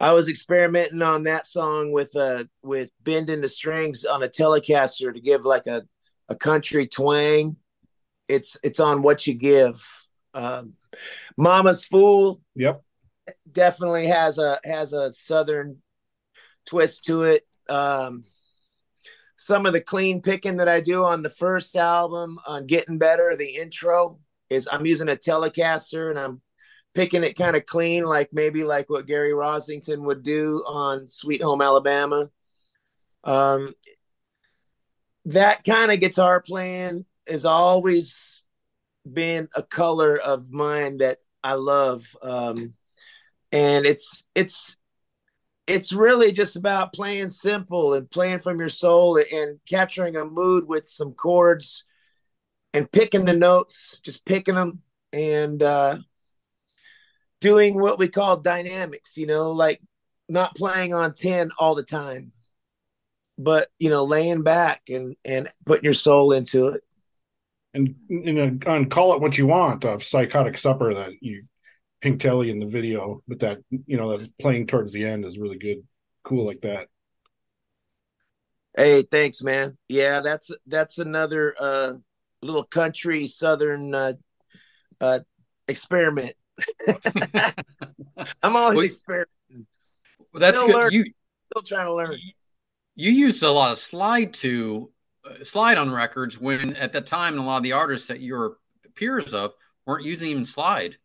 I 0.00 0.12
was 0.12 0.28
experimenting 0.28 1.02
on 1.02 1.24
that 1.24 1.46
song 1.46 1.92
with 1.92 2.14
uh 2.16 2.44
with 2.62 2.90
bending 3.02 3.40
the 3.40 3.48
strings 3.48 4.04
on 4.04 4.22
a 4.22 4.28
Telecaster 4.28 5.12
to 5.12 5.20
give 5.20 5.44
like 5.44 5.66
a 5.66 5.82
a 6.28 6.36
country 6.36 6.86
twang. 6.86 7.56
It's 8.28 8.56
it's 8.62 8.80
on 8.80 9.02
what 9.02 9.26
you 9.26 9.34
give. 9.34 9.84
Um, 10.34 10.74
Mama's 11.36 11.84
Fool 11.84 12.40
Yep. 12.54 12.82
definitely 13.50 14.06
has 14.06 14.38
a 14.38 14.60
has 14.64 14.92
a 14.92 15.12
southern 15.12 15.78
twist 16.66 17.04
to 17.06 17.22
it. 17.22 17.46
Um, 17.68 18.24
some 19.36 19.66
of 19.66 19.72
the 19.72 19.80
clean 19.80 20.20
picking 20.20 20.56
that 20.56 20.68
I 20.68 20.80
do 20.80 21.04
on 21.04 21.22
the 21.22 21.30
first 21.30 21.76
album 21.76 22.38
on 22.46 22.66
Getting 22.66 22.98
Better, 22.98 23.36
the 23.36 23.56
intro 23.56 24.18
is 24.50 24.68
I'm 24.70 24.86
using 24.86 25.08
a 25.08 25.16
Telecaster 25.16 26.10
and 26.10 26.18
I'm 26.18 26.40
picking 26.98 27.22
it 27.22 27.38
kind 27.38 27.54
of 27.54 27.64
clean, 27.64 28.04
like 28.04 28.28
maybe 28.32 28.64
like 28.64 28.90
what 28.90 29.06
Gary 29.06 29.30
Rossington 29.30 30.00
would 30.00 30.24
do 30.24 30.64
on 30.66 31.06
Sweet 31.06 31.40
Home 31.40 31.62
Alabama. 31.62 32.28
Um, 33.22 33.72
that 35.26 35.62
kind 35.62 35.92
of 35.92 36.00
guitar 36.00 36.40
playing 36.40 37.04
has 37.28 37.44
always 37.44 38.42
been 39.10 39.48
a 39.54 39.62
color 39.62 40.18
of 40.18 40.50
mine 40.50 40.98
that 40.98 41.18
I 41.44 41.54
love. 41.54 42.16
Um, 42.20 42.74
and 43.52 43.86
it's 43.86 44.26
it's 44.34 44.76
it's 45.68 45.92
really 45.92 46.32
just 46.32 46.56
about 46.56 46.92
playing 46.92 47.28
simple 47.28 47.94
and 47.94 48.10
playing 48.10 48.40
from 48.40 48.58
your 48.58 48.68
soul 48.68 49.22
and 49.32 49.60
capturing 49.70 50.16
a 50.16 50.24
mood 50.24 50.66
with 50.66 50.88
some 50.88 51.12
chords 51.12 51.84
and 52.74 52.90
picking 52.90 53.24
the 53.24 53.36
notes, 53.36 54.00
just 54.02 54.24
picking 54.24 54.56
them 54.56 54.82
and 55.12 55.62
uh, 55.62 55.98
doing 57.40 57.74
what 57.80 57.98
we 57.98 58.08
call 58.08 58.38
dynamics, 58.38 59.16
you 59.16 59.26
know, 59.26 59.52
like 59.52 59.80
not 60.28 60.54
playing 60.56 60.92
on 60.92 61.14
10 61.14 61.50
all 61.58 61.74
the 61.74 61.82
time, 61.82 62.32
but, 63.38 63.68
you 63.78 63.90
know, 63.90 64.04
laying 64.04 64.42
back 64.42 64.82
and, 64.88 65.16
and 65.24 65.50
putting 65.64 65.84
your 65.84 65.92
soul 65.92 66.32
into 66.32 66.68
it. 66.68 66.82
And 67.74 67.94
you 68.08 68.32
know, 68.32 68.58
on 68.66 68.88
Call 68.88 69.14
It 69.14 69.20
What 69.20 69.36
You 69.36 69.46
Want, 69.46 69.84
of 69.84 70.02
Psychotic 70.02 70.56
Supper 70.56 70.94
that 70.94 71.10
you 71.20 71.44
Pink 72.00 72.20
Telly 72.20 72.50
in 72.50 72.60
the 72.60 72.66
video, 72.66 73.22
but 73.28 73.40
that 73.40 73.58
you 73.70 73.96
know 73.96 74.16
that 74.16 74.38
playing 74.38 74.66
towards 74.66 74.92
the 74.92 75.04
end 75.04 75.24
is 75.24 75.38
really 75.38 75.58
good, 75.58 75.82
cool 76.22 76.46
like 76.46 76.62
that. 76.62 76.88
Hey, 78.76 79.02
thanks, 79.02 79.42
man. 79.42 79.76
Yeah, 79.88 80.20
that's 80.20 80.50
that's 80.66 80.98
another 80.98 81.54
uh 81.58 81.94
little 82.40 82.64
country 82.64 83.26
southern 83.26 83.94
uh 83.94 84.12
uh 85.00 85.20
experiment. 85.66 86.34
I'm 88.42 88.56
always 88.56 88.76
Well, 88.76 88.84
experimenting, 88.84 89.66
Well, 90.18 90.40
that's 90.40 90.58
Still 90.58 90.68
good. 90.68 90.76
learning. 90.76 91.04
You 91.06 91.12
still 91.52 91.62
trying 91.62 91.86
to 91.86 91.94
learn. 91.94 92.18
you 92.94 93.10
used 93.10 93.42
a 93.42 93.50
lot 93.50 93.72
of 93.72 93.78
slide 93.78 94.34
to 94.34 94.90
uh, 95.24 95.44
slide 95.44 95.78
on 95.78 95.90
records 95.90 96.38
when 96.38 96.76
at 96.76 96.92
the 96.92 97.00
time 97.00 97.38
a 97.38 97.44
lot 97.44 97.58
of 97.58 97.62
the 97.62 97.72
artists 97.72 98.08
that 98.08 98.20
you 98.20 98.34
were 98.34 98.58
peers 98.94 99.32
of 99.34 99.52
weren't 99.86 100.04
using 100.04 100.30
even 100.30 100.44
slide. 100.44 100.96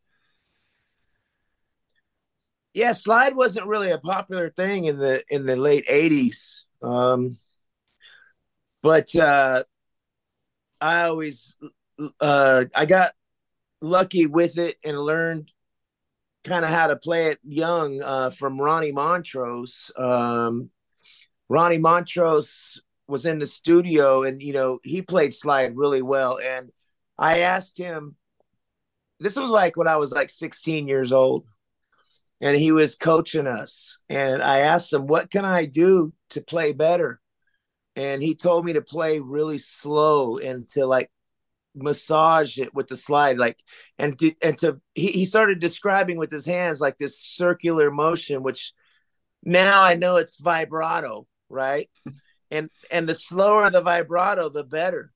Yeah, 2.74 2.94
slide 2.94 3.36
wasn't 3.36 3.68
really 3.68 3.92
a 3.92 4.00
popular 4.00 4.50
thing 4.50 4.86
in 4.86 4.98
the 4.98 5.24
in 5.30 5.46
the 5.46 5.56
late 5.56 5.86
80s. 5.88 6.64
Um 6.82 7.38
but 8.82 9.16
uh 9.16 9.64
I 10.82 11.04
always 11.04 11.56
uh 12.20 12.66
I 12.76 12.86
got 12.86 13.12
lucky 13.84 14.26
with 14.26 14.58
it 14.58 14.78
and 14.84 14.98
learned 14.98 15.52
kind 16.46 16.64
of 16.66 16.72
how 16.72 16.88
to 16.88 16.96
play 16.96 17.28
it 17.28 17.40
young 17.44 18.02
uh 18.02 18.30
from 18.30 18.60
Ronnie 18.60 18.92
Montrose. 18.92 19.92
Um 19.98 20.70
Ronnie 21.50 21.80
Montrose 21.80 22.82
was 23.08 23.26
in 23.26 23.40
the 23.40 23.48
studio 23.48 24.24
and 24.24 24.42
you 24.42 24.54
know 24.54 24.80
he 24.84 25.02
played 25.02 25.34
slide 25.34 25.76
really 25.76 26.02
well. 26.02 26.40
And 26.40 26.72
I 27.18 27.40
asked 27.40 27.78
him 27.78 28.16
this 29.20 29.36
was 29.36 29.50
like 29.50 29.78
when 29.78 29.88
I 29.88 29.98
was 29.98 30.12
like 30.12 30.30
16 30.30 30.88
years 30.88 31.12
old 31.12 31.46
and 32.42 32.58
he 32.58 32.72
was 32.72 32.96
coaching 32.96 33.48
us. 33.48 33.98
And 34.10 34.42
I 34.42 34.60
asked 34.60 34.94
him 34.94 35.08
what 35.08 35.30
can 35.30 35.46
I 35.46 35.66
do 35.66 36.14
to 36.32 36.42
play 36.42 36.72
better? 36.74 37.20
And 37.96 38.24
he 38.24 38.34
told 38.34 38.66
me 38.66 38.74
to 38.74 38.82
play 38.82 39.20
really 39.20 39.58
slow 39.58 40.38
and 40.38 40.68
to 40.72 40.86
like 40.86 41.12
massage 41.76 42.60
it 42.60 42.74
with 42.74 42.88
the 42.88 42.96
slide 42.96 43.38
like 43.38 43.60
and 43.98 44.18
to, 44.20 44.34
and 44.42 44.58
to 44.58 44.80
he, 44.94 45.08
he 45.08 45.26
started 45.26 45.60
describing 45.60 46.18
with 46.18 46.32
his 46.32 46.46
hands 46.46 46.80
like 46.80 46.98
this 46.98 47.20
circular 47.20 47.90
motion 47.90 48.44
which 48.44 48.74
now 49.44 49.82
I 49.82 49.96
know 49.96 50.18
it's 50.18 50.40
vibrato 50.40 51.28
right 51.50 51.90
and 52.52 52.70
and 52.92 53.10
the 53.10 53.16
slower 53.16 53.70
the 53.70 53.82
vibrato 53.82 54.50
the 54.50 54.64
better 54.64 55.12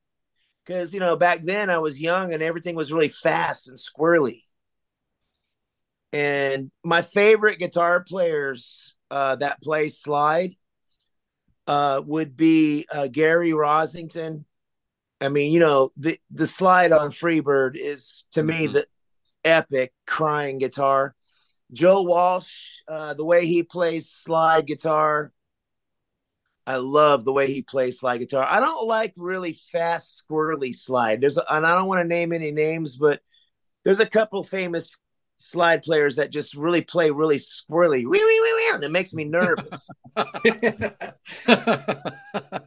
because 0.66 0.94
you 0.94 1.00
know 1.00 1.16
back 1.16 1.44
then 1.44 1.70
I 1.70 1.78
was 1.78 2.02
young 2.02 2.34
and 2.34 2.42
everything 2.42 2.76
was 2.76 2.92
really 2.92 3.10
fast 3.10 3.68
and 3.68 3.78
squirrely 3.78 4.42
and 6.14 6.72
my 6.84 7.02
favorite 7.02 7.60
guitar 7.60 8.04
players 8.08 8.96
uh, 9.12 9.36
that 9.38 9.62
play 9.62 9.90
slide 9.90 10.52
uh, 11.68 12.02
would 12.06 12.38
be 12.38 12.88
uh, 12.92 13.08
Gary 13.08 13.52
Rossington. 13.52 14.46
I 15.20 15.30
mean, 15.30 15.52
you 15.52 15.60
know, 15.60 15.92
the 15.98 16.20
the 16.30 16.48
slide 16.48 16.92
on 16.92 17.12
Freebird 17.12 17.76
is 17.76 18.26
to 18.32 18.44
me 18.44 18.68
Mhm. 18.68 18.74
the 18.74 18.88
epic 19.44 19.94
crying 20.06 20.60
guitar. 20.60 21.16
Joe 21.72 22.02
Walsh, 22.02 22.82
uh, 22.88 23.14
the 23.14 23.26
way 23.26 23.46
he 23.46 23.64
plays 23.64 24.10
slide 24.10 24.68
guitar, 24.68 25.34
I 26.66 26.76
love 26.78 27.24
the 27.24 27.32
way 27.32 27.48
he 27.48 27.62
plays 27.62 28.00
slide 28.00 28.18
guitar. 28.18 28.46
I 28.48 28.60
don't 28.60 28.86
like 28.86 29.14
really 29.16 29.54
fast, 29.54 30.22
squirrely 30.28 30.76
slide. 30.76 31.22
There's, 31.22 31.38
a, 31.38 31.54
and 31.54 31.66
I 31.66 31.76
don't 31.76 31.88
want 31.88 32.02
to 32.02 32.08
name 32.08 32.34
any 32.34 32.52
names, 32.52 32.98
but 32.98 33.22
there's 33.86 34.02
a 34.02 34.06
couple 34.06 34.44
famous 34.44 34.98
slide 35.38 35.82
players 35.82 36.18
that 36.18 36.30
just 36.30 36.56
really 36.56 36.82
play 36.82 37.10
really 37.10 37.38
squirrely. 37.38 38.04
Wee, 38.04 38.10
wee, 38.10 38.42
wee, 38.42 38.54
wee, 38.54 38.72
and 38.74 38.84
it 38.84 38.92
makes 38.92 39.14
me 39.14 39.24
nervous. 39.24 39.90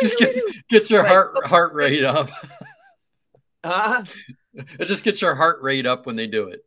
just 0.00 0.18
get, 0.18 0.34
get 0.68 0.90
your 0.90 1.04
heart 1.04 1.34
heart 1.46 1.74
rate 1.74 2.04
up. 2.04 2.30
Uh, 3.64 4.04
It 4.78 4.86
just 4.86 5.04
gets 5.04 5.20
your 5.20 5.34
heart 5.34 5.60
rate 5.60 5.84
up 5.84 6.06
when 6.06 6.16
they 6.16 6.26
do 6.26 6.48
it. 6.48 6.60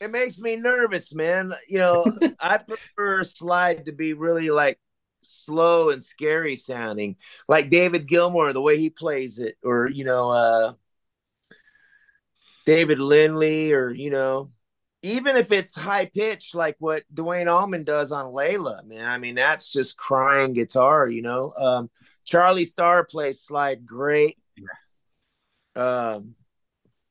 it 0.00 0.12
makes 0.12 0.38
me 0.38 0.54
nervous, 0.54 1.12
man. 1.12 1.52
You 1.68 1.78
know, 1.78 2.06
I 2.40 2.58
prefer 2.58 3.24
slide 3.24 3.86
to 3.86 3.92
be 3.92 4.12
really 4.12 4.48
like 4.50 4.78
slow 5.22 5.90
and 5.90 6.00
scary 6.00 6.54
sounding, 6.54 7.16
like 7.48 7.68
David 7.68 8.06
Gilmour, 8.06 8.52
the 8.52 8.62
way 8.62 8.78
he 8.78 8.90
plays 8.90 9.40
it, 9.40 9.56
or 9.64 9.88
you 9.88 10.04
know, 10.04 10.30
uh, 10.30 10.72
David 12.64 13.00
Lindley, 13.00 13.72
or 13.72 13.90
you 13.90 14.10
know, 14.10 14.50
even 15.02 15.36
if 15.36 15.50
it's 15.50 15.74
high 15.74 16.06
pitched, 16.06 16.54
like 16.54 16.76
what 16.78 17.02
Duane 17.12 17.48
Allman 17.48 17.84
does 17.84 18.12
on 18.12 18.32
Layla, 18.32 18.84
man. 18.84 19.06
I 19.06 19.18
mean, 19.18 19.34
that's 19.34 19.72
just 19.72 19.96
crying 19.96 20.52
guitar, 20.52 21.08
you 21.08 21.22
know. 21.22 21.52
Um, 21.56 21.90
Charlie 22.24 22.64
Starr 22.64 23.04
plays 23.04 23.40
slide 23.40 23.84
great. 23.84 24.38
Um, 25.74 26.34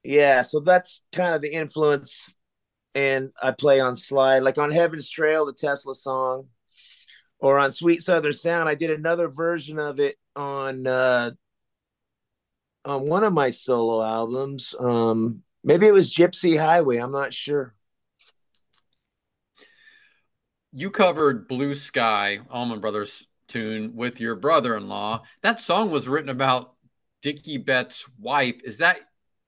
yeah, 0.03 0.41
so 0.41 0.61
that's 0.61 1.01
kind 1.11 1.35
of 1.35 1.41
the 1.41 1.53
influence 1.53 2.35
and 2.95 3.31
I 3.41 3.51
play 3.51 3.79
on 3.79 3.95
slide, 3.95 4.43
like 4.43 4.57
on 4.57 4.71
Heaven's 4.71 5.09
Trail, 5.09 5.45
the 5.45 5.53
Tesla 5.53 5.95
song, 5.95 6.47
or 7.39 7.57
on 7.57 7.71
Sweet 7.71 8.01
Southern 8.01 8.33
Sound. 8.33 8.67
I 8.67 8.75
did 8.75 8.91
another 8.91 9.27
version 9.27 9.79
of 9.79 9.99
it 9.99 10.15
on 10.35 10.87
uh, 10.87 11.31
on 12.85 13.07
one 13.07 13.23
of 13.23 13.33
my 13.33 13.49
solo 13.49 14.03
albums. 14.03 14.75
Um, 14.79 15.43
maybe 15.63 15.87
it 15.87 15.93
was 15.93 16.13
Gypsy 16.13 16.57
Highway. 16.59 16.97
I'm 16.97 17.11
not 17.11 17.33
sure. 17.33 17.73
You 20.73 20.89
covered 20.89 21.49
Blue 21.49 21.75
Sky, 21.75 22.39
Allman 22.49 22.79
Brothers 22.79 23.27
tune 23.49 23.95
with 23.95 24.21
your 24.21 24.35
brother-in-law. 24.35 25.23
That 25.43 25.59
song 25.59 25.91
was 25.91 26.07
written 26.07 26.29
about 26.29 26.73
Dickey 27.21 27.57
Betts' 27.57 28.05
wife. 28.17 28.55
Is 28.63 28.77
that 28.77 28.99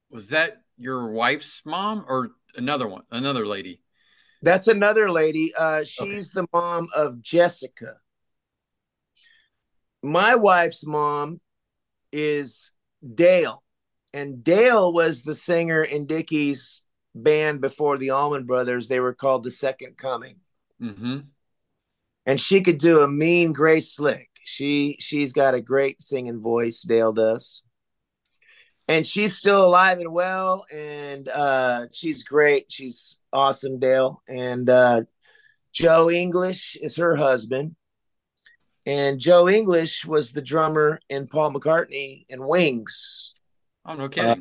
was 0.10 0.30
that 0.30 0.62
your 0.78 1.12
wife's 1.12 1.62
mom 1.66 2.04
or 2.08 2.32
another 2.56 2.88
one, 2.88 3.04
another 3.10 3.48
lady? 3.48 3.82
That's 4.42 4.68
another 4.68 5.10
lady. 5.10 5.54
Uh, 5.58 5.86
she's 5.86 6.36
okay. 6.36 6.42
the 6.42 6.48
mom 6.52 6.90
of 6.94 7.22
Jessica. 7.22 7.96
My 10.04 10.36
wife's 10.36 10.86
mom 10.86 11.40
is 12.12 12.72
Dale, 13.16 13.64
and 14.14 14.44
Dale 14.44 14.92
was 14.92 15.24
the 15.24 15.34
singer 15.34 15.82
in 15.82 16.06
Dickey's 16.06 16.82
band 17.16 17.62
before 17.62 17.98
the 17.98 18.10
Allman 18.10 18.46
Brothers. 18.46 18.90
They 18.90 19.00
were 19.00 19.14
called 19.14 19.44
the 19.44 19.52
Second 19.52 19.96
Coming. 19.96 20.42
Mm-hmm. 20.84 21.20
And 22.26 22.42
she 22.42 22.62
could 22.62 22.78
do 22.78 23.02
a 23.02 23.08
mean 23.08 23.54
Grace 23.54 23.94
Slick. 23.94 24.30
She 24.44 24.98
she's 25.00 25.34
got 25.34 25.54
a 25.54 25.62
great 25.62 26.02
singing 26.02 26.42
voice. 26.42 26.82
Dale 26.82 27.14
does 27.14 27.62
and 28.88 29.06
she's 29.06 29.36
still 29.36 29.64
alive 29.64 30.00
and 30.00 30.12
well 30.12 30.66
and 30.74 31.30
uh, 31.30 31.88
she's 31.92 32.24
great 32.24 32.72
she's 32.72 33.20
awesome 33.32 33.80
dale 33.80 34.22
and 34.28 34.70
uh, 34.70 35.02
joe 35.72 36.10
english 36.10 36.78
is 36.82 36.98
her 36.98 37.16
husband 37.16 37.76
and 38.86 39.20
joe 39.20 39.48
english 39.48 40.06
was 40.06 40.34
the 40.34 40.42
drummer 40.42 41.00
in 41.10 41.28
paul 41.28 41.54
mccartney 41.54 42.26
and 42.30 42.46
wings 42.46 43.36
oh 43.86 43.96
no 43.96 44.10
kidding 44.10 44.30
uh, 44.30 44.36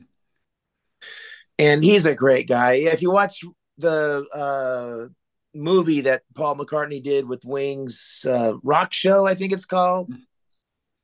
and 1.59 1.85
he's 1.85 2.07
a 2.07 2.15
great 2.15 2.49
guy 2.49 2.73
if 2.75 3.03
you 3.03 3.11
watch 3.11 3.45
the 3.79 4.27
uh, 4.35 5.09
movie 5.55 6.03
that 6.03 6.23
paul 6.35 6.57
mccartney 6.57 7.03
did 7.03 7.29
with 7.29 7.45
wings 7.45 8.25
uh, 8.29 8.55
rock 8.63 8.93
show 8.93 9.27
i 9.27 9.35
think 9.35 9.53
it's 9.53 9.67
called 9.67 10.09
hmm. 10.09 10.17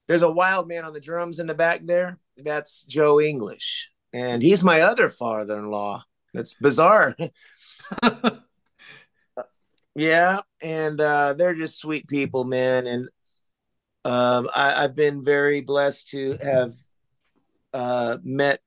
there's 0.06 0.22
a 0.22 0.30
wild 0.30 0.66
man 0.66 0.84
on 0.84 0.92
the 0.92 1.00
drums 1.00 1.38
in 1.38 1.46
the 1.46 1.54
back 1.54 1.80
there 1.84 2.18
that's 2.44 2.84
Joe 2.84 3.20
English, 3.20 3.90
and 4.12 4.42
he's 4.42 4.64
my 4.64 4.80
other 4.80 5.08
father-in-law. 5.08 6.04
That's 6.34 6.54
bizarre. 6.54 7.16
yeah, 9.94 10.40
and 10.62 11.00
uh, 11.00 11.34
they're 11.34 11.54
just 11.54 11.78
sweet 11.78 12.06
people, 12.06 12.44
man. 12.44 12.86
And 12.86 13.08
um, 14.04 14.48
I, 14.54 14.82
have 14.82 14.94
been 14.94 15.24
very 15.24 15.60
blessed 15.62 16.10
to 16.10 16.38
have 16.42 16.74
uh, 17.72 18.18
met 18.22 18.60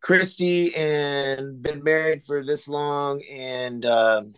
Christy 0.00 0.74
and 0.74 1.60
been 1.60 1.82
married 1.82 2.22
for 2.22 2.44
this 2.44 2.68
long, 2.68 3.22
and 3.30 3.84
um, 3.84 4.34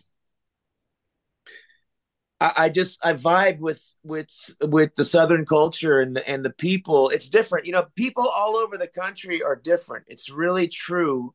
I, 2.41 2.53
I 2.57 2.69
just 2.69 2.99
I 3.03 3.13
vibe 3.15 3.59
with 3.59 3.83
with 4.03 4.31
with 4.63 4.95
the 4.95 5.05
southern 5.05 5.45
culture 5.47 6.01
and 6.01 6.17
the, 6.17 6.29
and 6.29 6.45
the 6.45 6.51
people. 6.51 7.09
It's 7.11 7.29
different. 7.29 7.67
You 7.67 7.73
know 7.73 7.87
people 7.97 8.27
all 8.27 8.57
over 8.57 8.77
the 8.79 8.89
country 8.89 9.43
are 9.43 9.57
different. 9.57 10.07
It's 10.09 10.31
really 10.31 10.69
true. 10.69 11.35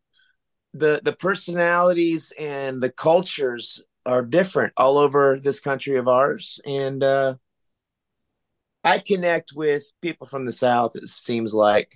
The 0.73 1.01
the 1.03 1.13
personalities 1.13 2.33
and 2.39 2.81
the 2.81 2.91
cultures 2.91 3.81
are 4.05 4.21
different 4.23 4.73
all 4.77 4.97
over 4.97 5.39
this 5.41 5.59
country 5.59 5.97
of 5.97 6.07
ours. 6.07 6.59
And 6.65 7.03
uh 7.03 7.35
i 8.83 8.99
connect 8.99 9.51
with 9.55 9.91
people 10.01 10.27
from 10.27 10.45
the 10.45 10.51
south 10.51 10.95
it 10.95 11.07
seems 11.07 11.53
like 11.55 11.95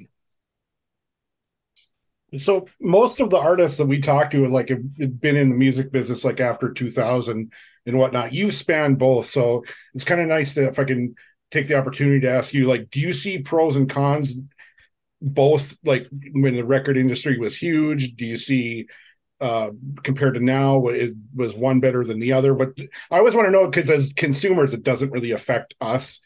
so 2.37 2.67
most 2.79 3.19
of 3.19 3.29
the 3.29 3.37
artists 3.37 3.77
that 3.77 3.85
we 3.85 3.99
talk 3.99 4.31
to 4.31 4.47
like 4.47 4.69
have 4.69 5.19
been 5.19 5.35
in 5.35 5.49
the 5.49 5.55
music 5.55 5.91
business 5.91 6.23
like 6.23 6.39
after 6.39 6.71
2000 6.71 7.51
and 7.85 7.97
whatnot. 7.97 8.33
You've 8.33 8.53
spanned 8.53 8.99
both, 8.99 9.29
so 9.31 9.63
it's 9.93 10.05
kind 10.05 10.21
of 10.21 10.27
nice 10.27 10.53
to 10.53 10.67
if 10.67 10.79
I 10.79 10.83
can 10.83 11.15
take 11.51 11.67
the 11.67 11.77
opportunity 11.77 12.21
to 12.21 12.31
ask 12.31 12.53
you, 12.53 12.67
like, 12.67 12.89
do 12.89 12.99
you 12.99 13.13
see 13.13 13.41
pros 13.41 13.75
and 13.75 13.89
cons 13.89 14.35
both? 15.21 15.77
Like 15.83 16.07
when 16.33 16.55
the 16.55 16.65
record 16.65 16.97
industry 16.97 17.37
was 17.37 17.57
huge, 17.57 18.15
do 18.15 18.25
you 18.25 18.37
see 18.37 18.87
uh, 19.41 19.71
compared 20.03 20.35
to 20.35 20.39
now 20.39 20.77
was, 20.77 21.13
was 21.33 21.55
one 21.55 21.79
better 21.79 22.03
than 22.03 22.19
the 22.19 22.33
other? 22.33 22.53
But 22.53 22.73
I 23.09 23.17
always 23.17 23.33
want 23.33 23.47
to 23.47 23.51
know 23.51 23.67
because 23.67 23.89
as 23.89 24.13
consumers, 24.15 24.73
it 24.73 24.83
doesn't 24.83 25.11
really 25.11 25.31
affect 25.31 25.75
us. 25.81 26.19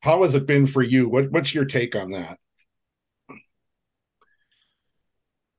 How 0.00 0.22
has 0.22 0.34
it 0.34 0.46
been 0.46 0.66
for 0.66 0.82
you? 0.82 1.08
What, 1.08 1.30
what's 1.30 1.54
your 1.54 1.66
take 1.66 1.94
on 1.94 2.10
that? 2.12 2.38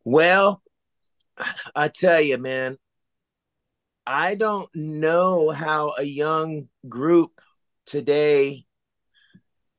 Well, 0.03 0.61
I 1.75 1.87
tell 1.87 2.21
you, 2.21 2.37
man, 2.37 2.77
I 4.05 4.35
don't 4.35 4.69
know 4.73 5.51
how 5.51 5.93
a 5.97 6.03
young 6.03 6.69
group 6.87 7.39
today 7.85 8.65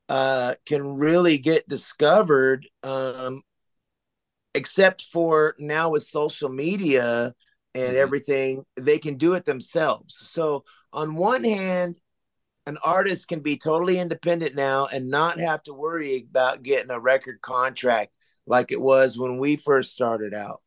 uh, 0.09 0.55
can 0.67 0.97
really 0.97 1.39
get 1.39 1.69
discovered, 1.69 2.69
um, 2.83 3.43
except 4.55 5.03
for 5.03 5.55
now 5.59 5.91
with 5.91 6.05
social 6.05 6.49
media 6.51 7.35
and 7.75 7.89
mm-hmm. 7.89 7.97
everything, 7.97 8.65
they 8.77 8.99
can 8.99 9.17
do 9.17 9.35
it 9.35 9.45
themselves. 9.45 10.15
So, 10.15 10.65
on 10.93 11.15
one 11.15 11.45
hand, 11.45 11.97
an 12.67 12.79
artist 12.85 13.27
can 13.29 13.41
be 13.41 13.57
totally 13.57 13.99
independent 13.99 14.55
now 14.55 14.87
and 14.87 15.09
not 15.09 15.41
have 15.41 15.63
to 15.65 15.75
worry 15.75 16.27
about 16.31 16.63
getting 16.63 16.91
a 16.91 17.01
record 17.01 17.41
contract 17.41 18.13
like 18.47 18.73
it 18.73 18.81
was 18.81 19.19
when 19.19 19.39
we 19.39 19.57
first 19.57 19.93
started 19.93 20.35
out. 20.35 20.61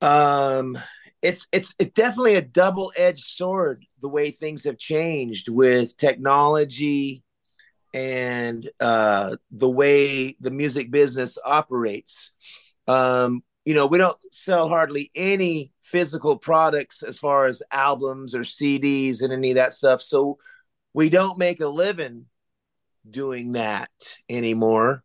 Um, 0.00 0.78
it's 1.22 1.48
it's 1.52 1.74
it's 1.78 1.94
definitely 1.94 2.34
a 2.34 2.42
double-edged 2.42 3.26
sword 3.26 3.86
the 4.00 4.08
way 4.08 4.30
things 4.30 4.64
have 4.64 4.76
changed 4.76 5.48
with 5.48 5.96
technology 5.96 7.24
and 7.94 8.68
uh, 8.80 9.36
the 9.50 9.70
way 9.70 10.36
the 10.40 10.50
music 10.50 10.90
business 10.90 11.38
operates. 11.44 12.32
Um, 12.86 13.42
you 13.64 13.74
know, 13.74 13.86
we 13.86 13.98
don't 13.98 14.16
sell 14.30 14.68
hardly 14.68 15.10
any 15.14 15.72
physical 15.82 16.36
products 16.36 17.02
as 17.02 17.18
far 17.18 17.46
as 17.46 17.62
albums 17.70 18.34
or 18.34 18.40
CDs 18.40 19.22
and 19.22 19.32
any 19.32 19.50
of 19.50 19.54
that 19.54 19.72
stuff. 19.72 20.02
So 20.02 20.38
we 20.92 21.08
don't 21.08 21.38
make 21.38 21.60
a 21.60 21.68
living 21.68 22.26
doing 23.08 23.52
that 23.52 23.90
anymore. 24.28 25.02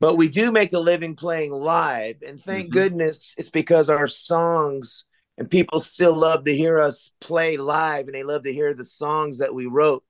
But 0.00 0.16
we 0.16 0.28
do 0.28 0.52
make 0.52 0.72
a 0.72 0.78
living 0.78 1.16
playing 1.16 1.52
live. 1.52 2.16
And 2.26 2.40
thank 2.40 2.66
mm-hmm. 2.66 2.72
goodness 2.74 3.34
it's 3.36 3.50
because 3.50 3.90
our 3.90 4.06
songs 4.06 5.04
and 5.36 5.50
people 5.50 5.78
still 5.78 6.16
love 6.16 6.44
to 6.44 6.54
hear 6.54 6.78
us 6.78 7.12
play 7.20 7.56
live 7.56 8.06
and 8.06 8.14
they 8.14 8.24
love 8.24 8.42
to 8.42 8.52
hear 8.52 8.74
the 8.74 8.84
songs 8.84 9.38
that 9.38 9.54
we 9.54 9.66
wrote 9.66 10.04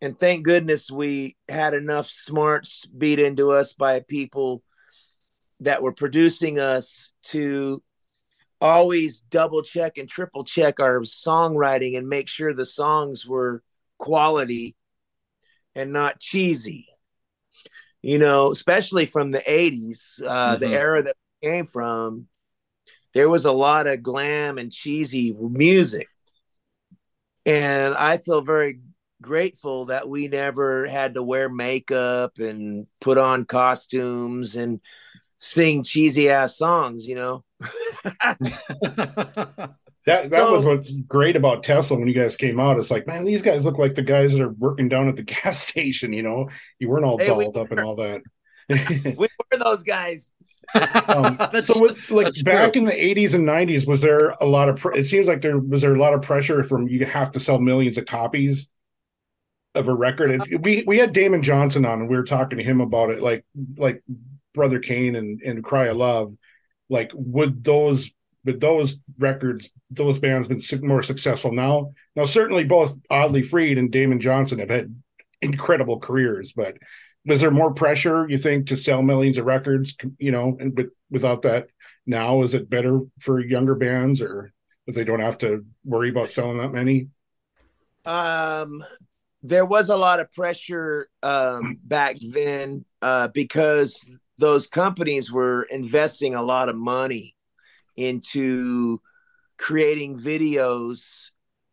and 0.00 0.18
thank 0.18 0.44
goodness 0.44 0.90
we 0.90 1.36
had 1.48 1.74
enough 1.74 2.06
smarts 2.06 2.84
beat 2.86 3.18
into 3.18 3.50
us 3.50 3.72
by 3.72 4.00
people 4.00 4.62
that 5.60 5.82
were 5.82 5.92
producing 5.92 6.58
us 6.58 7.10
to 7.22 7.82
always 8.60 9.20
double 9.20 9.62
check 9.62 9.96
and 9.96 10.08
triple 10.08 10.44
check 10.44 10.80
our 10.80 11.00
songwriting 11.00 11.96
and 11.96 12.08
make 12.08 12.28
sure 12.28 12.52
the 12.52 12.64
songs 12.64 13.26
were 13.26 13.62
quality 13.98 14.76
and 15.74 15.92
not 15.92 16.20
cheesy 16.20 16.88
you 18.06 18.18
know 18.18 18.50
especially 18.50 19.06
from 19.06 19.30
the 19.30 19.40
80s 19.40 20.22
uh, 20.22 20.54
mm-hmm. 20.54 20.62
the 20.62 20.70
era 20.70 21.02
that 21.02 21.16
we 21.42 21.48
came 21.48 21.66
from 21.66 22.28
there 23.16 23.30
was 23.30 23.46
a 23.46 23.52
lot 23.52 23.86
of 23.86 24.02
glam 24.02 24.58
and 24.58 24.70
cheesy 24.70 25.32
music. 25.32 26.06
And 27.46 27.94
I 27.94 28.18
feel 28.18 28.42
very 28.42 28.80
grateful 29.22 29.86
that 29.86 30.06
we 30.06 30.28
never 30.28 30.86
had 30.86 31.14
to 31.14 31.22
wear 31.22 31.48
makeup 31.48 32.36
and 32.38 32.86
put 33.00 33.16
on 33.16 33.46
costumes 33.46 34.54
and 34.54 34.80
sing 35.38 35.82
cheesy 35.82 36.28
ass 36.28 36.58
songs, 36.58 37.06
you 37.06 37.14
know. 37.14 37.42
that 40.06 40.30
that 40.30 40.44
so, 40.44 40.52
was 40.52 40.64
what's 40.64 40.90
great 40.90 41.36
about 41.36 41.64
Tesla 41.64 41.98
when 41.98 42.08
you 42.08 42.14
guys 42.14 42.36
came 42.36 42.58
out. 42.58 42.78
It's 42.78 42.90
like, 42.90 43.06
man, 43.06 43.24
these 43.24 43.42
guys 43.42 43.64
look 43.64 43.78
like 43.78 43.94
the 43.94 44.02
guys 44.02 44.32
that 44.32 44.40
are 44.40 44.52
working 44.52 44.88
down 44.88 45.08
at 45.08 45.16
the 45.16 45.22
gas 45.42 45.58
station, 45.58 46.12
you 46.12 46.22
know. 46.22 46.48
You 46.78 46.88
weren't 46.88 47.04
all 47.04 47.18
hey, 47.18 47.26
dolled 47.26 47.56
we 47.56 47.60
up 47.60 47.70
and 47.70 47.80
all 47.80 47.96
that. 47.96 48.22
we 48.68 49.14
were 49.18 49.58
those 49.58 49.82
guys 49.82 50.32
um, 51.08 51.38
so 51.62 51.80
with, 51.80 52.10
like 52.10 52.32
back 52.44 52.72
true. 52.72 52.80
in 52.80 52.84
the 52.84 52.92
80s 52.92 53.34
and 53.34 53.46
90s 53.46 53.86
was 53.86 54.00
there 54.00 54.30
a 54.40 54.46
lot 54.46 54.68
of 54.68 54.84
it 54.94 55.04
seems 55.04 55.28
like 55.28 55.40
there 55.40 55.58
was 55.58 55.82
there 55.82 55.94
a 55.94 55.98
lot 55.98 56.14
of 56.14 56.22
pressure 56.22 56.64
from 56.64 56.88
you 56.88 57.04
have 57.06 57.30
to 57.32 57.40
sell 57.40 57.60
millions 57.60 57.96
of 57.98 58.06
copies 58.06 58.68
of 59.76 59.86
a 59.86 59.94
record 59.94 60.32
and 60.32 60.64
we 60.64 60.82
we 60.86 60.98
had 60.98 61.12
damon 61.12 61.42
johnson 61.42 61.84
on 61.84 62.00
and 62.00 62.08
we 62.08 62.16
were 62.16 62.24
talking 62.24 62.58
to 62.58 62.64
him 62.64 62.80
about 62.80 63.10
it 63.10 63.22
like 63.22 63.44
like 63.76 64.02
Brother 64.54 64.80
Cane 64.80 65.14
and 65.14 65.40
and 65.42 65.62
cry 65.62 65.86
of 65.86 65.98
love 65.98 66.34
like 66.88 67.12
would 67.14 67.62
those 67.62 68.10
but 68.46 68.60
those 68.60 68.98
records, 69.18 69.68
those 69.90 70.20
bands, 70.20 70.46
been 70.46 70.86
more 70.86 71.02
successful 71.02 71.52
now. 71.52 71.92
Now, 72.14 72.24
certainly 72.24 72.62
both 72.62 72.96
Audley 73.10 73.42
Freed 73.42 73.76
and 73.76 73.90
Damon 73.90 74.20
Johnson 74.20 74.60
have 74.60 74.70
had 74.70 74.94
incredible 75.42 75.98
careers, 75.98 76.52
but 76.52 76.78
was 77.26 77.40
there 77.40 77.50
more 77.50 77.74
pressure 77.74 78.24
you 78.28 78.38
think 78.38 78.68
to 78.68 78.76
sell 78.76 79.02
millions 79.02 79.36
of 79.36 79.46
records? 79.46 79.96
You 80.18 80.30
know, 80.30 80.56
and 80.60 80.76
with, 80.76 80.90
without 81.10 81.42
that, 81.42 81.66
now 82.06 82.42
is 82.42 82.54
it 82.54 82.70
better 82.70 83.00
for 83.18 83.40
younger 83.40 83.74
bands, 83.74 84.22
or 84.22 84.52
that 84.86 84.94
they 84.94 85.04
don't 85.04 85.20
have 85.20 85.38
to 85.38 85.66
worry 85.84 86.10
about 86.10 86.30
selling 86.30 86.58
that 86.58 86.72
many? 86.72 87.08
Um, 88.04 88.84
there 89.42 89.66
was 89.66 89.88
a 89.88 89.96
lot 89.96 90.20
of 90.20 90.32
pressure 90.32 91.08
um, 91.24 91.80
back 91.82 92.16
then 92.20 92.84
uh, 93.02 93.26
because 93.28 94.08
those 94.38 94.68
companies 94.68 95.32
were 95.32 95.64
investing 95.64 96.36
a 96.36 96.42
lot 96.42 96.68
of 96.68 96.76
money 96.76 97.35
into 97.96 99.00
creating 99.58 100.18
videos 100.18 101.30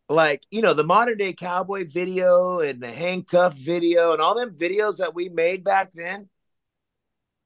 like 0.09 0.43
you 0.51 0.61
know 0.61 0.73
the 0.73 0.83
modern 0.83 1.17
day 1.17 1.33
cowboy 1.33 1.85
video 1.87 2.59
and 2.59 2.81
the 2.81 2.87
hang 2.87 3.23
tough 3.23 3.57
video 3.57 4.13
and 4.13 4.21
all 4.21 4.35
them 4.35 4.55
videos 4.55 4.97
that 4.97 5.15
we 5.15 5.29
made 5.29 5.63
back 5.63 5.91
then 5.93 6.29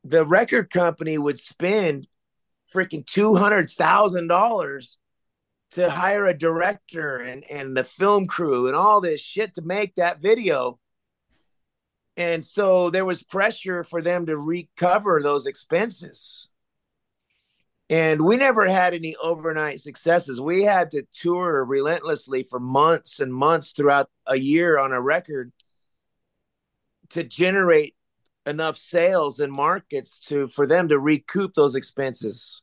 the 0.04 0.26
record 0.26 0.70
company 0.70 1.18
would 1.18 1.40
spend 1.40 2.08
freaking 2.74 3.06
$200,000 3.06 4.98
to 5.72 5.90
hire 5.90 6.26
a 6.26 6.38
director 6.38 7.18
and 7.18 7.44
and 7.50 7.76
the 7.76 7.84
film 7.84 8.26
crew 8.26 8.68
and 8.68 8.76
all 8.76 9.02
this 9.02 9.20
shit 9.20 9.54
to 9.56 9.62
make 9.62 9.96
that 9.96 10.22
video. 10.22 10.80
And 12.16 12.44
so 12.44 12.90
there 12.90 13.06
was 13.06 13.22
pressure 13.22 13.84
for 13.84 14.02
them 14.02 14.26
to 14.26 14.38
recover 14.38 15.22
those 15.22 15.46
expenses 15.46 16.50
and 17.90 18.22
we 18.22 18.38
never 18.38 18.68
had 18.68 18.94
any 18.94 19.16
overnight 19.22 19.80
successes 19.80 20.42
we 20.42 20.64
had 20.64 20.92
to 20.92 21.04
tour 21.14 21.64
relentlessly 21.64 22.44
for 22.44 22.60
months 22.60 23.20
and 23.20 23.34
months 23.34 23.72
throughout 23.72 24.10
a 24.26 24.38
year 24.38 24.78
on 24.78 24.92
a 24.92 25.02
record 25.02 25.52
to 27.10 27.24
generate 27.24 27.96
enough 28.46 28.78
sales 28.78 29.40
and 29.40 29.52
markets 29.52 30.20
to 30.20 30.48
for 30.50 30.68
them 30.68 30.88
to 30.88 31.00
recoup 31.00 31.54
those 31.54 31.76
expenses 31.76 32.62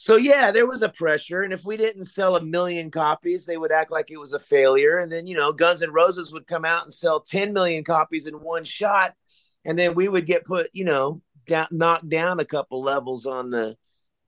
so 0.00 0.16
yeah, 0.16 0.50
there 0.50 0.66
was 0.66 0.80
a 0.80 0.88
pressure, 0.88 1.42
and 1.42 1.52
if 1.52 1.66
we 1.66 1.76
didn't 1.76 2.04
sell 2.04 2.34
a 2.34 2.42
million 2.42 2.90
copies, 2.90 3.44
they 3.44 3.58
would 3.58 3.70
act 3.70 3.90
like 3.90 4.10
it 4.10 4.16
was 4.16 4.32
a 4.32 4.38
failure. 4.38 4.96
And 4.96 5.12
then 5.12 5.26
you 5.26 5.36
know, 5.36 5.52
Guns 5.52 5.82
N' 5.82 5.92
Roses 5.92 6.32
would 6.32 6.46
come 6.46 6.64
out 6.64 6.84
and 6.84 6.92
sell 6.92 7.20
10 7.20 7.52
million 7.52 7.84
copies 7.84 8.26
in 8.26 8.36
one 8.36 8.64
shot, 8.64 9.14
and 9.62 9.78
then 9.78 9.94
we 9.94 10.08
would 10.08 10.24
get 10.24 10.46
put, 10.46 10.70
you 10.72 10.86
know, 10.86 11.20
down, 11.46 11.66
knocked 11.70 12.08
down 12.08 12.40
a 12.40 12.46
couple 12.46 12.80
levels 12.80 13.26
on 13.26 13.50
the 13.50 13.76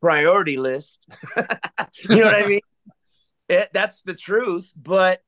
priority 0.02 0.58
list. 0.58 1.00
you 1.36 2.16
know 2.16 2.24
what 2.24 2.34
I 2.34 2.46
mean? 2.46 2.60
It, 3.48 3.70
that's 3.72 4.02
the 4.02 4.14
truth. 4.14 4.72
But 4.76 5.22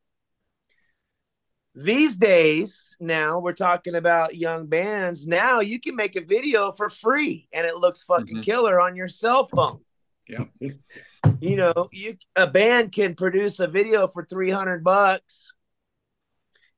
these 1.74 2.18
days, 2.18 2.96
now 3.00 3.38
we're 3.38 3.52
talking 3.54 3.94
about 3.94 4.36
young 4.36 4.66
bands. 4.66 5.26
Now 5.26 5.60
you 5.60 5.80
can 5.80 5.96
make 5.96 6.16
a 6.16 6.24
video 6.24 6.72
for 6.72 6.90
free, 6.90 7.48
and 7.52 7.66
it 7.66 7.76
looks 7.76 8.02
fucking 8.02 8.38
Mhm. 8.38 8.44
killer 8.44 8.80
on 8.80 8.96
your 8.96 9.08
cell 9.08 9.46
phone 9.46 9.80
Yeah. 10.28 10.44
you 11.40 11.56
know 11.56 11.88
you 11.92 12.16
a 12.36 12.46
band 12.46 12.92
can 12.92 13.14
produce 13.14 13.58
a 13.60 13.66
video 13.66 14.06
for 14.06 14.24
300 14.24 14.84
bucks 14.84 15.52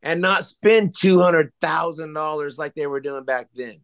and 0.02 0.20
not 0.20 0.44
spend 0.44 0.94
$200,000 0.94 2.58
like 2.58 2.74
they 2.74 2.86
were 2.86 3.00
doing 3.00 3.24
back 3.24 3.48
then. 3.54 3.80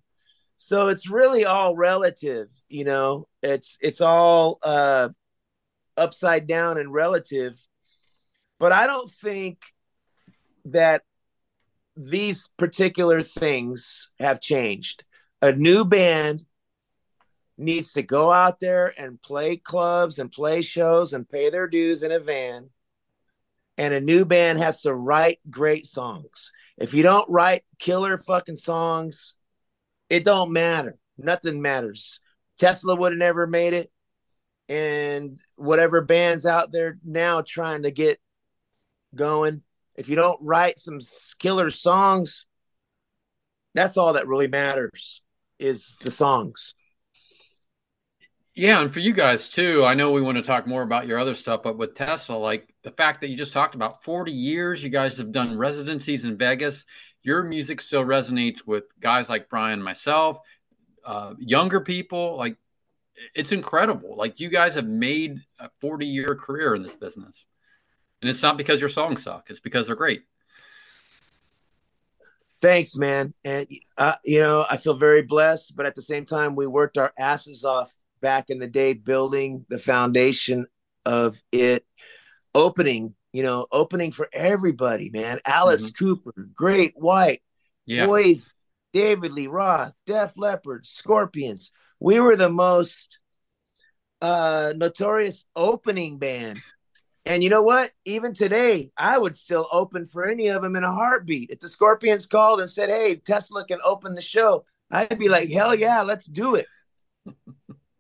So 0.63 0.89
it's 0.89 1.11
really 1.11 1.45
all 1.45 1.77
relative, 1.77 2.49
you 2.69 2.85
know. 2.85 3.27
It's 3.43 3.77
it's 3.81 4.01
all 4.01 4.59
uh 4.63 5.09
upside 5.97 6.47
down 6.47 6.79
and 6.79 6.93
relative. 6.93 7.59
But 8.59 8.73
I 8.73 8.87
don't 8.87 9.11
think 9.11 9.59
that 10.67 11.03
these 11.97 12.49
particular 12.57 13.23
things 13.23 14.11
have 14.21 14.41
changed. 14.41 15.05
A 15.41 15.53
new 15.53 15.85
band 15.85 16.45
needs 17.59 17.93
to 17.95 18.03
go 18.03 18.33
out 18.33 18.61
there 18.61 18.95
and 18.97 19.21
play 19.21 19.57
clubs 19.57 20.19
and 20.19 20.31
play 20.31 20.63
shows 20.63 21.13
and 21.13 21.29
pay 21.29 21.51
their 21.51 21.67
dues 21.67 22.03
in 22.03 22.13
a 22.13 22.21
van. 22.21 22.71
And 23.77 23.93
a 23.93 24.01
new 24.01 24.25
band 24.25 24.61
has 24.61 24.83
to 24.83 24.95
write 24.95 25.41
great 25.51 25.87
songs. 25.87 26.53
If 26.79 26.95
you 26.95 27.03
don't 27.03 27.29
write 27.29 27.65
killer 27.79 28.17
fucking 28.17 28.57
songs, 28.57 29.35
it 30.13 30.25
don't 30.25 30.53
matter. 30.53 30.99
Nothing 31.17 31.63
matters. 31.63 32.21
Tesla 32.59 32.95
would 32.95 33.13
have 33.13 33.19
never 33.19 33.47
made 33.47 33.73
it. 33.73 33.91
And 34.69 35.41
whatever 35.57 36.03
bands 36.03 36.45
out 36.45 36.71
there 36.71 36.99
now 37.03 37.41
trying 37.41 37.85
to 37.85 37.91
get 37.91 38.21
going, 39.15 39.63
if 39.97 40.11
you 40.11 40.17
don't 40.17 40.39
write 40.43 40.79
some 40.79 40.99
killer 41.39 41.71
songs, 41.71 42.45
that's 43.75 43.97
all 43.97 44.13
that 44.13 44.29
really 44.29 44.49
matters 44.49 45.23
is 45.59 45.97
the 46.03 46.11
songs. 46.11 46.75
Yeah, 48.55 48.83
and 48.83 48.93
for 48.93 49.01
you 49.01 49.15
guys 49.15 49.49
too, 49.49 49.83
I 49.83 49.95
know 49.95 50.11
we 50.11 50.21
want 50.21 50.37
to 50.37 50.43
talk 50.43 50.67
more 50.67 50.83
about 50.83 51.07
your 51.07 51.19
other 51.19 51.35
stuff, 51.35 51.63
but 51.63 51.79
with 51.79 51.95
Tesla, 51.95 52.37
like 52.37 52.69
the 52.85 52.91
fact 52.91 53.23
that 53.23 53.31
you 53.31 53.37
just 53.37 53.55
talked 53.55 53.75
about 53.75 54.05
40 54.05 54.31
years, 54.31 54.85
you 54.85 54.91
guys 54.91 55.17
have 55.17 55.33
done 55.33 55.57
residencies 55.57 56.27
in 56.27 56.37
Vegas. 56.37 56.85
Your 57.23 57.43
music 57.43 57.81
still 57.81 58.05
resonates 58.05 58.67
with 58.67 58.85
guys 59.01 59.29
like 59.29 59.49
Brian, 59.49 59.83
myself, 59.83 60.39
uh, 61.05 61.35
younger 61.39 61.81
people. 61.81 62.37
Like 62.37 62.57
it's 63.35 63.53
incredible. 63.53 64.17
Like 64.17 64.41
you 64.41 64.49
guys 64.49 64.75
have 64.75 64.87
made 64.87 65.41
a 65.59 65.71
40 65.81 66.07
year 66.07 66.35
career 66.35 66.75
in 66.75 66.83
this 66.83 66.97
business. 66.97 67.47
And 68.21 68.31
it's 68.31 68.43
not 68.43 68.57
because 68.57 68.81
your 68.81 68.89
songs 68.89 69.23
suck, 69.23 69.51
it's 69.51 69.61
because 69.61 69.87
they're 69.87 69.97
great. 69.97 70.23
Thanks, 72.61 72.97
man. 72.97 73.35
And 73.45 73.67
uh, 73.99 74.15
you 74.25 74.39
know, 74.41 74.65
I 74.71 74.77
feel 74.77 74.95
very 74.95 75.23
blessed, 75.23 75.75
but 75.77 75.87
at 75.87 75.97
the 75.97 76.03
same 76.03 76.25
time, 76.25 76.55
we 76.55 76.67
worked 76.67 76.97
our 76.97 77.13
asses 77.19 77.65
off 77.65 77.93
back 78.21 78.51
in 78.51 78.61
the 78.61 78.69
day 78.69 78.95
building 78.95 79.67
the 79.69 79.81
foundation 79.81 80.67
of 81.05 81.43
it 81.51 81.85
opening, 82.55 83.15
you 83.33 83.43
know, 83.43 83.67
opening 83.73 84.13
for 84.13 84.29
everybody, 84.33 85.11
man. 85.11 85.39
Alice 85.47 85.91
Cooper, 85.91 86.35
Great 86.55 86.93
White, 86.97 87.43
Yeah. 87.87 88.07
Boys, 88.07 88.47
David 88.93 89.33
Lee 89.33 89.47
Roth, 89.47 89.95
Def 90.07 90.37
Leppard, 90.37 90.87
Scorpions. 90.87 91.73
We 91.99 92.21
were 92.21 92.37
the 92.37 92.51
most 92.51 93.19
uh 94.21 94.73
notorious 94.77 95.47
opening 95.57 96.19
band. 96.19 96.61
And 97.25 97.43
you 97.43 97.51
know 97.51 97.63
what? 97.63 97.93
Even 98.05 98.35
today, 98.35 98.91
I 98.97 99.17
would 99.17 99.37
still 99.37 99.69
open 99.73 100.07
for 100.07 100.25
any 100.25 100.49
of 100.49 100.63
them 100.63 100.75
in 100.77 100.83
a 100.85 100.93
heartbeat. 100.93 101.51
If 101.51 101.61
the 101.61 101.69
Scorpions 101.69 102.27
called 102.27 102.61
and 102.61 102.69
said, 102.69 102.91
"Hey, 102.91 103.17
Tesla 103.17 103.65
can 103.65 103.79
open 103.85 104.15
the 104.15 104.21
show," 104.23 104.65
I'd 104.91 105.19
be 105.19 105.29
like, 105.29 105.49
"Hell 105.49 105.75
yeah, 105.75 106.03
let's 106.03 106.27
do 106.27 106.57
it." 106.57 106.67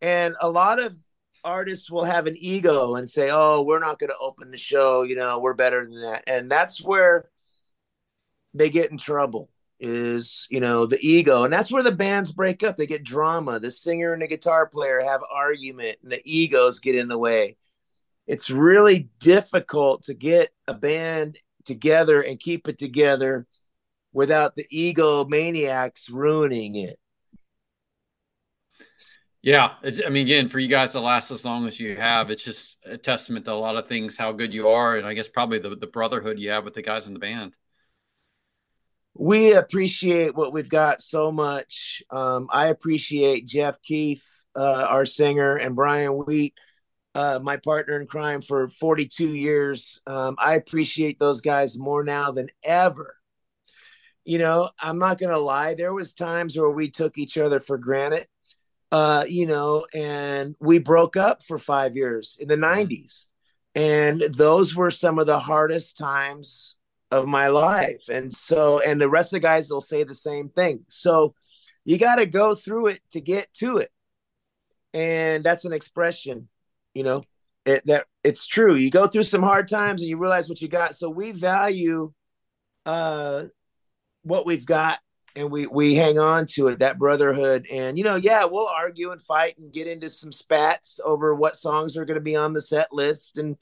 and 0.02 0.34
a 0.40 0.50
lot 0.50 0.80
of 0.80 0.98
artists 1.44 1.90
will 1.90 2.04
have 2.04 2.26
an 2.26 2.36
ego 2.38 2.94
and 2.94 3.08
say, 3.08 3.30
"Oh, 3.32 3.62
we're 3.62 3.78
not 3.78 3.98
going 3.98 4.10
to 4.10 4.16
open 4.20 4.50
the 4.50 4.58
show. 4.58 5.02
You 5.02 5.16
know, 5.16 5.38
we're 5.38 5.54
better 5.54 5.84
than 5.84 6.02
that." 6.02 6.24
And 6.26 6.50
that's 6.50 6.82
where 6.82 7.30
they 8.54 8.70
get 8.70 8.90
in 8.90 8.98
trouble. 8.98 9.50
Is 9.80 10.46
you 10.50 10.60
know 10.60 10.86
the 10.86 10.98
ego, 11.00 11.44
and 11.44 11.52
that's 11.52 11.72
where 11.72 11.82
the 11.82 11.92
bands 11.92 12.30
break 12.32 12.62
up. 12.62 12.76
They 12.76 12.86
get 12.86 13.02
drama. 13.02 13.58
The 13.58 13.70
singer 13.70 14.12
and 14.12 14.22
the 14.22 14.28
guitar 14.28 14.66
player 14.66 15.00
have 15.00 15.22
argument, 15.28 15.98
and 16.02 16.12
the 16.12 16.22
egos 16.24 16.78
get 16.78 16.94
in 16.94 17.08
the 17.08 17.18
way 17.18 17.56
it's 18.26 18.50
really 18.50 19.10
difficult 19.18 20.04
to 20.04 20.14
get 20.14 20.50
a 20.68 20.74
band 20.74 21.38
together 21.64 22.22
and 22.22 22.38
keep 22.38 22.68
it 22.68 22.78
together 22.78 23.46
without 24.12 24.56
the 24.56 24.66
ego 24.70 25.24
maniacs 25.24 26.08
ruining 26.10 26.76
it. 26.76 26.98
Yeah, 29.42 29.72
it's. 29.82 30.00
I 30.04 30.08
mean, 30.08 30.26
again, 30.26 30.48
for 30.48 30.60
you 30.60 30.68
guys 30.68 30.92
to 30.92 31.00
last 31.00 31.32
as 31.32 31.44
long 31.44 31.66
as 31.66 31.80
you 31.80 31.96
have, 31.96 32.30
it's 32.30 32.44
just 32.44 32.76
a 32.86 32.96
testament 32.96 33.44
to 33.46 33.52
a 33.52 33.54
lot 33.54 33.76
of 33.76 33.88
things, 33.88 34.16
how 34.16 34.30
good 34.30 34.54
you 34.54 34.68
are, 34.68 34.96
and 34.96 35.04
I 35.04 35.14
guess 35.14 35.28
probably 35.28 35.58
the 35.58 35.74
the 35.74 35.88
brotherhood 35.88 36.38
you 36.38 36.50
have 36.50 36.64
with 36.64 36.74
the 36.74 36.82
guys 36.82 37.08
in 37.08 37.12
the 37.12 37.18
band. 37.18 37.54
We 39.14 39.52
appreciate 39.52 40.36
what 40.36 40.52
we've 40.52 40.68
got 40.68 41.02
so 41.02 41.32
much. 41.32 42.02
Um, 42.10 42.46
I 42.50 42.68
appreciate 42.68 43.46
Jeff 43.46 43.82
Keith, 43.82 44.24
uh, 44.56 44.86
our 44.88 45.04
singer, 45.04 45.56
and 45.56 45.74
Brian 45.74 46.12
Wheat, 46.12 46.54
uh, 47.16 47.40
my 47.42 47.56
partner 47.56 48.00
in 48.00 48.06
crime 48.06 48.42
for 48.42 48.68
42 48.68 49.34
years. 49.34 50.00
Um, 50.06 50.36
I 50.38 50.54
appreciate 50.54 51.18
those 51.18 51.40
guys 51.40 51.76
more 51.76 52.04
now 52.04 52.30
than 52.30 52.48
ever. 52.64 53.16
You 54.24 54.38
know, 54.38 54.70
I'm 54.78 55.00
not 55.00 55.18
gonna 55.18 55.38
lie. 55.38 55.74
There 55.74 55.92
was 55.92 56.14
times 56.14 56.56
where 56.56 56.70
we 56.70 56.88
took 56.88 57.18
each 57.18 57.36
other 57.36 57.58
for 57.58 57.76
granted. 57.76 58.28
Uh, 58.92 59.24
you 59.28 59.46
know, 59.46 59.86
and 59.94 60.54
we 60.60 60.78
broke 60.78 61.16
up 61.16 61.42
for 61.42 61.58
five 61.58 61.96
years 61.96 62.36
in 62.40 62.48
the 62.48 62.56
90s. 62.56 63.26
And 63.74 64.22
those 64.22 64.76
were 64.76 64.92
some 64.92 65.18
of 65.18 65.26
the 65.26 65.40
hardest 65.40 65.98
times 65.98 66.76
of 67.10 67.26
my 67.26 67.48
life. 67.48 68.04
And 68.10 68.32
so, 68.32 68.80
and 68.80 69.00
the 69.00 69.10
rest 69.10 69.32
of 69.32 69.38
the 69.38 69.40
guys 69.40 69.70
will 69.70 69.80
say 69.80 70.04
the 70.04 70.14
same 70.14 70.50
thing. 70.50 70.84
So 70.88 71.34
you 71.84 71.98
got 71.98 72.16
to 72.16 72.26
go 72.26 72.54
through 72.54 72.88
it 72.88 73.00
to 73.12 73.20
get 73.22 73.52
to 73.56 73.78
it. 73.78 73.90
And 74.94 75.42
that's 75.44 75.64
an 75.64 75.72
expression, 75.72 76.48
you 76.94 77.04
know. 77.04 77.24
it, 77.64 77.86
that 77.86 78.06
it's 78.24 78.46
true. 78.46 78.74
You 78.74 78.90
go 78.90 79.06
through 79.06 79.24
some 79.24 79.42
hard 79.42 79.68
times 79.68 80.02
and 80.02 80.08
you 80.10 80.18
realize 80.18 80.48
what 80.48 80.60
you 80.60 80.68
got. 80.68 80.94
So 80.96 81.08
we 81.10 81.32
value 81.32 82.12
uh 82.84 83.44
what 84.22 84.46
we've 84.46 84.66
got 84.66 85.00
and 85.36 85.50
we 85.50 85.66
we 85.66 85.94
hang 85.94 86.18
on 86.18 86.46
to 86.46 86.68
it 86.68 86.78
that 86.80 86.98
brotherhood. 86.98 87.66
And 87.70 87.98
you 87.98 88.04
know 88.04 88.16
yeah 88.16 88.44
we'll 88.44 88.68
argue 88.68 89.10
and 89.10 89.20
fight 89.20 89.58
and 89.58 89.72
get 89.72 89.86
into 89.86 90.10
some 90.10 90.32
spats 90.32 91.00
over 91.04 91.34
what 91.34 91.56
songs 91.56 91.96
are 91.96 92.04
going 92.04 92.16
to 92.16 92.20
be 92.20 92.36
on 92.36 92.52
the 92.52 92.62
set 92.62 92.92
list. 92.92 93.38
And 93.38 93.56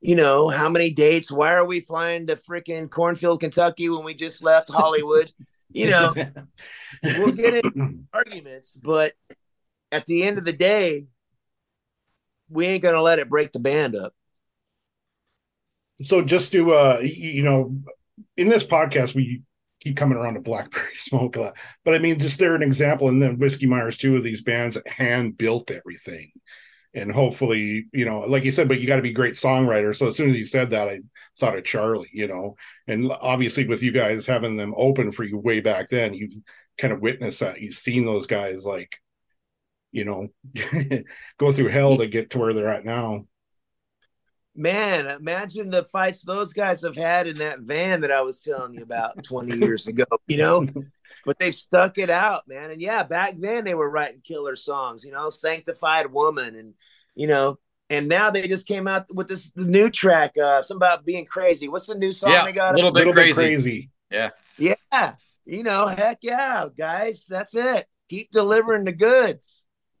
you 0.00 0.16
know 0.16 0.48
how 0.48 0.68
many 0.68 0.90
dates? 0.90 1.30
Why 1.30 1.52
are 1.54 1.64
we 1.64 1.80
flying 1.80 2.26
to 2.28 2.36
freaking 2.36 2.90
cornfield 2.90 3.40
kentucky 3.40 3.88
when 3.88 4.04
we 4.04 4.14
just 4.14 4.42
left 4.42 4.70
hollywood? 4.70 5.32
You 5.72 5.88
know 5.88 6.12
we'll 7.00 7.30
get 7.30 7.54
into 7.54 8.00
arguments 8.12 8.74
but 8.74 9.12
at 9.92 10.04
the 10.04 10.24
end 10.24 10.36
of 10.38 10.44
the 10.44 10.52
day 10.52 11.06
we 12.50 12.66
ain't 12.66 12.82
going 12.82 12.96
to 12.96 13.02
let 13.02 13.20
it 13.20 13.28
break 13.30 13.52
the 13.52 13.60
band 13.60 13.94
up. 13.94 14.12
So 16.02 16.22
just 16.22 16.52
to 16.52 16.74
uh 16.74 16.98
you 17.02 17.42
know 17.42 17.76
in 18.36 18.48
this 18.48 18.66
podcast 18.66 19.14
we 19.14 19.42
keep 19.80 19.96
coming 19.96 20.18
around 20.18 20.34
to 20.34 20.40
blackberry 20.40 20.86
smoke 20.94 21.36
a 21.36 21.40
lot. 21.40 21.56
But 21.84 21.94
i 21.94 21.98
mean 21.98 22.18
just 22.18 22.38
they're 22.38 22.54
an 22.54 22.62
example 22.62 23.08
and 23.08 23.20
then 23.20 23.38
whiskey 23.38 23.66
myers 23.66 23.96
two 23.96 24.16
of 24.16 24.22
these 24.22 24.42
bands 24.42 24.78
hand 24.86 25.36
built 25.36 25.70
everything. 25.70 26.32
And 26.92 27.12
hopefully 27.12 27.86
you 27.92 28.04
know 28.04 28.20
like 28.20 28.44
you 28.44 28.50
said 28.50 28.68
but 28.68 28.80
you 28.80 28.86
got 28.86 28.96
to 28.96 29.02
be 29.02 29.12
great 29.12 29.34
songwriter. 29.34 29.94
So 29.96 30.08
as 30.08 30.16
soon 30.16 30.30
as 30.30 30.36
you 30.36 30.46
said 30.46 30.70
that 30.70 30.88
i 30.88 31.00
thought 31.38 31.56
of 31.56 31.64
charlie 31.64 32.10
you 32.12 32.28
know? 32.28 32.56
And 32.86 33.10
obviously 33.10 33.66
with 33.66 33.82
you 33.82 33.92
guys 33.92 34.26
having 34.26 34.56
them 34.56 34.74
open 34.76 35.12
for 35.12 35.24
you 35.24 35.38
way 35.38 35.60
back 35.60 35.88
then 35.88 36.14
you've 36.14 36.34
kind 36.78 36.92
of 36.92 37.00
witnessed 37.00 37.40
that. 37.40 37.60
You've 37.60 37.74
seen 37.74 38.04
those 38.04 38.26
guys 38.26 38.64
like 38.64 38.96
you 39.92 40.04
know 40.04 40.28
go 41.38 41.52
through 41.52 41.68
hell 41.68 41.96
to 41.98 42.06
get 42.06 42.30
to 42.30 42.38
where 42.38 42.52
they're 42.52 42.68
at 42.68 42.84
now 42.84 43.24
man 44.56 45.06
imagine 45.06 45.70
the 45.70 45.84
fights 45.84 46.22
those 46.22 46.52
guys 46.52 46.82
have 46.82 46.96
had 46.96 47.26
in 47.28 47.38
that 47.38 47.60
van 47.60 48.00
that 48.00 48.10
i 48.10 48.20
was 48.20 48.40
telling 48.40 48.74
you 48.74 48.82
about 48.82 49.22
20 49.22 49.56
years 49.58 49.86
ago 49.86 50.04
you 50.26 50.38
know? 50.38 50.66
But 51.26 51.38
they've 51.38 51.54
stuck 51.54 51.98
it 51.98 52.08
out 52.08 52.48
man. 52.48 52.70
And 52.70 52.80
yeah 52.80 53.02
back 53.02 53.34
then 53.38 53.64
they 53.64 53.74
were 53.74 53.90
writing 53.90 54.22
killer 54.24 54.56
songs 54.56 55.04
you 55.04 55.12
know 55.12 55.28
sanctified 55.28 56.10
woman 56.10 56.56
and 56.56 56.72
you 57.14 57.26
know 57.26 57.58
and 57.90 58.08
now 58.08 58.30
they 58.30 58.48
just 58.48 58.66
came 58.66 58.88
out 58.88 59.04
with 59.14 59.28
this 59.28 59.52
new 59.54 59.90
track 59.90 60.32
uh 60.42 60.62
something 60.62 60.78
about 60.78 61.04
being 61.04 61.26
crazy. 61.26 61.68
What's 61.68 61.88
the 61.88 61.94
new 61.94 62.10
song 62.12 62.32
Yeah, 62.32 62.46
they 62.46 62.52
got? 62.52 62.72
A 62.72 62.76
little 62.76 62.90
bit 62.90 63.00
little 63.00 63.12
crazy. 63.12 63.32
bit 63.32 63.34
crazy. 63.34 63.90
Yeah. 64.10 64.30
yeah 64.56 65.14
you 65.44 65.62
know 65.62 65.86
heck 65.88 66.18
yeah 66.22 66.68
guys 66.76 67.26
that's 67.26 67.54
it. 67.54 67.86
Keep 68.08 68.30
delivering 68.30 68.84
the 68.84 68.92
goods 68.94 69.64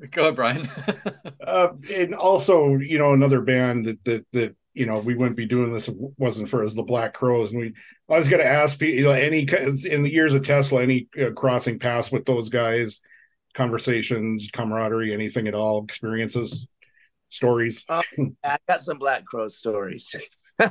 Go 0.10 0.22
ahead, 0.22 0.36
Brian. 0.36 0.68
uh, 1.46 1.68
and 1.94 2.14
also 2.14 2.76
you 2.76 2.98
know 2.98 3.12
another 3.12 3.40
band 3.40 3.86
that 3.86 4.04
that 4.04 4.26
that 4.32 4.56
you 4.72 4.86
know 4.86 5.00
we 5.00 5.14
wouldn't 5.14 5.36
be 5.36 5.46
doing 5.46 5.72
this 5.72 5.88
if 5.88 5.94
it 5.94 6.00
wasn't 6.16 6.48
for 6.48 6.64
us 6.64 6.74
the 6.74 6.82
black 6.82 7.14
crowes. 7.14 7.52
And 7.52 7.60
we 7.60 7.74
i 8.08 8.18
was 8.18 8.28
going 8.28 8.42
to 8.42 8.48
ask 8.48 8.78
people 8.78 8.98
you 8.98 9.04
know, 9.04 9.12
any 9.12 9.40
in 9.84 10.02
the 10.02 10.12
years 10.12 10.34
of 10.34 10.44
tesla 10.44 10.82
any 10.82 11.08
uh, 11.20 11.30
crossing 11.30 11.78
paths 11.78 12.10
with 12.10 12.24
those 12.24 12.48
guys 12.48 13.00
conversations 13.54 14.48
camaraderie 14.52 15.12
anything 15.12 15.48
at 15.48 15.54
all 15.54 15.84
experiences 15.84 16.66
stories? 17.28 17.84
I 17.88 18.58
got 18.68 18.80
some 18.80 18.98
black 18.98 19.24
crow 19.24 19.48
stories. 19.48 20.14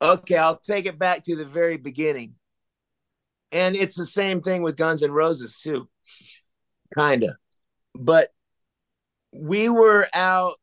Okay 0.00 0.36
i'll 0.36 0.56
take 0.56 0.86
it 0.86 0.98
back 0.98 1.22
to 1.22 1.36
the 1.36 1.46
very 1.46 1.76
beginning 1.76 2.34
and 3.52 3.76
it's 3.76 3.94
the 3.94 4.06
same 4.06 4.40
thing 4.40 4.62
with 4.62 4.76
guns 4.76 5.02
and 5.02 5.14
roses 5.14 5.58
too. 5.60 5.88
Kind 6.94 7.24
of 7.24 7.30
but 7.94 8.30
we 9.32 9.68
were 9.68 10.06
out 10.14 10.58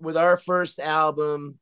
with 0.00 0.16
our 0.16 0.36
first 0.36 0.78
album 0.78 1.58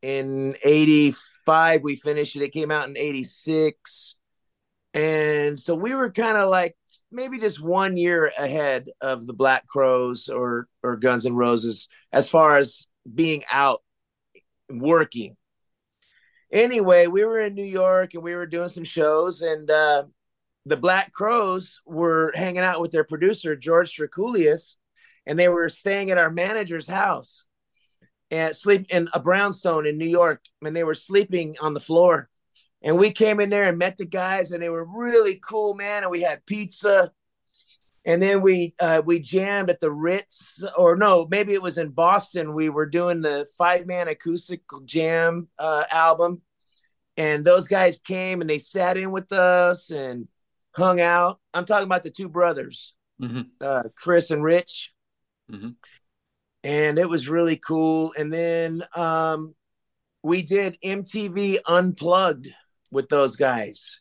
in 0.00 0.54
85 0.64 1.82
we 1.82 1.96
finished 1.96 2.36
it. 2.36 2.42
It 2.42 2.52
came 2.52 2.70
out 2.70 2.88
in 2.88 2.96
86 2.96 4.16
and 4.94 5.58
so 5.58 5.74
we 5.74 5.94
were 5.94 6.10
kind 6.10 6.36
of 6.36 6.50
like 6.50 6.76
maybe 7.10 7.38
just 7.38 7.62
one 7.62 7.96
year 7.96 8.30
ahead 8.38 8.88
of 9.00 9.26
the 9.26 9.32
black 9.32 9.66
crowes 9.66 10.28
or 10.28 10.68
or 10.82 10.96
guns 10.96 11.24
and 11.24 11.36
roses 11.36 11.88
as 12.12 12.28
far 12.28 12.56
as 12.56 12.88
being 13.14 13.42
out 13.50 13.80
working 14.68 15.36
anyway 16.52 17.06
we 17.06 17.24
were 17.24 17.40
in 17.40 17.54
new 17.54 17.62
york 17.64 18.14
and 18.14 18.22
we 18.22 18.34
were 18.34 18.46
doing 18.46 18.68
some 18.68 18.84
shows 18.84 19.42
and 19.42 19.70
uh 19.70 20.04
the 20.64 20.76
black 20.76 21.12
crowes 21.12 21.80
were 21.84 22.32
hanging 22.36 22.62
out 22.62 22.80
with 22.80 22.92
their 22.92 23.04
producer 23.04 23.56
george 23.56 23.96
Drakoulias, 23.96 24.76
and 25.26 25.38
they 25.38 25.48
were 25.48 25.68
staying 25.68 26.10
at 26.10 26.18
our 26.18 26.30
manager's 26.30 26.86
house 26.86 27.46
and 28.32 28.56
sleep 28.56 28.86
in 28.88 29.08
a 29.12 29.20
brownstone 29.20 29.86
in 29.86 29.98
New 29.98 30.08
York, 30.08 30.40
and 30.64 30.74
they 30.74 30.84
were 30.84 30.94
sleeping 30.94 31.54
on 31.60 31.74
the 31.74 31.80
floor. 31.80 32.30
And 32.82 32.98
we 32.98 33.10
came 33.10 33.40
in 33.40 33.50
there 33.50 33.64
and 33.64 33.78
met 33.78 33.98
the 33.98 34.06
guys, 34.06 34.50
and 34.50 34.62
they 34.62 34.70
were 34.70 34.84
really 34.84 35.38
cool, 35.46 35.74
man. 35.74 36.02
And 36.02 36.10
we 36.10 36.22
had 36.22 36.46
pizza, 36.46 37.12
and 38.04 38.20
then 38.20 38.40
we 38.42 38.74
uh, 38.80 39.02
we 39.04 39.20
jammed 39.20 39.70
at 39.70 39.80
the 39.80 39.90
Ritz, 39.92 40.64
or 40.76 40.96
no, 40.96 41.26
maybe 41.30 41.52
it 41.54 41.62
was 41.62 41.78
in 41.78 41.90
Boston. 41.90 42.54
We 42.54 42.68
were 42.68 42.86
doing 42.86 43.20
the 43.20 43.46
five 43.56 43.86
man 43.86 44.08
acoustic 44.08 44.62
jam 44.84 45.48
uh, 45.58 45.84
album, 45.90 46.42
and 47.16 47.44
those 47.44 47.68
guys 47.68 47.98
came 47.98 48.40
and 48.40 48.50
they 48.50 48.58
sat 48.58 48.96
in 48.96 49.10
with 49.12 49.32
us 49.32 49.90
and 49.90 50.28
hung 50.74 51.00
out. 51.00 51.38
I'm 51.54 51.64
talking 51.64 51.86
about 51.86 52.02
the 52.02 52.10
two 52.10 52.28
brothers, 52.28 52.94
Mhm. 53.20 53.48
uh, 53.60 53.84
Chris 53.94 54.30
and 54.30 54.42
Rich 54.42 54.92
Mhm. 55.50 55.76
and 56.64 56.98
it 56.98 57.08
was 57.08 57.28
really 57.28 57.56
cool. 57.56 58.12
And 58.18 58.32
then 58.32 58.82
um, 58.94 59.54
we 60.22 60.42
did 60.42 60.78
MTV 60.82 61.58
Unplugged 61.66 62.48
with 62.90 63.08
those 63.08 63.36
guys. 63.36 64.00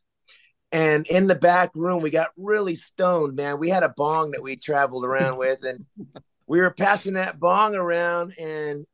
And 0.72 1.06
in 1.08 1.28
the 1.28 1.36
back 1.36 1.72
room, 1.76 2.02
we 2.02 2.10
got 2.10 2.30
really 2.38 2.76
stoned, 2.76 3.36
man. 3.36 3.60
We 3.60 3.70
had 3.70 3.84
a 3.84 3.94
bong 3.96 4.32
that 4.32 4.44
we 4.44 4.56
traveled 4.56 5.04
around 5.04 5.38
with, 5.38 5.64
and 5.64 5.86
we 6.48 6.60
were 6.60 6.72
passing 6.72 7.14
that 7.14 7.40
bong 7.40 7.76
around. 7.76 8.34
And 8.40 8.86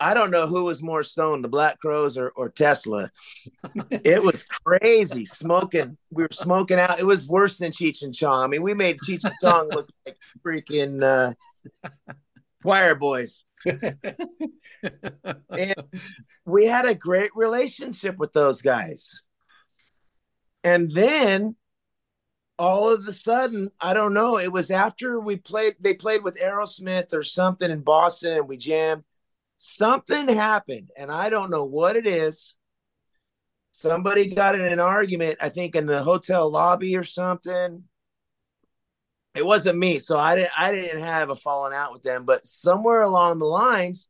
I 0.00 0.14
don't 0.14 0.30
know 0.30 0.46
who 0.46 0.64
was 0.64 0.82
more 0.82 1.02
stoned, 1.02 1.44
the 1.44 1.48
Black 1.48 1.78
Crowes 1.80 2.18
or, 2.18 2.30
or 2.30 2.48
Tesla. 2.48 3.10
it 3.90 4.22
was 4.22 4.42
crazy 4.42 5.26
smoking. 5.26 5.96
We 6.10 6.24
were 6.24 6.28
smoking 6.32 6.78
out. 6.78 6.98
It 6.98 7.06
was 7.06 7.28
worse 7.28 7.58
than 7.58 7.70
Cheech 7.70 8.02
and 8.02 8.14
Chong. 8.14 8.42
I 8.42 8.48
mean, 8.48 8.62
we 8.62 8.74
made 8.74 8.98
Cheech 9.06 9.24
and 9.24 9.34
Chong 9.42 9.68
look 9.68 9.88
like 10.06 10.16
freaking 10.44 11.02
uh, 11.02 11.34
choir 12.62 12.94
boys. 12.94 13.44
and 13.64 13.96
we 16.44 16.66
had 16.66 16.86
a 16.86 16.94
great 16.94 17.30
relationship 17.34 18.18
with 18.18 18.32
those 18.32 18.62
guys. 18.62 19.22
And 20.64 20.90
then 20.90 21.56
all 22.58 22.90
of 22.90 23.06
a 23.06 23.12
sudden, 23.12 23.70
I 23.80 23.94
don't 23.94 24.14
know, 24.14 24.38
it 24.38 24.50
was 24.50 24.70
after 24.70 25.20
we 25.20 25.36
played, 25.36 25.76
they 25.80 25.94
played 25.94 26.24
with 26.24 26.40
Aerosmith 26.40 27.12
or 27.12 27.22
something 27.22 27.70
in 27.70 27.82
Boston 27.82 28.38
and 28.38 28.48
we 28.48 28.56
jammed. 28.56 29.04
Something 29.56 30.28
happened, 30.28 30.90
and 30.96 31.10
I 31.10 31.30
don't 31.30 31.50
know 31.50 31.64
what 31.64 31.96
it 31.96 32.06
is. 32.06 32.54
Somebody 33.70 34.26
got 34.26 34.54
in 34.54 34.60
an 34.60 34.80
argument, 34.80 35.38
I 35.40 35.48
think, 35.48 35.74
in 35.74 35.86
the 35.86 36.02
hotel 36.02 36.50
lobby 36.50 36.96
or 36.96 37.04
something. 37.04 37.84
It 39.34 39.46
wasn't 39.46 39.78
me, 39.78 39.98
so 40.00 40.18
I 40.18 40.36
didn't. 40.36 40.52
I 40.56 40.72
didn't 40.72 41.02
have 41.02 41.30
a 41.30 41.36
falling 41.36 41.72
out 41.72 41.92
with 41.92 42.02
them, 42.02 42.24
but 42.24 42.46
somewhere 42.46 43.02
along 43.02 43.38
the 43.38 43.46
lines, 43.46 44.08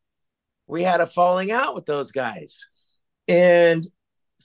we 0.67 0.83
had 0.83 1.01
a 1.01 1.07
falling 1.07 1.53
out 1.53 1.75
with 1.75 1.87
those 1.87 2.11
guys. 2.11 2.69
And 3.29 3.87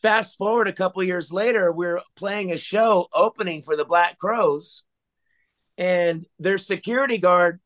fast 0.02 0.38
forward 0.38 0.68
a 0.68 0.74
couple 0.74 1.04
years 1.04 1.32
later, 1.32 1.72
we're 1.72 2.02
playing 2.16 2.52
a 2.52 2.58
show 2.58 3.08
opening 3.14 3.62
for 3.64 3.76
the 3.76 3.86
Black 3.86 4.18
Crowes, 4.18 4.84
and 5.78 6.26
their 6.40 6.58
security 6.58 7.18
guard 7.18 7.60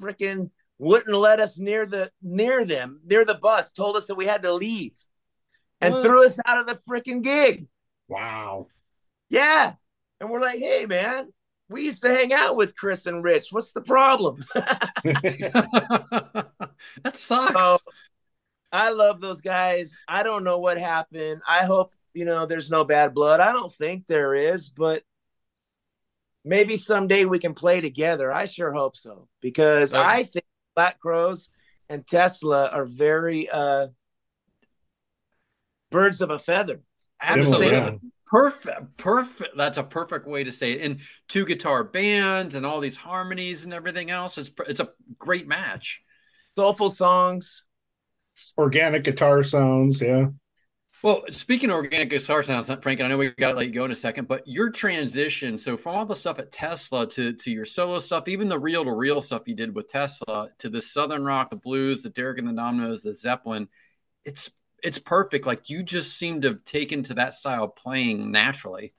freaking 0.00 0.50
wouldn't 0.78 1.16
let 1.16 1.40
us 1.40 1.58
near 1.58 1.86
the 1.86 2.10
near 2.22 2.64
them 2.64 3.00
near 3.04 3.24
the 3.24 3.34
bus. 3.34 3.72
Told 3.72 3.96
us 3.96 4.06
that 4.06 4.14
we 4.16 4.26
had 4.26 4.42
to 4.42 4.52
leave, 4.52 4.92
and 5.80 5.94
What? 5.94 6.02
threw 6.02 6.24
us 6.26 6.38
out 6.46 6.58
of 6.58 6.66
the 6.66 6.74
freaking 6.88 7.22
gig. 7.22 7.68
wow 8.08 8.66
Yeah, 9.28 9.74
and 10.20 10.30
we're 10.30 10.40
like, 10.40 10.58
hey 10.58 10.86
man. 10.86 11.32
We 11.68 11.84
used 11.84 12.02
to 12.02 12.08
hang 12.08 12.32
out 12.32 12.56
with 12.56 12.76
Chris 12.76 13.06
and 13.06 13.22
Rich. 13.22 13.52
What's 13.52 13.72
the 13.72 13.80
problem? 13.80 14.44
that 15.04 16.50
sucks. 17.14 17.52
So 17.52 17.78
I 18.72 18.90
love 18.90 19.20
those 19.20 19.40
guys. 19.40 19.96
I 20.08 20.22
don't 20.22 20.44
know 20.44 20.58
what 20.58 20.78
happened. 20.78 21.42
I 21.48 21.64
hope, 21.64 21.92
you 22.14 22.24
know, 22.24 22.46
there's 22.46 22.70
no 22.70 22.84
bad 22.84 23.14
blood. 23.14 23.40
I 23.40 23.52
don't 23.52 23.72
think 23.72 24.06
there 24.06 24.34
is, 24.34 24.68
but 24.68 25.02
maybe 26.44 26.76
someday 26.76 27.24
we 27.24 27.38
can 27.38 27.54
play 27.54 27.80
together. 27.80 28.32
I 28.32 28.46
sure 28.46 28.72
hope 28.72 28.96
so 28.96 29.28
because 29.40 29.92
Okay. 29.92 30.02
I 30.02 30.22
think 30.22 30.44
Black 30.74 31.00
Crowes 31.00 31.50
and 31.88 32.06
Tesla 32.06 32.68
are 32.68 32.84
very 32.86 33.48
uh 33.50 33.88
birds 35.90 36.20
of 36.20 36.30
a 36.30 36.38
feather. 36.38 36.80
Absolutely. 37.20 37.76
Yeah. 37.76 37.90
perfect, 38.26 38.96
perfect. 38.96 39.56
That's 39.56 39.76
a 39.78 39.82
perfect 39.82 40.26
way 40.26 40.44
to 40.44 40.52
say 40.52 40.72
it. 40.72 40.82
And 40.82 41.00
two 41.28 41.44
guitar 41.44 41.84
bands 41.84 42.54
and 42.54 42.64
all 42.64 42.80
these 42.80 42.96
harmonies 42.96 43.64
and 43.64 43.74
everything 43.74 44.10
else. 44.10 44.38
It's 44.38 44.50
it's 44.68 44.80
a 44.80 44.90
great 45.18 45.48
match. 45.48 46.00
Soulful 46.56 46.90
songs, 46.90 47.64
organic 48.56 49.04
guitar 49.04 49.42
sounds. 49.42 50.00
Yeah. 50.00 50.28
Well, 51.02 51.22
speaking 51.30 51.70
of 51.70 51.76
organic 51.76 52.10
guitar 52.10 52.42
sounds, 52.42 52.66
Frank, 52.82 53.00
and 53.00 53.02
I 53.02 53.08
know 53.08 53.16
we 53.16 53.30
got 53.30 53.50
to 53.50 53.56
let 53.56 53.66
you 53.66 53.72
go 53.72 53.86
in 53.86 53.90
a 53.90 53.96
second, 53.96 54.28
but 54.28 54.46
your 54.46 54.70
transition, 54.70 55.56
so 55.56 55.78
from 55.78 55.96
all 55.96 56.04
the 56.04 56.14
stuff 56.14 56.38
at 56.38 56.52
Tesla 56.52 57.08
to 57.10 57.32
to 57.32 57.50
your 57.50 57.64
solo 57.64 57.98
stuff, 58.00 58.28
even 58.28 58.50
the 58.50 58.58
reel 58.58 58.84
to 58.84 58.92
reel 58.92 59.22
stuff 59.22 59.48
you 59.48 59.54
did 59.54 59.74
with 59.74 59.88
Tesla, 59.88 60.50
to 60.58 60.68
the 60.68 60.82
Southern 60.82 61.24
rock, 61.24 61.48
the 61.48 61.56
blues, 61.56 62.02
the 62.02 62.10
Derek 62.10 62.38
and 62.38 62.46
the 62.46 62.52
Dominos, 62.52 63.02
the 63.02 63.14
Zeppelin, 63.14 63.68
it's 64.24 64.50
it's 64.82 64.98
perfect. 64.98 65.46
Like 65.46 65.70
you 65.70 65.82
just 65.82 66.16
seem 66.18 66.42
to 66.42 66.48
have 66.48 66.64
taken 66.64 67.02
to 67.04 67.14
that 67.14 67.32
style 67.32 67.64
of 67.64 67.76
playing 67.76 68.30
naturally. 68.30 68.92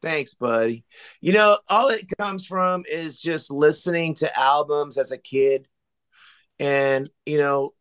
Thanks, 0.00 0.34
buddy. 0.34 0.84
You 1.20 1.32
know, 1.32 1.56
all 1.68 1.88
it 1.88 2.06
comes 2.18 2.46
from 2.46 2.84
is 2.88 3.20
just 3.20 3.50
listening 3.50 4.14
to 4.14 4.38
albums 4.38 4.96
as 4.96 5.12
a 5.12 5.18
kid. 5.18 5.66
And, 6.58 7.08
you 7.24 7.38
know, 7.38 7.72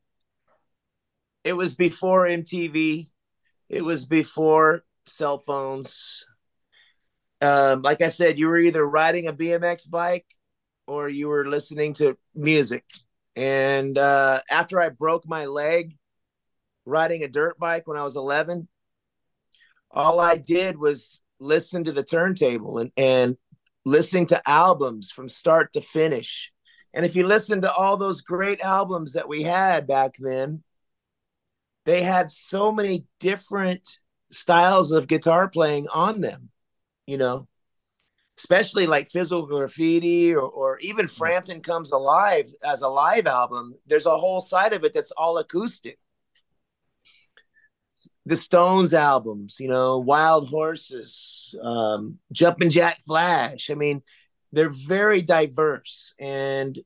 it 1.44 1.54
was 1.54 1.76
before 1.76 2.26
MTV. 2.26 3.08
It 3.70 3.82
was 3.84 4.06
before 4.06 4.84
cell 5.06 5.40
phones. 5.40 6.26
Um, 7.42 7.82
like 7.82 8.02
I 8.02 8.10
said, 8.10 8.40
you 8.40 8.48
were 8.48 8.58
either 8.58 8.86
riding 8.86 9.28
a 9.28 9.34
BMX 9.34 9.90
bike 9.90 10.26
or 10.88 11.10
you 11.10 11.28
were 11.28 11.46
listening 11.46 11.94
to 11.96 12.18
music. 12.34 12.84
And 13.36 13.98
uh, 13.98 14.40
after 14.50 14.80
I 14.80 14.90
broke 14.90 15.28
my 15.28 15.46
leg 15.46 15.98
riding 16.86 17.24
a 17.24 17.28
dirt 17.28 17.60
bike 17.60 17.88
when 17.88 17.98
I 17.98 18.04
was 18.04 18.16
11, 18.16 18.68
all 19.92 20.20
I 20.20 20.38
did 20.38 20.78
was 20.78 21.22
listen 21.40 21.84
to 21.84 21.92
the 21.92 22.04
turntable 22.04 22.80
and, 22.80 22.92
and 22.98 23.38
listening 23.86 24.26
to 24.28 24.50
albums 24.50 25.12
from 25.12 25.30
start 25.30 25.74
to 25.74 25.82
finish. 25.82 26.52
And 26.98 27.06
if 27.06 27.16
you 27.16 27.28
listen 27.28 27.62
to 27.62 27.72
all 27.72 27.96
those 27.96 28.22
great 28.22 28.60
albums 28.60 29.14
that 29.14 29.30
we 29.30 29.44
had 29.44 29.86
back 29.86 30.16
then, 30.18 30.64
they 31.86 32.02
had 32.02 32.32
so 32.32 32.72
many 32.72 33.06
different 33.20 34.00
styles 34.32 34.92
of 34.92 35.08
guitar 35.08 35.48
playing 35.48 35.86
on 35.94 36.22
them, 36.22 36.50
you 37.06 37.20
know, 37.20 37.48
especially 38.40 38.88
like 38.88 39.12
physical 39.12 39.46
graffiti 39.46 40.34
or, 40.34 40.42
or 40.42 40.80
even 40.80 41.08
Frampton 41.08 41.62
comes 41.62 41.92
alive 41.92 42.52
as 42.66 42.82
a 42.82 42.88
live 42.88 43.28
album. 43.28 43.76
There's 43.86 44.08
a 44.08 44.18
whole 44.18 44.42
side 44.42 44.74
of 44.74 44.84
it 44.84 44.92
that's 44.92 45.12
all 45.12 45.38
acoustic. 45.38 46.00
The 48.26 48.36
Stones 48.36 48.96
albums, 48.96 49.58
you 49.60 49.68
know, 49.68 50.00
Wild 50.00 50.50
Horses, 50.50 51.54
um, 51.62 52.18
Jumpin' 52.32 52.72
Jack 52.72 52.98
Flash. 53.06 53.70
I 53.70 53.76
mean, 53.76 54.02
they're 54.52 54.70
very 54.70 55.22
diverse. 55.22 56.14
And 56.20 56.78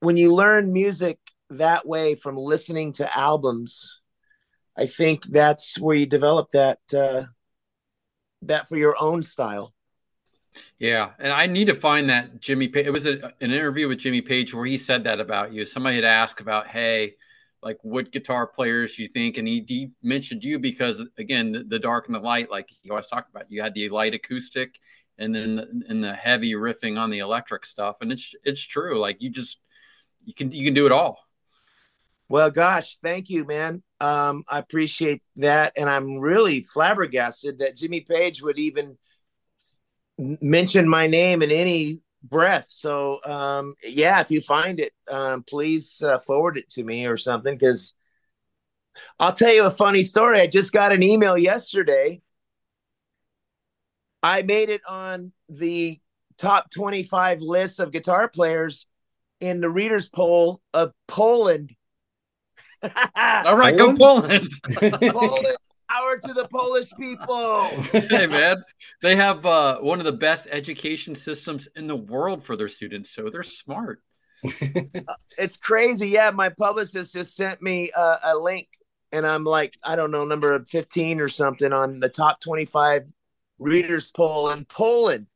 when 0.00 0.16
you 0.16 0.34
learn 0.34 0.72
music 0.72 1.18
that 1.50 1.86
way 1.86 2.14
from 2.14 2.36
listening 2.36 2.92
to 2.94 3.18
albums, 3.18 4.00
I 4.76 4.86
think 4.86 5.24
that's 5.24 5.78
where 5.78 5.96
you 5.96 6.06
develop 6.06 6.52
that 6.52 6.78
uh, 6.96 7.24
that 8.42 8.68
for 8.68 8.76
your 8.76 8.96
own 9.00 9.22
style. 9.22 9.74
Yeah, 10.78 11.10
and 11.18 11.32
I 11.32 11.46
need 11.46 11.66
to 11.66 11.74
find 11.74 12.10
that 12.10 12.40
Jimmy. 12.40 12.68
Page. 12.68 12.86
It 12.86 12.92
was 12.92 13.06
a, 13.06 13.32
an 13.40 13.50
interview 13.52 13.88
with 13.88 13.98
Jimmy 13.98 14.20
Page 14.20 14.54
where 14.54 14.66
he 14.66 14.78
said 14.78 15.04
that 15.04 15.20
about 15.20 15.52
you. 15.52 15.64
Somebody 15.64 15.96
had 15.96 16.04
asked 16.04 16.40
about, 16.40 16.68
hey, 16.68 17.14
like 17.62 17.78
what 17.82 18.12
guitar 18.12 18.46
players 18.46 18.98
you 18.98 19.08
think, 19.08 19.36
and 19.36 19.48
he, 19.48 19.64
he 19.66 19.90
mentioned 20.02 20.44
you 20.44 20.58
because 20.58 21.02
again, 21.18 21.52
the, 21.52 21.64
the, 21.64 21.78
dark 21.78 22.06
and 22.06 22.14
the 22.14 22.20
light, 22.20 22.50
like 22.50 22.70
he 22.82 22.90
always 22.90 23.06
talked 23.06 23.30
about. 23.30 23.50
You 23.50 23.62
had 23.62 23.74
the 23.74 23.88
light 23.88 24.14
acoustic, 24.14 24.78
and 25.18 25.34
then 25.34 25.56
the, 25.56 25.82
and 25.88 26.02
the 26.02 26.14
heavy 26.14 26.52
riffing 26.52 26.98
on 26.98 27.10
the 27.10 27.18
electric 27.18 27.66
stuff, 27.66 27.96
and 28.00 28.12
it's 28.12 28.34
it's 28.44 28.62
true. 28.62 28.98
Like 28.98 29.20
you 29.20 29.30
just 29.30 29.58
you 30.24 30.34
can 30.34 30.52
you 30.52 30.64
can 30.64 30.74
do 30.74 30.86
it 30.86 30.92
all. 30.92 31.18
Well, 32.28 32.50
gosh, 32.50 32.98
thank 33.02 33.30
you, 33.30 33.46
man. 33.46 33.82
Um, 34.00 34.44
I 34.48 34.58
appreciate 34.58 35.22
that, 35.36 35.72
and 35.76 35.88
I'm 35.88 36.18
really 36.18 36.62
flabbergasted 36.62 37.60
that 37.60 37.76
Jimmy 37.76 38.02
Page 38.02 38.42
would 38.42 38.58
even 38.58 38.98
mention 40.18 40.88
my 40.88 41.06
name 41.06 41.42
in 41.42 41.50
any 41.50 42.00
breath. 42.22 42.66
So, 42.68 43.20
um, 43.24 43.74
yeah, 43.82 44.20
if 44.20 44.30
you 44.30 44.40
find 44.40 44.78
it, 44.78 44.92
um, 45.08 45.42
please 45.42 46.02
uh, 46.02 46.18
forward 46.18 46.58
it 46.58 46.68
to 46.70 46.84
me 46.84 47.06
or 47.06 47.16
something, 47.16 47.56
because 47.56 47.94
I'll 49.18 49.32
tell 49.32 49.52
you 49.52 49.64
a 49.64 49.70
funny 49.70 50.02
story. 50.02 50.40
I 50.40 50.48
just 50.48 50.72
got 50.72 50.92
an 50.92 51.02
email 51.02 51.38
yesterday. 51.38 52.20
I 54.22 54.42
made 54.42 54.68
it 54.68 54.82
on 54.88 55.32
the 55.48 55.98
top 56.38 56.70
25 56.70 57.40
list 57.40 57.80
of 57.80 57.92
guitar 57.92 58.28
players 58.28 58.86
in 59.40 59.60
the 59.60 59.70
readers 59.70 60.08
poll 60.08 60.60
of 60.74 60.92
Poland 61.06 61.74
all 62.82 63.56
right, 63.56 63.76
go 63.76 63.94
Poland. 63.94 64.50
Poland, 64.72 65.56
power 65.90 66.18
to 66.18 66.32
the 66.32 66.48
Polish 66.50 66.90
people. 66.98 67.68
hey, 67.92 68.26
man, 68.26 68.62
they 69.02 69.16
have 69.16 69.44
uh, 69.44 69.78
one 69.78 69.98
of 69.98 70.04
the 70.04 70.12
best 70.12 70.46
education 70.50 71.14
systems 71.14 71.68
in 71.76 71.86
the 71.86 71.96
world 71.96 72.44
for 72.44 72.56
their 72.56 72.68
students, 72.68 73.10
so 73.10 73.28
they're 73.30 73.42
smart. 73.42 74.00
uh, 74.44 75.14
it's 75.36 75.56
crazy. 75.56 76.08
Yeah, 76.08 76.30
my 76.30 76.50
publicist 76.50 77.12
just 77.12 77.34
sent 77.34 77.60
me 77.60 77.90
uh, 77.96 78.18
a 78.22 78.36
link, 78.36 78.68
and 79.12 79.26
I'm 79.26 79.44
like, 79.44 79.76
I 79.82 79.96
don't 79.96 80.10
know, 80.10 80.24
number 80.24 80.64
15 80.64 81.20
or 81.20 81.28
something 81.28 81.72
on 81.72 82.00
the 82.00 82.08
top 82.08 82.40
25 82.40 83.02
readers 83.58 84.10
poll 84.10 84.50
in 84.50 84.64
Poland. 84.64 85.26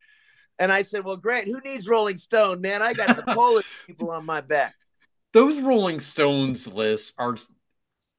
And 0.58 0.70
I 0.70 0.82
said, 0.82 1.04
Well, 1.04 1.16
great. 1.16 1.44
Who 1.46 1.60
needs 1.60 1.88
Rolling 1.88 2.16
Stone, 2.16 2.60
man? 2.60 2.82
I 2.82 2.92
got 2.92 3.16
the 3.16 3.34
Polish 3.34 3.66
people 3.86 4.10
on 4.10 4.24
my 4.24 4.40
back 4.40 4.74
those 5.32 5.60
Rolling 5.60 6.00
Stones 6.00 6.66
lists 6.66 7.12
are 7.18 7.36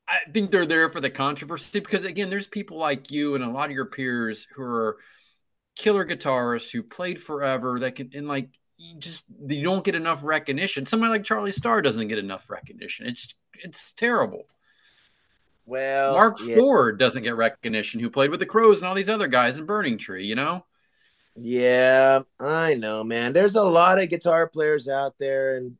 I 0.07 0.29
think 0.31 0.51
they're 0.51 0.65
there 0.65 0.89
for 0.89 0.99
the 0.99 1.09
controversy 1.09 1.79
because 1.79 2.03
again, 2.03 2.29
there's 2.29 2.47
people 2.47 2.77
like 2.77 3.09
you 3.09 3.35
and 3.35 3.43
a 3.43 3.49
lot 3.49 3.69
of 3.69 3.75
your 3.75 3.85
peers 3.85 4.45
who 4.53 4.61
are 4.61 4.97
killer 5.75 6.05
guitarists 6.05 6.71
who 6.71 6.83
played 6.83 7.21
forever 7.21 7.79
that 7.79 7.95
can 7.95 8.11
and 8.13 8.27
like 8.27 8.49
you 8.77 8.99
just 8.99 9.23
you 9.47 9.63
don't 9.63 9.85
get 9.85 9.95
enough 9.95 10.19
recognition. 10.23 10.85
Somebody 10.85 11.11
like 11.11 11.23
Charlie 11.23 11.51
Starr 11.51 11.81
doesn't 11.81 12.09
get 12.09 12.19
enough 12.19 12.49
recognition. 12.49 13.07
It's 13.07 13.33
it's 13.63 13.91
terrible. 13.93 14.43
Well, 15.65 16.13
Mark 16.13 16.37
yeah. 16.43 16.55
Ford 16.55 16.99
doesn't 16.99 17.23
get 17.23 17.35
recognition, 17.35 17.99
who 17.99 18.09
played 18.09 18.31
with 18.31 18.39
the 18.39 18.45
Crowes 18.45 18.77
and 18.79 18.87
all 18.87 18.95
these 18.95 19.09
other 19.09 19.27
guys 19.27 19.57
in 19.57 19.65
Burning 19.65 19.97
Tree, 19.97 20.25
you 20.25 20.35
know? 20.35 20.65
Yeah, 21.35 22.21
I 22.39 22.75
know, 22.75 23.03
man. 23.03 23.33
There's 23.33 23.55
a 23.55 23.63
lot 23.63 23.99
of 23.99 24.09
guitar 24.09 24.47
players 24.47 24.87
out 24.87 25.15
there, 25.19 25.55
and 25.55 25.77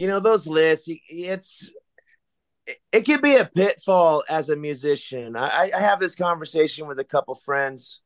you 0.00 0.08
know 0.08 0.18
those 0.18 0.46
lists 0.46 0.86
it's 1.08 1.70
it 2.92 3.02
can 3.02 3.20
be 3.20 3.36
a 3.36 3.44
pitfall 3.44 4.24
as 4.28 4.48
a 4.48 4.56
musician 4.56 5.36
I, 5.36 5.70
I 5.74 5.80
have 5.80 6.00
this 6.00 6.14
conversation 6.14 6.86
with 6.86 6.98
a 6.98 7.04
couple 7.04 7.34
friends 7.34 8.00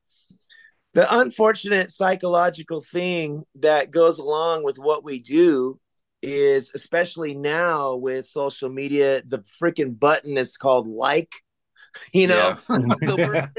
the 0.95 1.19
unfortunate 1.19 1.91
psychological 1.91 2.81
thing 2.81 3.45
that 3.57 3.91
goes 3.91 4.19
along 4.19 4.65
with 4.65 4.79
what 4.79 5.05
we 5.05 5.21
do 5.21 5.79
is 6.25 6.71
especially 6.75 7.35
now 7.35 7.95
with 7.95 8.27
social 8.27 8.69
media 8.69 9.23
the 9.27 9.39
freaking 9.39 9.99
button 9.99 10.37
is 10.37 10.57
called 10.57 10.89
like 10.89 11.33
you 12.13 12.27
know 12.27 12.59
yeah. 12.69 12.79
so 13.05 13.17
we're, 13.17 13.53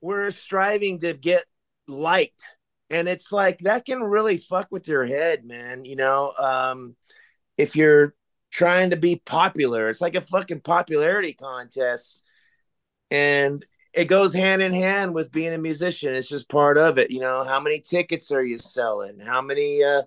we're 0.00 0.30
striving 0.30 0.98
to 0.98 1.14
get 1.14 1.44
liked 1.86 2.42
and 2.90 3.08
it's 3.08 3.32
like 3.32 3.58
that 3.60 3.84
can 3.84 4.02
really 4.02 4.38
fuck 4.38 4.68
with 4.70 4.88
your 4.88 5.04
head 5.04 5.44
man 5.44 5.84
you 5.84 5.96
know 5.96 6.32
um 6.38 6.96
if 7.56 7.76
you're 7.76 8.14
trying 8.50 8.90
to 8.90 8.96
be 8.96 9.16
popular. 9.24 9.88
It's 9.88 10.00
like 10.00 10.14
a 10.14 10.20
fucking 10.20 10.60
popularity 10.60 11.32
contest. 11.32 12.22
And 13.10 13.64
it 13.94 14.06
goes 14.06 14.34
hand 14.34 14.62
in 14.62 14.72
hand 14.72 15.14
with 15.14 15.32
being 15.32 15.52
a 15.52 15.58
musician. 15.58 16.14
It's 16.14 16.28
just 16.28 16.48
part 16.48 16.78
of 16.78 16.98
it. 16.98 17.10
You 17.10 17.20
know, 17.20 17.44
how 17.44 17.60
many 17.60 17.80
tickets 17.80 18.30
are 18.30 18.44
you 18.44 18.58
selling? 18.58 19.18
How 19.20 19.42
many 19.42 19.82
uh 19.82 20.02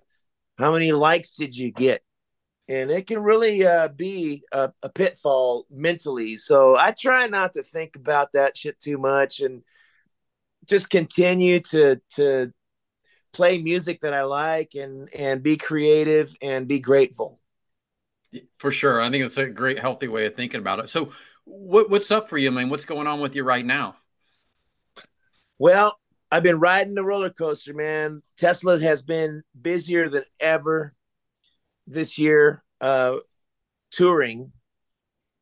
how 0.58 0.72
many 0.72 0.92
likes 0.92 1.34
did 1.34 1.56
you 1.56 1.70
get? 1.70 2.02
And 2.68 2.90
it 2.90 3.06
can 3.06 3.20
really 3.20 3.66
uh, 3.66 3.88
be 3.88 4.44
a, 4.52 4.72
a 4.82 4.88
pitfall 4.88 5.66
mentally. 5.70 6.36
So 6.36 6.76
I 6.76 6.92
try 6.92 7.26
not 7.26 7.54
to 7.54 7.62
think 7.62 7.96
about 7.96 8.32
that 8.34 8.56
shit 8.56 8.78
too 8.80 8.98
much 8.98 9.40
and 9.40 9.62
just 10.66 10.90
continue 10.90 11.58
to 11.58 12.00
to 12.16 12.52
play 13.32 13.58
music 13.58 14.00
that 14.02 14.14
I 14.14 14.22
like 14.22 14.74
and 14.74 15.12
and 15.14 15.42
be 15.42 15.56
creative 15.56 16.34
and 16.40 16.68
be 16.68 16.78
grateful. 16.78 17.40
For 18.58 18.72
sure. 18.72 19.00
I 19.00 19.10
think 19.10 19.24
it's 19.24 19.36
a 19.36 19.46
great, 19.46 19.78
healthy 19.78 20.08
way 20.08 20.26
of 20.26 20.34
thinking 20.34 20.60
about 20.60 20.78
it. 20.78 20.90
So, 20.90 21.12
what, 21.44 21.90
what's 21.90 22.10
up 22.10 22.30
for 22.30 22.38
you, 22.38 22.50
man? 22.50 22.70
What's 22.70 22.84
going 22.84 23.06
on 23.06 23.20
with 23.20 23.34
you 23.34 23.44
right 23.44 23.64
now? 23.64 23.96
Well, 25.58 25.98
I've 26.32 26.42
been 26.42 26.60
riding 26.60 26.94
the 26.94 27.04
roller 27.04 27.28
coaster, 27.28 27.74
man. 27.74 28.22
Tesla 28.38 28.80
has 28.80 29.02
been 29.02 29.42
busier 29.60 30.08
than 30.08 30.24
ever 30.40 30.94
this 31.86 32.16
year, 32.16 32.62
uh, 32.80 33.18
touring. 33.90 34.50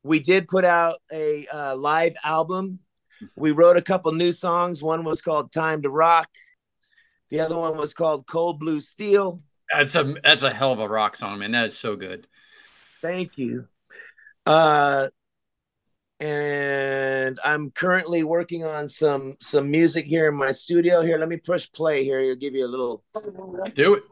We 0.02 0.18
did 0.18 0.48
put 0.48 0.64
out 0.64 0.96
a 1.12 1.46
uh, 1.46 1.76
live 1.76 2.14
album. 2.24 2.80
We 3.36 3.52
wrote 3.52 3.76
a 3.76 3.82
couple 3.82 4.10
new 4.10 4.32
songs. 4.32 4.82
One 4.82 5.04
was 5.04 5.22
called 5.22 5.52
Time 5.52 5.82
to 5.82 5.90
Rock. 5.90 6.28
The 7.28 7.38
other 7.38 7.56
one 7.56 7.76
was 7.76 7.94
called 7.94 8.26
Cold 8.26 8.58
Blue 8.58 8.80
Steel. 8.80 9.42
That's 9.72 9.94
a 9.94 10.16
that's 10.24 10.42
a 10.42 10.52
hell 10.52 10.72
of 10.72 10.80
a 10.80 10.88
rock 10.88 11.14
song, 11.14 11.38
man. 11.38 11.52
That 11.52 11.66
is 11.66 11.78
so 11.78 11.94
good. 11.94 12.26
Thank 13.00 13.38
you. 13.38 13.68
Uh 14.44 15.06
and 16.20 17.38
I'm 17.44 17.70
currently 17.70 18.22
working 18.24 18.64
on 18.64 18.88
some 18.88 19.34
some 19.40 19.70
music 19.70 20.06
here 20.06 20.28
in 20.28 20.34
my 20.36 20.52
studio. 20.52 21.02
Here, 21.02 21.18
let 21.18 21.28
me 21.28 21.38
push 21.38 21.70
play 21.72 22.04
here. 22.04 22.20
It'll 22.20 22.36
give 22.36 22.54
you 22.54 22.66
a 22.66 22.68
little 22.68 23.02
Do 23.74 23.94
it. 23.94 24.02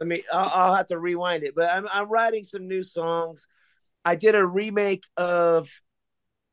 let 0.00 0.08
me 0.08 0.22
I'll, 0.32 0.50
I'll 0.52 0.74
have 0.74 0.88
to 0.88 0.98
rewind 0.98 1.44
it 1.44 1.54
but 1.54 1.70
I'm, 1.70 1.86
I'm 1.92 2.08
writing 2.10 2.44
some 2.44 2.68
new 2.68 2.82
songs 2.82 3.46
i 4.04 4.14
did 4.14 4.34
a 4.34 4.46
remake 4.46 5.04
of 5.16 5.70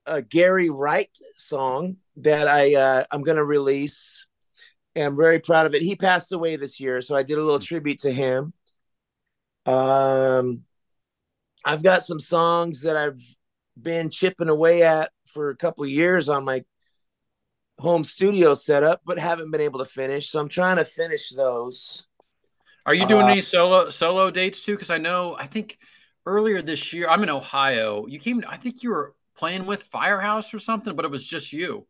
a 0.06 0.22
gary 0.22 0.70
wright 0.70 1.10
song 1.38 1.98
that 2.18 2.48
i 2.48 2.74
uh, 2.76 3.04
i'm 3.12 3.22
going 3.24 3.36
to 3.38 3.44
release 3.44 4.28
and 4.96 5.06
i'm 5.08 5.18
very 5.18 5.40
proud 5.40 5.66
of 5.66 5.76
it 5.76 5.82
he 5.82 5.96
passed 5.98 6.32
away 6.32 6.56
this 6.56 6.80
year 6.80 7.02
so 7.02 7.16
i 7.18 7.24
did 7.24 7.38
a 7.38 7.44
little 7.44 7.60
tribute 7.60 8.00
to 8.00 8.12
him 8.14 8.54
um 9.66 10.62
i've 11.66 11.84
got 11.84 12.02
some 12.04 12.20
songs 12.20 12.82
that 12.84 12.96
i've 12.96 13.22
been 13.82 14.10
chipping 14.10 14.50
away 14.50 14.84
at 14.84 15.12
for 15.28 15.50
a 15.50 15.56
couple 15.56 15.84
of 15.84 15.90
years 15.90 16.30
on 16.30 16.46
my 16.46 16.64
home 17.80 18.04
studio 18.04 18.54
setup 18.54 19.02
but 19.06 19.18
haven't 19.18 19.52
been 19.52 19.62
able 19.62 19.80
to 19.80 19.86
finish 19.86 20.30
so 20.30 20.40
i'm 20.40 20.50
trying 20.50 20.78
to 20.78 20.86
finish 20.86 21.30
those 21.32 22.08
Are 22.86 22.94
you 22.94 23.08
doing 23.08 23.24
Uh, 23.24 23.28
any 23.28 23.42
solo 23.42 23.90
solo 23.90 24.30
dates 24.30 24.60
too? 24.60 24.74
Because 24.74 24.90
I 24.90 24.98
know 24.98 25.36
I 25.40 25.48
think 25.48 25.78
earlier 26.26 26.62
this 26.62 26.94
year 26.94 27.08
I'm 27.10 27.24
in 27.24 27.30
Ohio. 27.30 28.06
You 28.08 28.20
came. 28.20 28.44
I 28.48 28.58
think 28.58 28.84
you 28.84 28.90
were 28.92 29.16
playing 29.36 29.66
with 29.66 29.84
Firehouse 29.84 30.54
or 30.54 30.60
something, 30.60 30.96
but 30.96 31.06
it 31.06 31.12
was 31.12 31.26
just 31.26 31.54
you. 31.54 31.88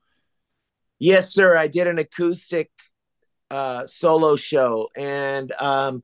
Yes, 0.99 1.33
sir. 1.33 1.57
I 1.57 1.67
did 1.67 1.87
an 1.87 1.99
acoustic 1.99 2.71
uh, 3.49 3.85
solo 3.87 4.35
show, 4.35 4.89
and 4.95 5.51
um, 5.59 6.03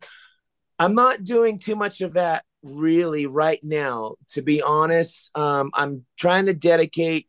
I'm 0.77 0.95
not 0.95 1.23
doing 1.23 1.59
too 1.59 1.75
much 1.75 2.01
of 2.01 2.13
that 2.13 2.43
really 2.61 3.25
right 3.25 3.59
now. 3.63 4.15
To 4.29 4.41
be 4.41 4.61
honest, 4.61 5.31
um, 5.35 5.71
I'm 5.73 6.05
trying 6.17 6.47
to 6.47 6.53
dedicate 6.53 7.27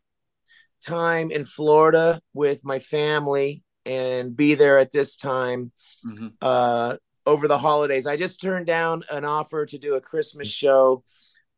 time 0.85 1.31
in 1.31 1.45
Florida 1.45 2.21
with 2.33 2.65
my 2.65 2.79
family 2.79 3.63
and 3.85 4.35
be 4.35 4.55
there 4.55 4.77
at 4.79 4.91
this 4.91 5.15
time 5.15 5.71
Mhm. 6.05 6.33
uh, 6.41 6.97
over 7.25 7.47
the 7.47 7.57
holidays. 7.57 8.07
I 8.07 8.17
just 8.17 8.41
turned 8.41 8.65
down 8.65 9.03
an 9.11 9.25
offer 9.25 9.65
to 9.65 9.77
do 9.77 9.95
a 9.95 10.01
Christmas 10.01 10.47
show. 10.47 11.03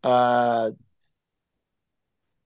Uh, 0.04 0.72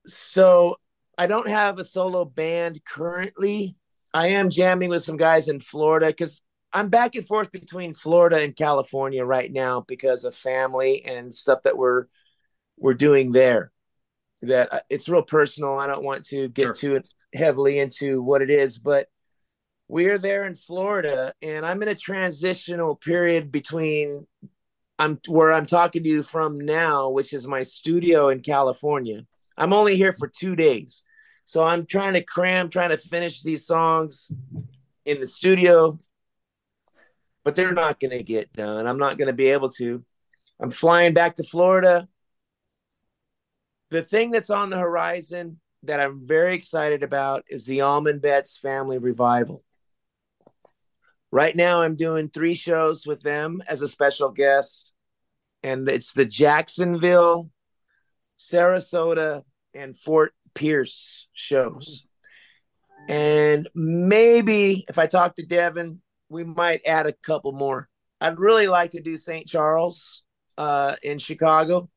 so 0.05 0.77
I 1.17 1.27
don't 1.27 1.49
have 1.49 1.79
a 1.79 1.83
solo 1.83 2.25
band 2.25 2.83
currently. 2.85 3.75
I 4.13 4.27
am 4.27 4.49
jamming 4.49 4.89
with 4.89 5.03
some 5.03 5.17
guys 5.17 5.47
in 5.47 5.61
Florida 5.61 6.07
because 6.07 6.41
I'm 6.73 6.89
back 6.89 7.15
and 7.15 7.25
forth 7.25 7.51
between 7.51 7.93
Florida 7.93 8.41
and 8.41 8.55
California 8.55 9.23
right 9.23 9.51
now 9.51 9.85
because 9.87 10.23
of 10.23 10.35
family 10.35 11.03
and 11.05 11.33
stuff 11.33 11.63
that 11.63 11.77
we're 11.77 12.05
we're 12.77 12.93
doing 12.93 13.31
there. 13.31 13.71
That 14.41 14.73
uh, 14.73 14.79
it's 14.89 15.09
real 15.09 15.23
personal. 15.23 15.79
I 15.79 15.87
don't 15.87 16.03
want 16.03 16.25
to 16.25 16.47
get 16.49 16.63
Sure. 16.63 16.73
too 16.73 17.01
heavily 17.33 17.79
into 17.79 18.21
what 18.21 18.41
it 18.41 18.49
is, 18.49 18.77
but 18.77 19.07
we're 19.87 20.17
there 20.17 20.43
in 20.43 20.55
Florida, 20.55 21.33
and 21.41 21.65
I'm 21.65 21.81
in 21.81 21.87
a 21.87 21.95
transitional 21.95 22.95
period 22.97 23.51
between 23.51 24.27
I'm 24.99 25.17
where 25.27 25.53
I'm 25.53 25.65
talking 25.65 26.03
to 26.03 26.09
you 26.09 26.23
from 26.23 26.59
now, 26.59 27.09
which 27.09 27.33
is 27.33 27.47
my 27.47 27.63
studio 27.63 28.29
in 28.29 28.41
California. 28.41 29.25
I'm 29.57 29.73
only 29.73 29.95
here 29.95 30.13
for 30.13 30.27
two 30.27 30.55
days. 30.55 31.03
So 31.45 31.63
I'm 31.63 31.85
trying 31.85 32.13
to 32.13 32.21
cram, 32.21 32.69
trying 32.69 32.89
to 32.89 32.97
finish 32.97 33.41
these 33.41 33.65
songs 33.65 34.29
in 35.05 35.21
the 35.21 35.27
studio, 35.27 35.97
but 37.47 37.55
they're 37.55 37.71
not 37.71 37.97
going 37.97 38.11
to 38.11 38.23
get 38.23 38.51
done. 38.51 38.85
I'm 38.85 38.97
not 38.97 39.17
going 39.17 39.29
to 39.29 39.33
be 39.33 39.47
able 39.47 39.69
to. 39.69 40.03
I'm 40.59 40.69
flying 40.69 41.13
back 41.13 41.37
to 41.37 41.43
Florida. 41.43 42.09
The 43.89 44.01
thing 44.01 44.31
that's 44.31 44.49
on 44.49 44.69
the 44.69 44.77
horizon 44.77 45.61
that 45.83 46.01
I'm 46.01 46.27
very 46.27 46.55
excited 46.55 47.03
about 47.03 47.45
is 47.47 47.65
the 47.65 47.79
Allman 47.79 48.19
Betts 48.19 48.57
Family 48.57 48.97
Revival. 48.97 49.63
Right 51.31 51.55
now, 51.55 51.83
I'm 51.83 51.95
doing 51.95 52.27
three 52.27 52.53
shows 52.53 53.07
with 53.07 53.21
them 53.23 53.63
as 53.65 53.81
a 53.81 53.87
special 53.87 54.29
guest, 54.29 54.91
and 55.63 55.87
it's 55.87 56.11
the 56.11 56.25
Jacksonville, 56.25 57.49
Sarasota, 58.37 59.43
and 59.73 59.97
Fort 59.97 60.33
Pierce 60.53 61.29
shows. 61.31 62.05
And 63.07 63.69
maybe 63.73 64.83
if 64.89 64.99
I 64.99 65.07
talk 65.07 65.35
to 65.35 65.45
Devon, 65.45 66.01
we 66.29 66.43
might 66.43 66.85
add 66.85 67.07
a 67.07 67.13
couple 67.13 67.51
more. 67.51 67.89
I'd 68.19 68.39
really 68.39 68.67
like 68.67 68.91
to 68.91 69.01
do 69.01 69.17
St. 69.17 69.47
Charles 69.47 70.23
uh, 70.57 70.95
in 71.03 71.19
Chicago 71.19 71.89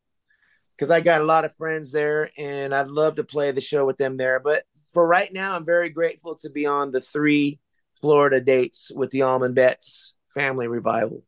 because 0.76 0.90
I 0.90 1.00
got 1.00 1.20
a 1.20 1.24
lot 1.24 1.44
of 1.44 1.54
friends 1.54 1.92
there 1.92 2.30
and 2.38 2.74
I'd 2.74 2.88
love 2.88 3.16
to 3.16 3.24
play 3.24 3.52
the 3.52 3.60
show 3.60 3.86
with 3.86 3.96
them 3.96 4.16
there. 4.16 4.40
But 4.40 4.64
for 4.92 5.06
right 5.06 5.32
now, 5.32 5.56
I'm 5.56 5.64
very 5.64 5.88
grateful 5.88 6.34
to 6.36 6.50
be 6.50 6.66
on 6.66 6.90
the 6.90 7.00
three 7.00 7.60
Florida 7.94 8.40
dates 8.40 8.90
with 8.94 9.10
the 9.10 9.22
Allman 9.22 9.54
Betts 9.54 10.14
Family 10.34 10.68
Revival. 10.68 11.22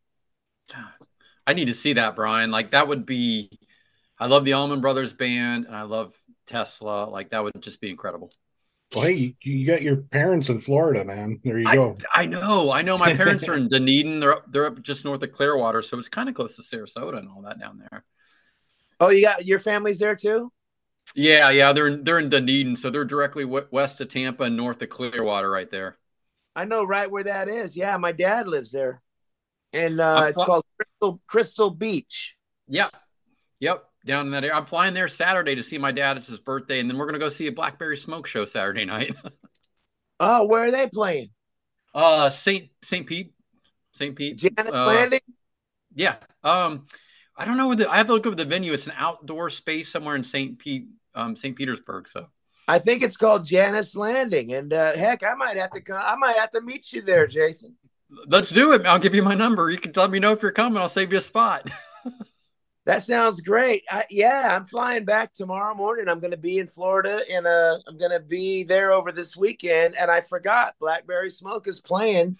I 1.47 1.55
need 1.55 1.67
to 1.67 1.75
see 1.75 1.95
that, 1.95 2.17
Brian. 2.17 2.51
Like 2.51 2.71
that 2.71 2.89
would 2.89 3.05
be. 3.05 3.51
I 4.19 4.27
love 4.27 4.45
the 4.45 4.53
Allman 4.53 4.81
Brothers 4.81 5.13
band, 5.13 5.67
and 5.67 5.75
I 5.75 5.83
love 5.83 6.15
Tesla. 6.47 7.07
Like 7.07 7.31
that 7.31 7.43
would 7.43 7.61
just 7.61 7.81
be 7.81 7.91
incredible. 7.91 8.33
Well, 8.95 9.05
hey, 9.05 9.13
you, 9.13 9.35
you 9.43 9.67
got 9.67 9.83
your 9.83 9.97
parents 9.97 10.49
in 10.49 10.61
Florida, 10.61 11.05
man. 11.05 11.41
There 11.43 11.59
you 11.59 11.69
I, 11.69 11.75
go. 11.77 11.97
I 12.15 12.27
know. 12.27 12.73
I 12.73 12.83
know. 12.83 12.99
My 12.99 13.15
parents 13.15 13.49
are 13.49 13.55
in 13.55 13.69
Dunedin. 13.71 14.21
They're 14.21 14.35
up. 14.35 14.45
They're 14.51 14.67
up 14.67 14.83
just 14.83 15.05
north 15.05 15.23
of 15.23 15.33
Clearwater, 15.33 15.83
so 15.83 15.99
it's 15.99 16.09
kind 16.09 16.29
of 16.29 16.35
close 16.35 16.57
to 16.57 16.63
Sarasota 16.63 17.19
and 17.19 17.29
all 17.29 17.43
that 17.43 17.59
down 17.59 17.79
there. 17.79 18.05
Oh, 19.01 19.09
you 19.09 19.23
got 19.23 19.47
your 19.47 19.59
family's 19.59 19.99
there 19.99 20.15
too? 20.15 20.53
Yeah, 21.15 21.51
yeah. 21.51 21.73
They're 21.73 21.89
in, 21.89 22.05
they're 22.05 22.19
in 22.19 22.31
Dunedin, 22.31 22.77
so 22.77 22.91
they're 22.91 23.05
directly 23.05 23.45
w- 23.45 23.67
west 23.71 24.01
of 24.01 24.09
Tampa 24.09 24.45
and 24.45 24.57
north 24.57 24.81
of 24.83 24.91
Clearwater, 24.91 25.51
right 25.51 25.71
there. 25.71 25.99
I 26.55 26.65
know 26.65 26.85
right 26.85 27.11
where 27.11 27.25
that 27.25 27.49
is. 27.49 27.77
Yeah, 27.77 27.97
my 27.97 28.13
dad 28.13 28.47
lives 28.49 28.73
there. 28.73 29.03
And 29.73 30.01
uh, 30.01 30.27
it's 30.29 30.41
fl- 30.41 30.47
called 30.47 30.65
Crystal, 30.79 31.21
Crystal 31.27 31.71
Beach. 31.71 32.37
Yep. 32.69 32.95
Yep. 33.61 33.85
Down 34.05 34.27
in 34.27 34.33
that 34.33 34.45
area. 34.45 34.57
I'm 34.57 34.67
flying 34.67 34.95
there 34.95 35.09
Saturday 35.09 35.55
to 35.55 35.63
see 35.63 35.79
my 35.79 35.93
dad. 35.93 36.17
It's 36.17 36.27
his 36.27 36.39
birthday, 36.39 36.81
and 36.81 36.91
then 36.91 36.99
we're 36.99 37.07
gonna 37.07 37.19
go 37.19 37.29
see 37.29 37.47
a 37.47 37.53
Blackberry 37.53 37.97
Smoke 37.97 38.27
show 38.27 38.47
Saturday 38.47 38.85
night. 38.87 39.15
Oh, 40.19 40.47
where 40.47 40.65
are 40.65 40.71
they 40.71 40.89
playing? 40.89 41.29
uh, 41.95 42.31
Saint 42.31 42.71
Saint 42.83 43.07
Pete, 43.07 43.33
Saint 43.95 44.17
Pete. 44.17 44.39
Janet 44.39 44.73
uh, 44.73 44.87
Landing? 44.87 45.21
Yeah. 45.95 46.17
Um, 46.43 46.87
I 47.37 47.45
don't 47.45 47.57
know 47.57 47.69
where 47.69 47.77
the. 47.77 47.91
I 47.91 47.97
have 47.97 48.07
to 48.07 48.15
look 48.15 48.27
up 48.27 48.37
the 48.37 48.45
venue. 48.45 48.73
It's 48.73 48.87
an 48.87 48.95
outdoor 48.97 49.51
space 49.51 49.91
somewhere 49.91 50.17
in 50.17 50.25
Saint 50.25 50.59
Pete, 50.59 50.89
um, 51.15 51.37
Saint 51.37 51.57
Petersburg. 51.57 52.09
So 52.09 52.27
I 52.69 52.79
think 52.79 53.03
it's 53.03 53.17
called 53.17 53.45
Jannus 53.45 53.97
Landing. 53.97 54.53
And 54.53 54.73
uh, 54.73 54.93
heck, 54.93 55.23
I 55.25 55.35
might 55.35 55.57
have 55.57 55.71
to 55.71 55.81
come. 55.81 56.01
I 56.01 56.17
might 56.17 56.37
have 56.37 56.51
to 56.53 56.61
meet 56.61 56.93
you 56.93 57.03
there, 57.03 57.27
Jason. 57.27 57.77
let's 58.27 58.51
do 58.51 58.73
it. 58.73 58.87
I'll 58.87 58.99
give 58.99 59.15
you 59.15 59.23
my 59.23 59.35
number. 59.35 59.71
You 59.71 59.79
can 59.79 59.93
let 59.97 60.11
me 60.11 60.19
know 60.19 60.33
if 60.33 60.43
you're 60.43 60.53
coming. 60.53 60.81
I'll 60.81 60.89
save 60.89 61.13
you 61.13 61.19
a 61.19 61.23
spot. 61.23 61.69
That 62.85 63.05
sounds 63.05 63.41
great. 63.41 63.85
I, 63.91 64.05
yeah, 64.11 64.57
I'm 64.57 64.65
flying 64.65 65.05
back 65.05 65.33
tomorrow 65.33 65.75
morning. 65.75 66.09
I'm 66.09 66.19
going 66.19 66.33
to 66.33 66.37
be 66.37 66.59
in 66.59 66.67
Florida 66.67 67.21
and 67.31 67.47
uh, 67.47 67.79
I'm 67.87 67.97
going 67.97 68.11
to 68.11 68.21
be 68.21 68.65
there 68.65 68.91
over 68.91 69.13
this 69.13 69.37
weekend. 69.37 69.95
And 69.97 70.11
I 70.11 70.21
forgot 70.21 70.75
Blackberry 70.81 71.31
Smoke 71.31 71.69
is 71.69 71.81
playing 71.81 72.39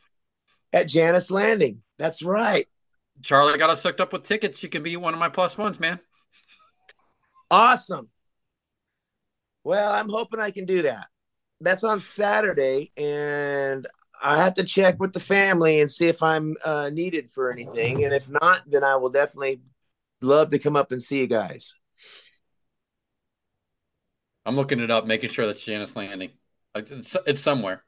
at 0.73 0.89
Jannus 0.89 1.31
Landing. 1.31 1.83
That's 1.97 2.25
right. 2.25 2.67
Charlie 3.23 3.57
got 3.57 3.71
us 3.71 3.85
hooked 3.85 4.01
up 4.01 4.13
with 4.13 4.25
tickets. 4.25 4.63
You 4.65 4.69
can 4.69 4.83
be 4.83 4.97
one 4.97 5.15
of 5.15 5.21
my 5.21 5.29
plus 5.29 5.57
ones, 5.57 5.79
man. 5.79 6.01
Awesome. 7.49 8.09
Well, 9.63 9.93
I'm 9.93 10.09
hoping 10.09 10.41
I 10.41 10.51
can 10.51 10.65
do 10.65 10.83
that. 10.83 11.07
That's 11.61 11.85
on 11.85 12.01
Saturday, 12.01 12.91
and 12.97 13.87
I 14.21 14.39
have 14.39 14.55
to 14.55 14.65
check 14.65 14.99
with 14.99 15.13
the 15.13 15.21
family 15.21 15.81
and 15.81 15.89
see 15.89 16.09
if 16.09 16.21
I'm 16.21 16.57
uh, 16.65 16.91
needed 16.93 17.31
for 17.31 17.53
anything. 17.53 18.05
And 18.05 18.13
if 18.13 18.29
not, 18.29 18.63
then 18.67 18.83
I 18.83 18.97
will 18.97 19.11
definitely 19.11 19.61
love 20.23 20.51
to 20.51 20.59
come 20.59 20.77
up 20.77 20.93
and 20.93 21.03
see 21.03 21.19
you 21.19 21.27
guys. 21.27 21.75
I'm 24.45 24.57
looking 24.57 24.81
it 24.81 24.91
up, 24.91 25.07
making 25.07 25.31
sure 25.31 25.47
that's 25.47 25.65
Jannus 25.65 25.95
Landing. 25.95 26.31
Like, 26.75 26.91
It's, 26.91 27.17
it's 27.27 27.41
somewhere. 27.41 27.85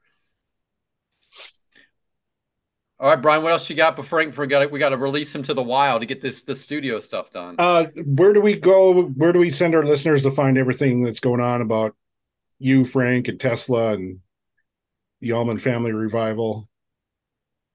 All 3.01 3.11
right, 3.11 3.21
Brian. 3.21 3.43
What 3.43 3.53
else 3.53 3.69
you 3.69 3.75
got 3.75 3.97
But 3.97 4.07
Frank, 4.07 4.39
we 4.39 4.47
got 4.47 4.71
we 4.71 4.79
got 4.79 4.91
to 4.91 4.97
release 4.97 5.35
him 5.35 5.43
to 5.45 5.55
the 5.55 5.63
wild 5.63 6.03
to 6.03 6.07
get 6.07 6.23
this 6.23 6.45
the 6.45 6.55
studio 6.55 7.01
stuff 7.01 7.33
done? 7.33 7.57
Uh, 7.59 7.87
where 8.05 8.33
do 8.33 8.41
we 8.41 8.59
go? 8.59 9.03
Where 9.03 9.33
do 9.33 9.41
we 9.41 9.51
send 9.51 9.75
our 9.75 9.85
listeners 9.85 10.23
to 10.23 10.31
find 10.31 10.57
everything 10.57 11.03
that's 11.03 11.21
going 11.21 11.41
on 11.41 11.61
about 11.61 11.97
you, 12.61 12.85
Frank, 12.85 13.27
and 13.27 13.41
Tesla 13.41 13.95
and 13.95 14.21
the 15.21 15.33
Allman 15.33 15.59
Family 15.59 15.93
Revival? 15.93 16.69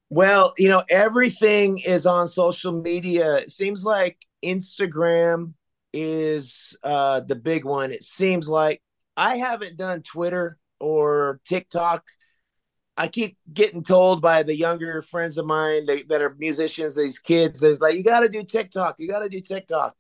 Well, 0.10 0.54
you 0.58 0.70
know, 0.70 0.84
everything 0.90 1.80
is 1.80 2.06
on 2.06 2.28
social 2.28 2.72
media. 2.72 3.36
It 3.36 3.52
seems 3.52 3.84
like 3.84 4.18
Instagram 4.44 5.54
is 5.94 6.78
uh, 6.84 7.22
the 7.22 7.36
big 7.36 7.66
one. 7.66 7.92
It 7.92 8.04
seems 8.04 8.48
like 8.48 8.82
I 9.18 9.38
haven't 9.38 9.78
done 9.78 10.02
Twitter 10.02 10.58
or 10.80 11.42
TikTok. 11.46 12.04
I 12.96 13.08
keep 13.08 13.38
getting 13.52 13.82
told 13.82 14.22
by 14.22 14.44
the 14.44 14.58
younger 14.58 15.02
friends 15.02 15.38
of 15.38 15.46
mine 15.46 15.86
that, 15.86 16.10
that 16.10 16.22
are 16.22 16.36
musicians, 16.38 16.96
these 16.96 17.18
kids, 17.18 17.62
there's 17.62 17.80
like, 17.80 17.96
you 17.96 18.04
got 18.04 18.22
to 18.22 18.30
do 18.30 18.44
TikTok. 18.44 18.96
You 18.98 19.08
got 19.08 19.20
to 19.20 19.30
do 19.30 19.40
TikTok. 19.40 19.96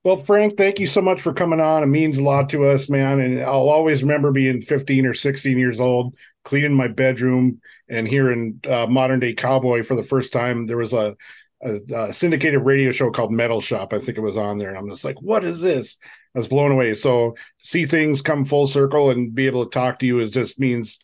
Well, 0.08 0.16
Frank, 0.16 0.55
thank 0.55 0.80
you 0.80 0.88
so 0.88 1.01
much 1.01 1.22
for 1.22 1.34
coming 1.34 1.60
on. 1.60 1.84
It 1.84 1.88
means 1.88 2.18
a 2.18 2.24
lot 2.24 2.47
to 2.51 2.64
us, 2.64 2.89
man. 2.89 3.20
And 3.20 3.41
I'll 3.41 3.68
always 3.68 4.03
remember 4.03 4.32
being 4.32 4.62
15 4.62 5.05
or 5.05 5.14
16 5.14 5.58
years 5.58 5.82
old, 5.82 6.16
cleaning 6.45 6.74
my 6.74 6.88
bedroom 6.88 7.60
and 7.89 8.08
hearing 8.08 8.62
uh, 8.66 8.88
modern 8.88 9.20
day 9.20 9.34
cowboy 9.34 9.84
for 9.84 9.97
the 9.97 10.03
first 10.03 10.32
time. 10.32 10.66
There 10.66 10.78
was 10.78 10.93
a, 10.93 11.18
a, 11.62 11.80
a, 11.93 12.14
syndicated 12.14 12.62
radio 12.62 12.93
show 12.93 13.12
called 13.12 13.34
Metal 13.34 13.60
Shop. 13.60 13.91
I 13.91 13.99
think 13.99 14.18
it 14.18 14.22
was 14.22 14.38
on 14.38 14.58
there. 14.58 14.70
And 14.70 14.78
I'm 14.78 14.89
just 14.89 15.03
like, 15.03 15.22
what 15.22 15.43
is 15.43 15.60
this? 15.60 15.97
I 16.34 16.39
was 16.39 16.47
blown 16.47 16.72
away. 16.72 16.95
So 16.95 17.36
see 17.62 17.86
things 17.86 18.22
come 18.22 18.45
full 18.45 18.68
circle 18.68 19.10
and 19.10 19.36
be 19.36 19.45
able 19.45 19.66
to 19.66 19.70
talk 19.70 19.99
to 19.99 20.05
you 20.05 20.20
is 20.20 20.32
just 20.32 20.58
means 20.58 20.99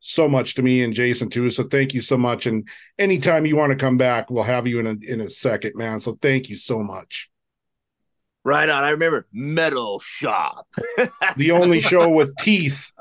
so 0.00 0.26
much 0.26 0.54
to 0.54 0.62
me 0.62 0.82
and 0.82 0.94
Jason 0.94 1.28
too. 1.28 1.50
So 1.50 1.64
thank 1.64 1.92
you 1.92 2.00
so 2.00 2.16
much. 2.16 2.46
And 2.46 2.66
anytime 2.98 3.44
you 3.44 3.56
want 3.56 3.72
to 3.72 3.76
come 3.76 3.98
back, 3.98 4.30
we'll 4.30 4.44
have 4.44 4.66
you 4.66 4.78
in 4.78 4.86
a 4.86 4.96
in 5.02 5.20
a 5.20 5.28
second, 5.28 5.72
man. 5.74 6.00
So 6.00 6.18
thank 6.22 6.48
you 6.48 6.56
so 6.56 6.82
much. 6.82 7.28
Right 8.48 8.70
on. 8.70 8.82
I 8.82 8.90
remember 8.92 9.26
Metal 9.30 9.98
Shop. 9.98 10.66
the 11.36 11.50
only 11.50 11.82
show 11.82 12.08
with 12.08 12.34
teeth. 12.38 12.92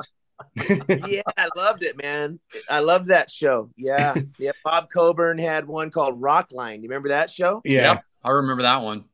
yeah, 0.57 1.21
I 1.37 1.47
loved 1.55 1.83
it, 1.83 1.95
man. 1.95 2.41
I 2.69 2.81
loved 2.81 3.07
that 3.07 3.31
show. 3.31 3.69
Yeah. 3.77 4.15
Yeah. 4.39 4.51
Bob 4.65 4.89
Coburn 4.93 5.37
had 5.37 5.65
one 5.65 5.89
called 5.89 6.21
Rockline. 6.21 6.81
You 6.81 6.89
remember 6.89 7.09
that 7.09 7.29
show? 7.29 7.61
Yeah. 7.63 7.93
Yep, 7.93 8.03
I 8.25 8.29
remember 8.31 8.63
that 8.63 8.81
one. 8.81 9.05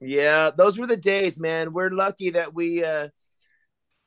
Yeah, 0.00 0.52
those 0.56 0.78
were 0.78 0.86
the 0.86 0.96
days, 0.96 1.38
man. 1.38 1.74
We're 1.74 1.90
lucky 1.90 2.30
that 2.30 2.54
we 2.54 2.82
uh 2.82 3.08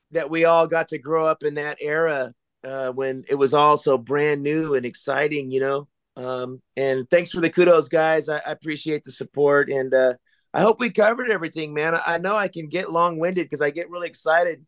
that 0.10 0.32
we 0.32 0.46
all 0.46 0.66
got 0.66 0.88
to 0.88 0.98
grow 0.98 1.28
up 1.28 1.44
in 1.44 1.54
that 1.56 1.78
era 1.80 2.34
uh 2.64 2.92
when 2.92 3.24
it 3.30 3.36
was 3.36 3.54
all 3.54 3.78
so 3.78 4.00
brand 4.00 4.42
new 4.42 4.74
and 4.74 4.84
exciting, 4.84 5.52
you 5.52 5.60
know. 5.60 5.88
Um 6.16 6.60
and 6.76 7.08
thanks 7.12 7.30
for 7.30 7.40
the 7.40 7.52
kudos, 7.52 7.88
guys. 7.88 8.30
I, 8.30 8.38
I 8.38 8.52
appreciate 8.52 9.04
the 9.04 9.12
support 9.12 9.70
and 9.70 9.94
uh 9.94 10.14
I 10.54 10.62
hope 10.62 10.80
we 10.80 10.92
covered 10.92 11.30
everything, 11.30 11.74
man. 11.74 11.98
I 12.06 12.18
know 12.18 12.36
I 12.36 12.48
can 12.48 12.68
get 12.68 12.92
long 12.92 13.20
winded 13.20 13.46
because 13.46 13.62
I 13.62 13.70
get 13.70 13.90
really 13.90 14.08
excited 14.08 14.66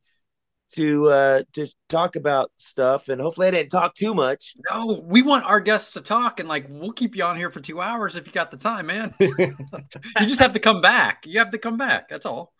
to 0.73 1.07
uh 1.09 1.43
to 1.53 1.67
talk 1.87 2.15
about 2.15 2.51
stuff 2.57 3.07
and 3.07 3.21
hopefully 3.21 3.47
I 3.47 3.51
didn't 3.51 3.69
talk 3.69 3.93
too 3.93 4.13
much. 4.13 4.53
No, 4.71 5.01
we 5.03 5.21
want 5.21 5.45
our 5.45 5.59
guests 5.59 5.91
to 5.91 6.01
talk 6.01 6.39
and 6.39 6.49
like 6.49 6.65
we'll 6.69 6.93
keep 6.93 7.15
you 7.15 7.23
on 7.23 7.37
here 7.37 7.51
for 7.51 7.59
2 7.59 7.79
hours 7.79 8.15
if 8.15 8.25
you 8.25 8.33
got 8.33 8.49
the 8.49 8.57
time, 8.57 8.87
man. 8.87 9.13
you 9.19 9.55
just 10.19 10.39
have 10.39 10.53
to 10.53 10.59
come 10.59 10.81
back. 10.81 11.25
You 11.25 11.39
have 11.39 11.51
to 11.51 11.57
come 11.57 11.77
back. 11.77 12.09
That's 12.09 12.25
all. 12.25 12.53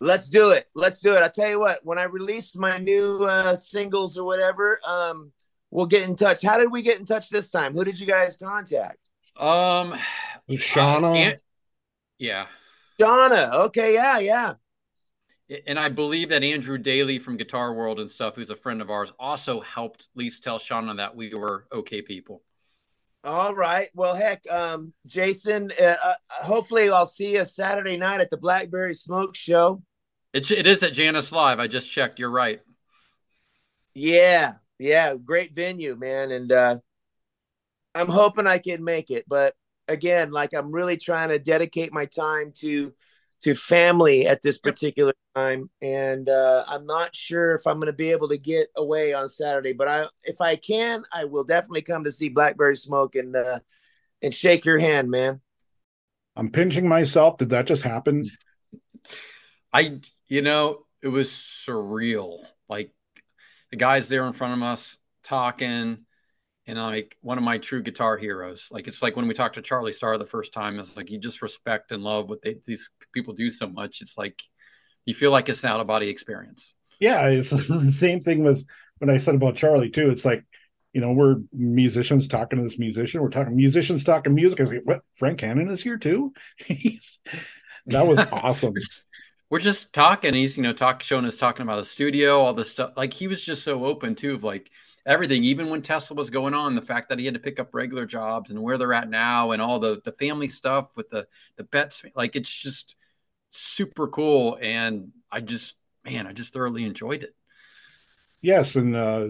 Let's 0.00 0.28
do 0.28 0.50
it. 0.50 0.66
Let's 0.74 1.00
do 1.00 1.14
it. 1.14 1.22
I 1.22 1.28
tell 1.28 1.48
you 1.48 1.58
what, 1.58 1.78
when 1.82 1.98
I 1.98 2.04
release 2.04 2.54
my 2.54 2.78
new 2.78 3.24
uh 3.24 3.56
singles 3.56 4.18
or 4.18 4.24
whatever, 4.24 4.78
um 4.86 5.32
we'll 5.70 5.86
get 5.86 6.06
in 6.06 6.16
touch. 6.16 6.42
How 6.42 6.58
did 6.58 6.70
we 6.70 6.82
get 6.82 6.98
in 6.98 7.06
touch 7.06 7.30
this 7.30 7.50
time? 7.50 7.72
Who 7.74 7.84
did 7.84 7.98
you 7.98 8.06
guys 8.06 8.36
contact? 8.36 8.98
Um 9.38 9.94
Shauna. 10.50 11.32
Uh, 11.32 11.36
yeah. 12.18 12.46
Shauna. 13.00 13.52
Okay. 13.66 13.94
Yeah. 13.94 14.18
Yeah. 14.18 14.54
And 15.66 15.78
I 15.78 15.88
believe 15.88 16.30
that 16.30 16.42
Andrew 16.42 16.76
Daly 16.76 17.18
from 17.18 17.36
Guitar 17.36 17.72
World 17.72 18.00
and 18.00 18.10
stuff, 18.10 18.34
who's 18.34 18.50
a 18.50 18.56
friend 18.56 18.82
of 18.82 18.90
ours, 18.90 19.12
also 19.18 19.60
helped 19.60 20.02
at 20.02 20.18
least 20.18 20.42
tell 20.42 20.58
Shauna 20.58 20.96
that 20.96 21.14
we 21.14 21.32
were 21.34 21.66
okay 21.72 22.02
people. 22.02 22.42
All 23.22 23.54
right. 23.54 23.88
Well, 23.94 24.14
heck, 24.14 24.48
um, 24.50 24.92
Jason, 25.06 25.70
uh, 25.80 25.94
uh, 26.04 26.14
hopefully 26.30 26.90
I'll 26.90 27.06
see 27.06 27.34
you 27.34 27.44
Saturday 27.44 27.96
night 27.96 28.20
at 28.20 28.30
the 28.30 28.36
Blackberry 28.36 28.94
Smoke 28.94 29.36
Show. 29.36 29.82
It, 30.32 30.50
it 30.50 30.66
is 30.66 30.82
at 30.82 30.92
Jannus 30.92 31.32
Live. 31.32 31.58
I 31.58 31.66
just 31.66 31.90
checked. 31.90 32.18
You're 32.18 32.30
right. 32.30 32.60
Yeah. 33.94 34.54
Yeah. 34.78 35.14
Great 35.14 35.54
venue, 35.54 35.96
man. 35.96 36.30
And 36.30 36.52
uh, 36.52 36.78
I'm 37.94 38.08
hoping 38.08 38.46
I 38.46 38.58
can 38.58 38.84
make 38.84 39.10
it, 39.10 39.24
but 39.28 39.54
again, 39.88 40.30
like 40.30 40.54
I'm 40.54 40.72
really 40.72 40.96
trying 40.96 41.30
to 41.30 41.38
dedicate 41.38 41.92
my 41.92 42.06
time 42.06 42.52
to 42.56 42.92
to 43.42 43.54
family 43.54 44.26
at 44.26 44.40
this 44.40 44.58
particular 44.58 45.12
time, 45.34 45.68
and 45.82 46.28
uh, 46.28 46.64
I'm 46.66 46.86
not 46.86 47.14
sure 47.14 47.54
if 47.54 47.66
I'm 47.66 47.76
going 47.76 47.86
to 47.86 47.92
be 47.92 48.10
able 48.10 48.28
to 48.28 48.38
get 48.38 48.68
away 48.76 49.12
on 49.12 49.28
Saturday. 49.28 49.74
But 49.74 49.88
I, 49.88 50.06
if 50.24 50.40
I 50.40 50.56
can, 50.56 51.04
I 51.12 51.24
will 51.24 51.44
definitely 51.44 51.82
come 51.82 52.04
to 52.04 52.12
see 52.12 52.30
Blackberry 52.30 52.76
Smoke 52.76 53.14
and 53.14 53.36
uh, 53.36 53.58
and 54.22 54.34
shake 54.34 54.64
your 54.64 54.78
hand, 54.78 55.10
man. 55.10 55.40
I'm 56.34 56.50
pinching 56.50 56.88
myself. 56.88 57.38
Did 57.38 57.50
that 57.50 57.66
just 57.66 57.82
happen? 57.82 58.30
I, 59.72 60.00
you 60.28 60.42
know, 60.42 60.86
it 61.02 61.08
was 61.08 61.30
surreal. 61.30 62.40
Like 62.68 62.92
the 63.70 63.76
guys 63.76 64.08
there 64.08 64.26
in 64.26 64.32
front 64.32 64.54
of 64.54 64.62
us 64.62 64.96
talking 65.22 66.05
and 66.66 66.78
like 66.78 67.16
one 67.20 67.38
of 67.38 67.44
my 67.44 67.58
true 67.58 67.82
guitar 67.82 68.16
heroes. 68.16 68.68
Like 68.70 68.88
it's 68.88 69.02
like 69.02 69.16
when 69.16 69.28
we 69.28 69.34
talked 69.34 69.54
to 69.54 69.62
Charlie 69.62 69.92
Starr 69.92 70.18
the 70.18 70.26
first 70.26 70.52
time, 70.52 70.78
it's 70.78 70.96
like 70.96 71.10
you 71.10 71.18
just 71.18 71.42
respect 71.42 71.92
and 71.92 72.02
love 72.02 72.28
what 72.28 72.42
they, 72.42 72.56
these 72.66 72.90
people 73.12 73.34
do 73.34 73.50
so 73.50 73.68
much. 73.68 74.00
It's 74.00 74.18
like 74.18 74.42
you 75.04 75.14
feel 75.14 75.30
like 75.30 75.48
it's 75.48 75.62
an 75.62 75.70
out 75.70 75.80
of 75.80 75.86
body 75.86 76.08
experience. 76.08 76.74
Yeah, 76.98 77.28
it's 77.28 77.50
the 77.68 77.92
same 77.92 78.20
thing 78.20 78.42
with 78.42 78.64
what 78.98 79.10
I 79.10 79.18
said 79.18 79.36
about 79.36 79.56
Charlie 79.56 79.90
too. 79.90 80.10
It's 80.10 80.24
like 80.24 80.44
you 80.92 81.00
know 81.00 81.12
we're 81.12 81.36
musicians 81.52 82.26
talking 82.26 82.58
to 82.58 82.64
this 82.64 82.78
musician. 82.78 83.22
We're 83.22 83.30
talking 83.30 83.54
musicians 83.54 84.02
talking 84.02 84.34
music. 84.34 84.60
I 84.60 84.62
was 84.64 84.72
like, 84.72 84.82
what? 84.84 85.02
Frank 85.14 85.40
Hannon 85.42 85.68
is 85.68 85.82
here 85.82 85.98
too. 85.98 86.32
that 87.86 88.06
was 88.06 88.18
awesome. 88.32 88.74
we're 89.50 89.60
just 89.60 89.92
talking. 89.92 90.34
He's 90.34 90.56
you 90.56 90.64
know 90.64 90.72
talk 90.72 91.04
showing 91.04 91.26
us 91.26 91.36
talking 91.36 91.62
about 91.62 91.76
the 91.76 91.84
studio, 91.84 92.40
all 92.40 92.54
this 92.54 92.70
stuff. 92.70 92.92
Like 92.96 93.14
he 93.14 93.28
was 93.28 93.44
just 93.44 93.62
so 93.62 93.84
open 93.84 94.16
too 94.16 94.34
of 94.34 94.42
like 94.42 94.68
everything, 95.06 95.44
even 95.44 95.70
when 95.70 95.80
Tesla 95.80 96.16
was 96.16 96.28
going 96.30 96.52
on, 96.52 96.74
the 96.74 96.82
fact 96.82 97.08
that 97.08 97.18
he 97.18 97.24
had 97.24 97.34
to 97.34 97.40
pick 97.40 97.60
up 97.60 97.74
regular 97.74 98.04
jobs 98.04 98.50
and 98.50 98.60
where 98.60 98.76
they're 98.76 98.92
at 98.92 99.08
now 99.08 99.52
and 99.52 99.62
all 99.62 99.78
the 99.78 100.02
the 100.04 100.12
family 100.12 100.48
stuff 100.48 100.90
with 100.96 101.08
the 101.08 101.26
the 101.56 101.64
Betts, 101.64 102.04
like 102.14 102.36
it's 102.36 102.52
just 102.52 102.96
super 103.52 104.08
cool. 104.08 104.58
And 104.60 105.12
I 105.30 105.40
just, 105.40 105.76
man, 106.04 106.26
I 106.26 106.32
just 106.32 106.52
thoroughly 106.52 106.84
enjoyed 106.84 107.22
it. 107.22 107.34
Yes, 108.42 108.76
and 108.76 108.94
uh, 108.94 109.26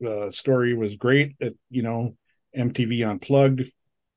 the 0.00 0.26
uh, 0.26 0.30
story 0.30 0.74
was 0.74 0.96
great. 0.96 1.36
It, 1.40 1.56
you 1.70 1.82
know, 1.82 2.16
MTV 2.56 3.08
Unplugged. 3.08 3.62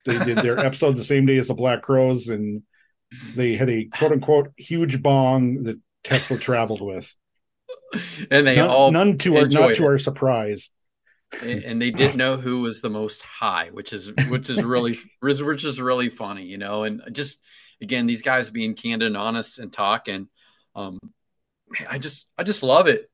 They 0.03 0.19
did 0.19 0.40
their 0.40 0.60
episode 0.65 0.95
the 0.98 1.03
same 1.03 1.26
day 1.26 1.38
as 1.38 1.48
the 1.48 1.53
Black 1.53 1.82
Crowes, 1.82 2.27
and 2.27 2.64
they 3.36 3.56
had 3.56 3.69
a 3.69 3.86
quote 3.86 4.11
unquote 4.11 4.52
huge 4.57 5.02
bong 5.02 5.64
that 5.64 5.80
Tesla 6.03 6.38
traveled 6.38 6.82
with. 6.82 7.15
And 8.30 8.45
they 8.45 8.57
None, 8.57 8.69
all 8.69 8.91
none 8.91 9.18
to 9.19 9.38
our 9.38 9.41
not 9.44 9.45
enjoyed 9.45 9.76
to 9.77 9.86
our 9.86 9.98
surprise. 9.98 10.69
And 11.42 11.82
they 11.82 11.92
didn't 11.92 12.18
know 12.18 12.38
who 12.38 12.62
was 12.62 12.82
the 12.82 12.90
most 12.90 13.22
high, 13.22 13.70
which 13.72 13.94
is 13.94 14.12
which 14.30 14.50
is 14.50 14.64
really 14.64 14.98
which 15.22 15.64
is 15.64 15.80
really 15.80 16.10
funny, 16.10 16.44
you 16.44 16.58
know. 16.58 16.84
And 16.84 17.02
just 17.12 17.40
again, 17.82 18.08
these 18.08 18.22
guys 18.22 18.50
being 18.50 18.74
candid 18.74 19.08
and 19.08 19.18
honest 19.18 19.60
and 19.60 19.72
talking, 19.72 20.28
um, 20.76 21.00
I 21.90 21.98
just 21.98 22.28
I 22.38 22.44
just 22.44 22.64
love 22.64 22.88
it, 22.88 23.10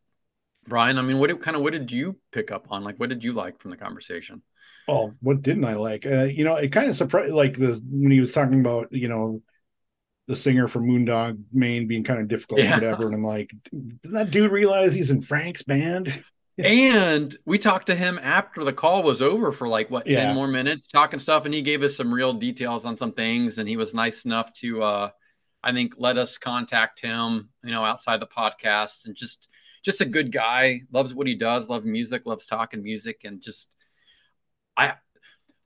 Brian. 0.67 0.97
I 0.97 1.01
mean, 1.01 1.17
what 1.19 1.41
kind 1.41 1.55
of 1.55 1.63
what 1.63 1.73
did 1.73 1.91
you 1.91 2.17
pick 2.31 2.51
up 2.51 2.67
on? 2.69 2.83
Like, 2.83 2.97
what 2.97 3.09
did 3.09 3.23
you 3.23 3.33
like 3.33 3.59
from 3.59 3.71
the 3.71 3.77
conversation? 3.77 4.41
Oh, 4.87 5.13
what 5.21 5.41
didn't 5.41 5.65
I 5.65 5.75
like? 5.75 6.05
Uh, 6.05 6.23
you 6.23 6.43
know, 6.43 6.55
it 6.55 6.71
kind 6.71 6.89
of 6.89 6.95
surprised 6.95 7.33
like 7.33 7.57
the 7.57 7.81
when 7.89 8.11
he 8.11 8.19
was 8.19 8.31
talking 8.31 8.59
about 8.59 8.91
you 8.91 9.07
know 9.07 9.41
the 10.27 10.35
singer 10.35 10.67
from 10.67 10.87
Moondog, 10.87 11.41
Maine 11.51 11.87
being 11.87 12.03
kind 12.03 12.19
of 12.19 12.27
difficult 12.27 12.59
Yeah. 12.59 12.75
whatever, 12.75 13.05
and 13.05 13.15
I'm 13.15 13.23
like, 13.23 13.51
did 13.71 14.11
that 14.13 14.31
dude 14.31 14.51
realize 14.51 14.93
he's 14.93 15.11
in 15.11 15.21
Frank's 15.21 15.63
band? 15.63 16.23
And 16.65 17.35
we 17.45 17.57
talked 17.57 17.87
to 17.87 17.95
him 17.95 18.19
after 18.21 18.63
the 18.63 18.73
call 18.73 19.03
was 19.03 19.21
over 19.21 19.51
for 19.51 19.67
like 19.67 19.89
what 19.89 20.07
Yeah. 20.07 20.25
10 20.25 20.35
more 20.35 20.47
minutes 20.47 20.91
talking 20.91 21.19
stuff 21.19 21.45
and 21.45 21.53
he 21.53 21.61
gave 21.61 21.83
us 21.83 21.95
some 21.95 22.13
real 22.13 22.33
details 22.33 22.85
on 22.85 22.97
some 22.97 23.11
things 23.13 23.57
and 23.57 23.67
he 23.67 23.77
was 23.77 23.93
nice 23.93 24.25
enough 24.25 24.53
to 24.53 24.83
uh 24.83 25.09
I 25.63 25.73
think 25.73 25.93
let 25.97 26.17
us 26.17 26.39
contact 26.39 27.01
him, 27.01 27.49
you 27.63 27.71
know, 27.71 27.85
outside 27.85 28.19
the 28.19 28.27
podcast 28.27 29.05
and 29.05 29.15
just 29.15 29.47
just 29.83 30.01
a 30.01 30.05
good 30.05 30.31
guy, 30.31 30.81
loves 30.91 31.13
what 31.13 31.27
he 31.27 31.35
does, 31.35 31.69
loves 31.69 31.85
music, 31.85 32.23
loves 32.25 32.45
talking 32.45 32.83
music 32.83 33.21
and 33.23 33.41
just 33.41 33.69
I 34.77 34.93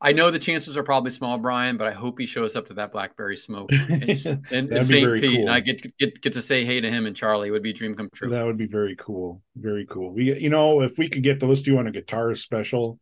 I 0.05 0.11
know 0.11 0.29
the 0.29 0.37
chances 0.37 0.77
are 0.77 0.83
probably 0.83 1.09
small, 1.09 1.39
Brian, 1.39 1.77
but 1.77 1.87
I 1.87 1.91
hope 1.91 2.19
he 2.19 2.27
shows 2.27 2.55
up 2.55 2.67
to 2.67 2.75
that 2.75 2.91
Blackberry 2.91 3.35
Smoke 3.35 3.71
in, 3.71 4.03
in 4.51 4.83
St. 4.83 4.89
Pete. 4.89 5.23
cool. 5.23 5.41
And 5.41 5.49
I 5.49 5.61
get, 5.61 5.81
get 5.97 6.21
get 6.21 6.33
to 6.33 6.43
say 6.43 6.63
hey 6.63 6.79
to 6.79 6.91
him 6.91 7.07
and 7.07 7.15
Charlie. 7.15 7.47
It 7.47 7.51
would 7.51 7.63
be 7.63 7.71
a 7.71 7.73
dream 7.73 7.95
come 7.95 8.11
true. 8.13 8.29
That 8.29 8.45
would 8.45 8.57
be 8.57 8.67
very 8.67 8.95
cool. 8.95 9.41
Very 9.55 9.87
cool. 9.87 10.13
We, 10.13 10.39
you 10.39 10.51
know, 10.51 10.81
if 10.81 10.99
we 10.99 11.09
could 11.09 11.23
get 11.23 11.39
those 11.39 11.63
two 11.63 11.79
on 11.79 11.87
a 11.87 11.91
guitar 11.91 12.35
special 12.35 12.99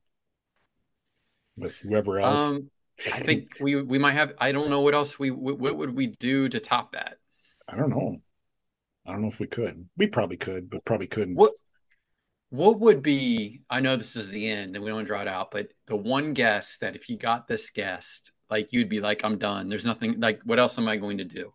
with 1.57 1.77
whoever 1.79 2.21
else, 2.21 2.39
Um, 2.39 2.69
I 3.11 3.19
think 3.19 3.49
we 3.59 3.81
we 3.81 3.99
might 3.99 4.13
have. 4.13 4.31
I 4.39 4.53
don't 4.53 4.69
know 4.69 4.79
what 4.79 4.93
else 4.93 5.19
we 5.19 5.29
what, 5.29 5.59
what 5.59 5.75
would 5.75 5.93
we 5.93 6.07
do 6.07 6.47
to 6.47 6.59
top 6.61 6.93
that. 6.93 7.17
I 7.67 7.75
don't 7.75 7.89
know. 7.89 8.21
I 9.05 9.11
don't 9.11 9.23
know 9.23 9.27
if 9.27 9.39
we 9.39 9.47
could. 9.47 9.89
We 9.97 10.07
probably 10.07 10.37
could, 10.37 10.69
but 10.69 10.85
probably 10.85 11.07
couldn't. 11.07 11.35
What 11.35 11.51
what 12.53 12.79
would 12.81 13.01
be? 13.01 13.61
I 13.67 13.79
know 13.79 13.95
this 13.95 14.15
is 14.15 14.29
the 14.29 14.47
end, 14.47 14.75
and 14.75 14.83
we 14.83 14.91
don't 14.91 14.97
want 14.97 15.07
to 15.07 15.11
draw 15.11 15.23
it 15.23 15.27
out, 15.27 15.49
but 15.49 15.69
the 15.87 15.95
one 15.95 16.33
guest 16.33 16.81
that 16.81 16.95
if 16.95 17.09
you 17.09 17.17
got 17.17 17.47
this 17.47 17.71
guest, 17.71 18.31
like 18.47 18.67
you'd 18.69 18.89
be 18.89 18.99
like, 18.99 19.25
I'm 19.25 19.39
done. 19.39 19.69
There's 19.69 19.85
nothing. 19.85 20.19
Like, 20.19 20.41
what 20.43 20.59
else 20.59 20.77
am 20.77 20.87
I 20.87 20.97
going 20.97 21.17
to 21.17 21.23
do? 21.23 21.51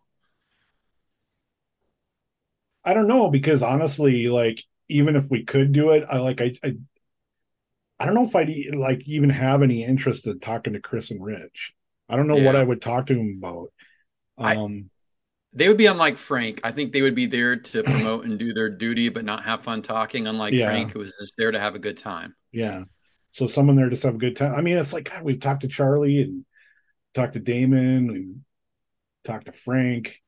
I 2.83 2.93
don't 2.93 3.07
know 3.07 3.29
because 3.29 3.63
honestly, 3.63 4.27
like 4.27 4.61
even 4.89 5.15
if 5.15 5.31
we 5.31 5.45
could 5.45 5.71
do 5.71 5.91
it, 5.91 6.03
I 6.09 6.17
like 6.17 6.41
I 6.41 6.53
I, 6.65 6.75
I 7.97 8.05
don't 8.05 8.13
know 8.13 8.25
if 8.25 8.35
I'd 8.35 8.51
like 8.75 9.07
even 9.07 9.29
have 9.29 9.63
any 9.63 9.85
interest 9.85 10.27
in 10.27 10.41
talking 10.41 10.73
to 10.73 10.81
Chris 10.81 11.11
and 11.11 11.23
Rich. 11.23 11.71
I 12.09 12.17
don't 12.17 12.27
know 12.27 12.35
what 12.35 12.57
I 12.57 12.63
would 12.63 12.81
talk 12.81 13.05
to 13.05 13.13
him 13.13 13.39
about. 13.41 13.71
Um, 14.37 14.89
They 15.53 15.67
would 15.67 15.77
be 15.77 15.87
unlike 15.87 16.17
Frank. 16.17 16.61
I 16.63 16.71
think 16.71 16.93
they 16.93 17.01
would 17.01 17.15
be 17.15 17.25
there 17.25 17.55
to 17.55 17.83
promote 17.83 18.25
and 18.25 18.37
do 18.37 18.53
their 18.53 18.69
duty, 18.69 19.09
but 19.09 19.25
not 19.25 19.45
have 19.45 19.63
fun 19.63 19.81
talking. 19.81 20.27
Unlike 20.27 20.53
Yeah. 20.53 20.67
Frank, 20.67 20.91
who 20.91 20.99
was 20.99 21.15
just 21.19 21.33
there 21.37 21.51
to 21.51 21.59
have 21.59 21.75
a 21.75 21.79
good 21.79 21.97
time. 21.97 22.35
yeah. 22.51 22.83
So 23.31 23.45
someone 23.45 23.75
there 23.75 23.89
just 23.91 24.01
have 24.03 24.15
a 24.15 24.19
good 24.19 24.35
time. 24.35 24.55
I 24.55 24.61
mean, 24.61 24.75
it's 24.77 24.91
like 24.91 25.09
God, 25.09 25.23
we've 25.23 25.39
talked 25.39 25.61
to 25.61 25.67
Charlie 25.67 26.21
and 26.23 26.45
talked 27.13 27.33
to 27.33 27.39
Damon 27.39 28.09
and 28.09 28.41
talked 29.23 29.45
to 29.45 29.51
Frank. 29.51 30.19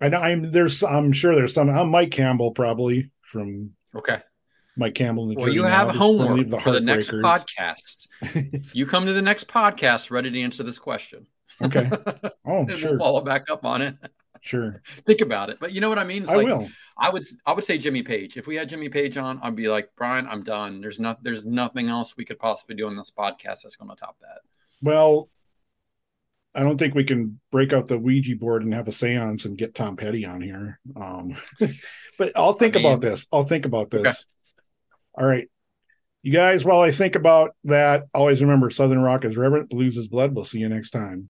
I 0.00 0.08
know 0.10 0.18
I'm 0.18 0.50
there's 0.50 0.82
I'm 0.82 1.12
sure 1.12 1.34
there's 1.34 1.54
some 1.54 1.70
I'm 1.70 1.88
Mike 1.90 2.10
Campbell 2.10 2.50
probably 2.50 3.10
from 3.22 3.70
Okay. 3.96 4.20
Mike 4.76 4.94
Campbell. 4.94 5.24
and 5.24 5.32
the 5.36 5.40
Well, 5.40 5.50
you 5.52 5.64
have 5.64 5.94
homework 5.94 6.46
the 6.48 6.60
for 6.60 6.72
the 6.72 6.80
next 6.80 7.10
podcast. 7.10 8.06
you 8.74 8.84
come 8.86 9.06
to 9.06 9.12
the 9.14 9.22
next 9.22 9.48
podcast 9.48 10.10
ready 10.10 10.30
to 10.30 10.40
answer 10.42 10.62
this 10.62 10.78
question. 10.78 11.26
Okay. 11.64 11.90
Oh, 12.44 12.66
sure. 12.74 12.90
we'll 12.90 12.98
follow 12.98 13.20
back 13.22 13.44
up 13.50 13.64
on 13.64 13.82
it. 13.82 13.96
Sure. 14.40 14.82
Think 15.06 15.20
about 15.20 15.48
it. 15.48 15.58
But 15.60 15.72
you 15.72 15.80
know 15.80 15.88
what 15.88 15.98
I 15.98 16.04
mean? 16.04 16.22
It's 16.22 16.30
I 16.30 16.34
like 16.34 16.46
will. 16.46 16.68
I 16.98 17.08
would 17.08 17.24
I 17.46 17.52
would 17.52 17.64
say 17.64 17.78
Jimmy 17.78 18.02
Page. 18.02 18.36
If 18.36 18.46
we 18.46 18.56
had 18.56 18.68
Jimmy 18.68 18.88
Page 18.88 19.16
on, 19.16 19.38
I'd 19.42 19.56
be 19.56 19.68
like, 19.68 19.90
Brian, 19.96 20.26
I'm 20.26 20.42
done. 20.42 20.80
There's 20.80 20.98
not 20.98 21.22
there's 21.22 21.44
nothing 21.44 21.88
else 21.88 22.16
we 22.16 22.24
could 22.24 22.38
possibly 22.38 22.74
do 22.74 22.86
on 22.86 22.96
this 22.96 23.12
podcast 23.16 23.62
that's 23.62 23.76
gonna 23.76 23.94
top 23.94 24.16
that. 24.20 24.40
Well, 24.82 25.28
I 26.54 26.62
don't 26.62 26.76
think 26.76 26.94
we 26.94 27.04
can 27.04 27.40
break 27.50 27.72
out 27.72 27.88
the 27.88 27.98
Ouija 27.98 28.36
board 28.36 28.62
and 28.62 28.74
have 28.74 28.88
a 28.88 28.92
seance 28.92 29.44
and 29.44 29.56
get 29.56 29.74
Tom 29.74 29.96
Petty 29.96 30.26
on 30.26 30.42
here. 30.42 30.80
Um, 30.96 31.36
but 32.18 32.32
I'll 32.36 32.52
think 32.52 32.76
I 32.76 32.80
mean- 32.80 32.86
about 32.88 33.00
this. 33.00 33.26
I'll 33.32 33.44
think 33.44 33.64
about 33.64 33.90
this. 33.90 34.00
Okay. 34.00 34.16
All 35.14 35.26
right. 35.26 35.48
You 36.22 36.32
guys, 36.32 36.64
while 36.64 36.80
I 36.80 36.92
think 36.92 37.16
about 37.16 37.56
that, 37.64 38.04
always 38.14 38.40
remember 38.40 38.70
Southern 38.70 39.00
Rock 39.00 39.24
is 39.24 39.36
reverent, 39.36 39.70
blues 39.70 39.96
is 39.96 40.06
blood. 40.06 40.34
We'll 40.34 40.44
see 40.44 40.60
you 40.60 40.68
next 40.68 40.90
time. 40.90 41.28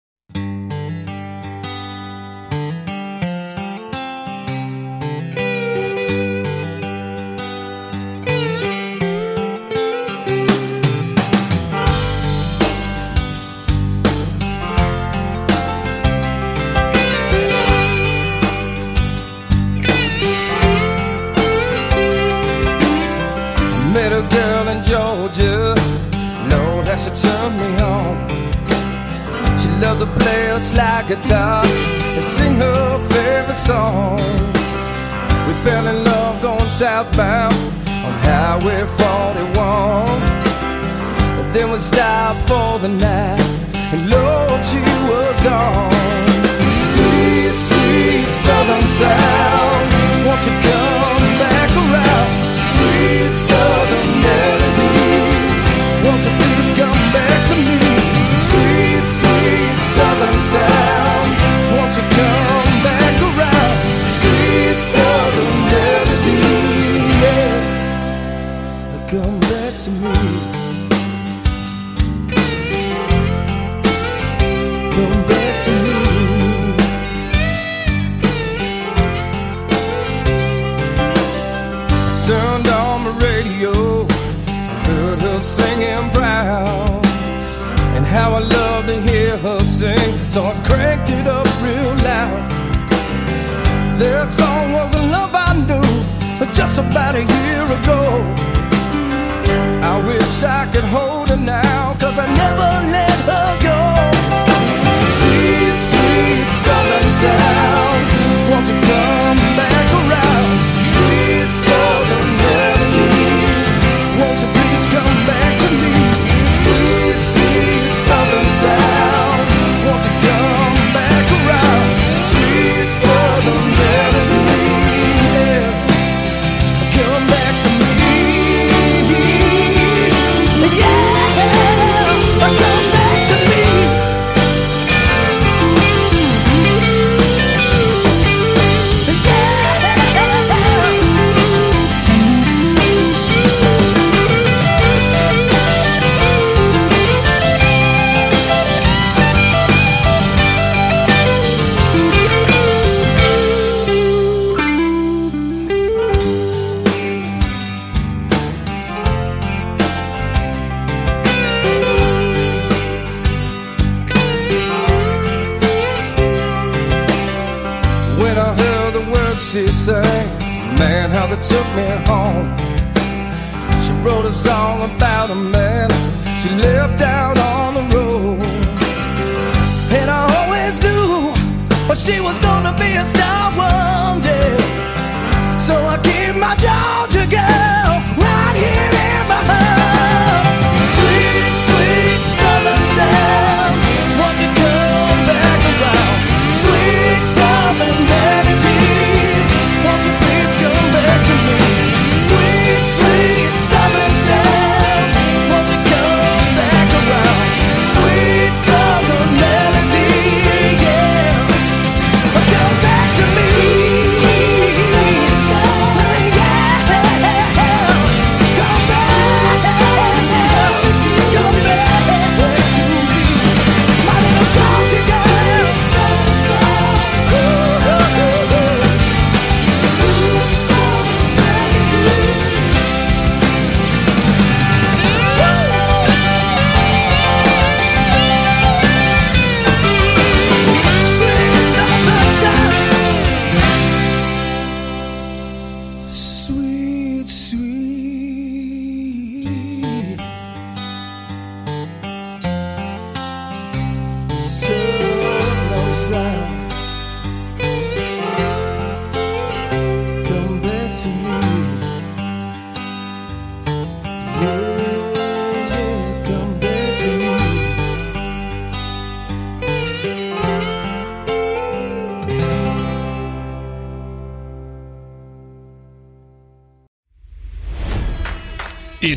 To 29.98 30.06
play 30.06 30.52
a 30.52 30.60
slide 30.60 31.08
guitar 31.08 31.66
and 31.66 32.24
sing 32.24 32.54
her 32.58 33.00
favorite 33.00 33.58
songs. 33.58 34.22
We 35.48 35.54
fell 35.66 35.88
in 35.88 36.04
love 36.04 36.40
going 36.40 36.70
southbound 36.70 37.56
on 38.06 38.14
Highway 38.22 38.86
41. 38.86 40.22
But 41.38 41.52
then 41.52 41.72
we 41.72 41.80
stopped 41.80 42.38
for 42.48 42.78
the 42.78 42.90
night, 42.90 43.42
and 43.92 44.08
Lord, 44.12 44.64
she 44.70 44.78
was 45.10 45.36
gone. 45.42 45.90
Sweet, 46.78 47.58
sweet 47.58 48.30
southern 48.46 48.88
sound, 49.02 49.86
won't 50.28 50.44
you 50.46 50.54
come 50.70 51.26
back 51.42 51.72
around? 51.74 52.30
Sweet 52.76 53.47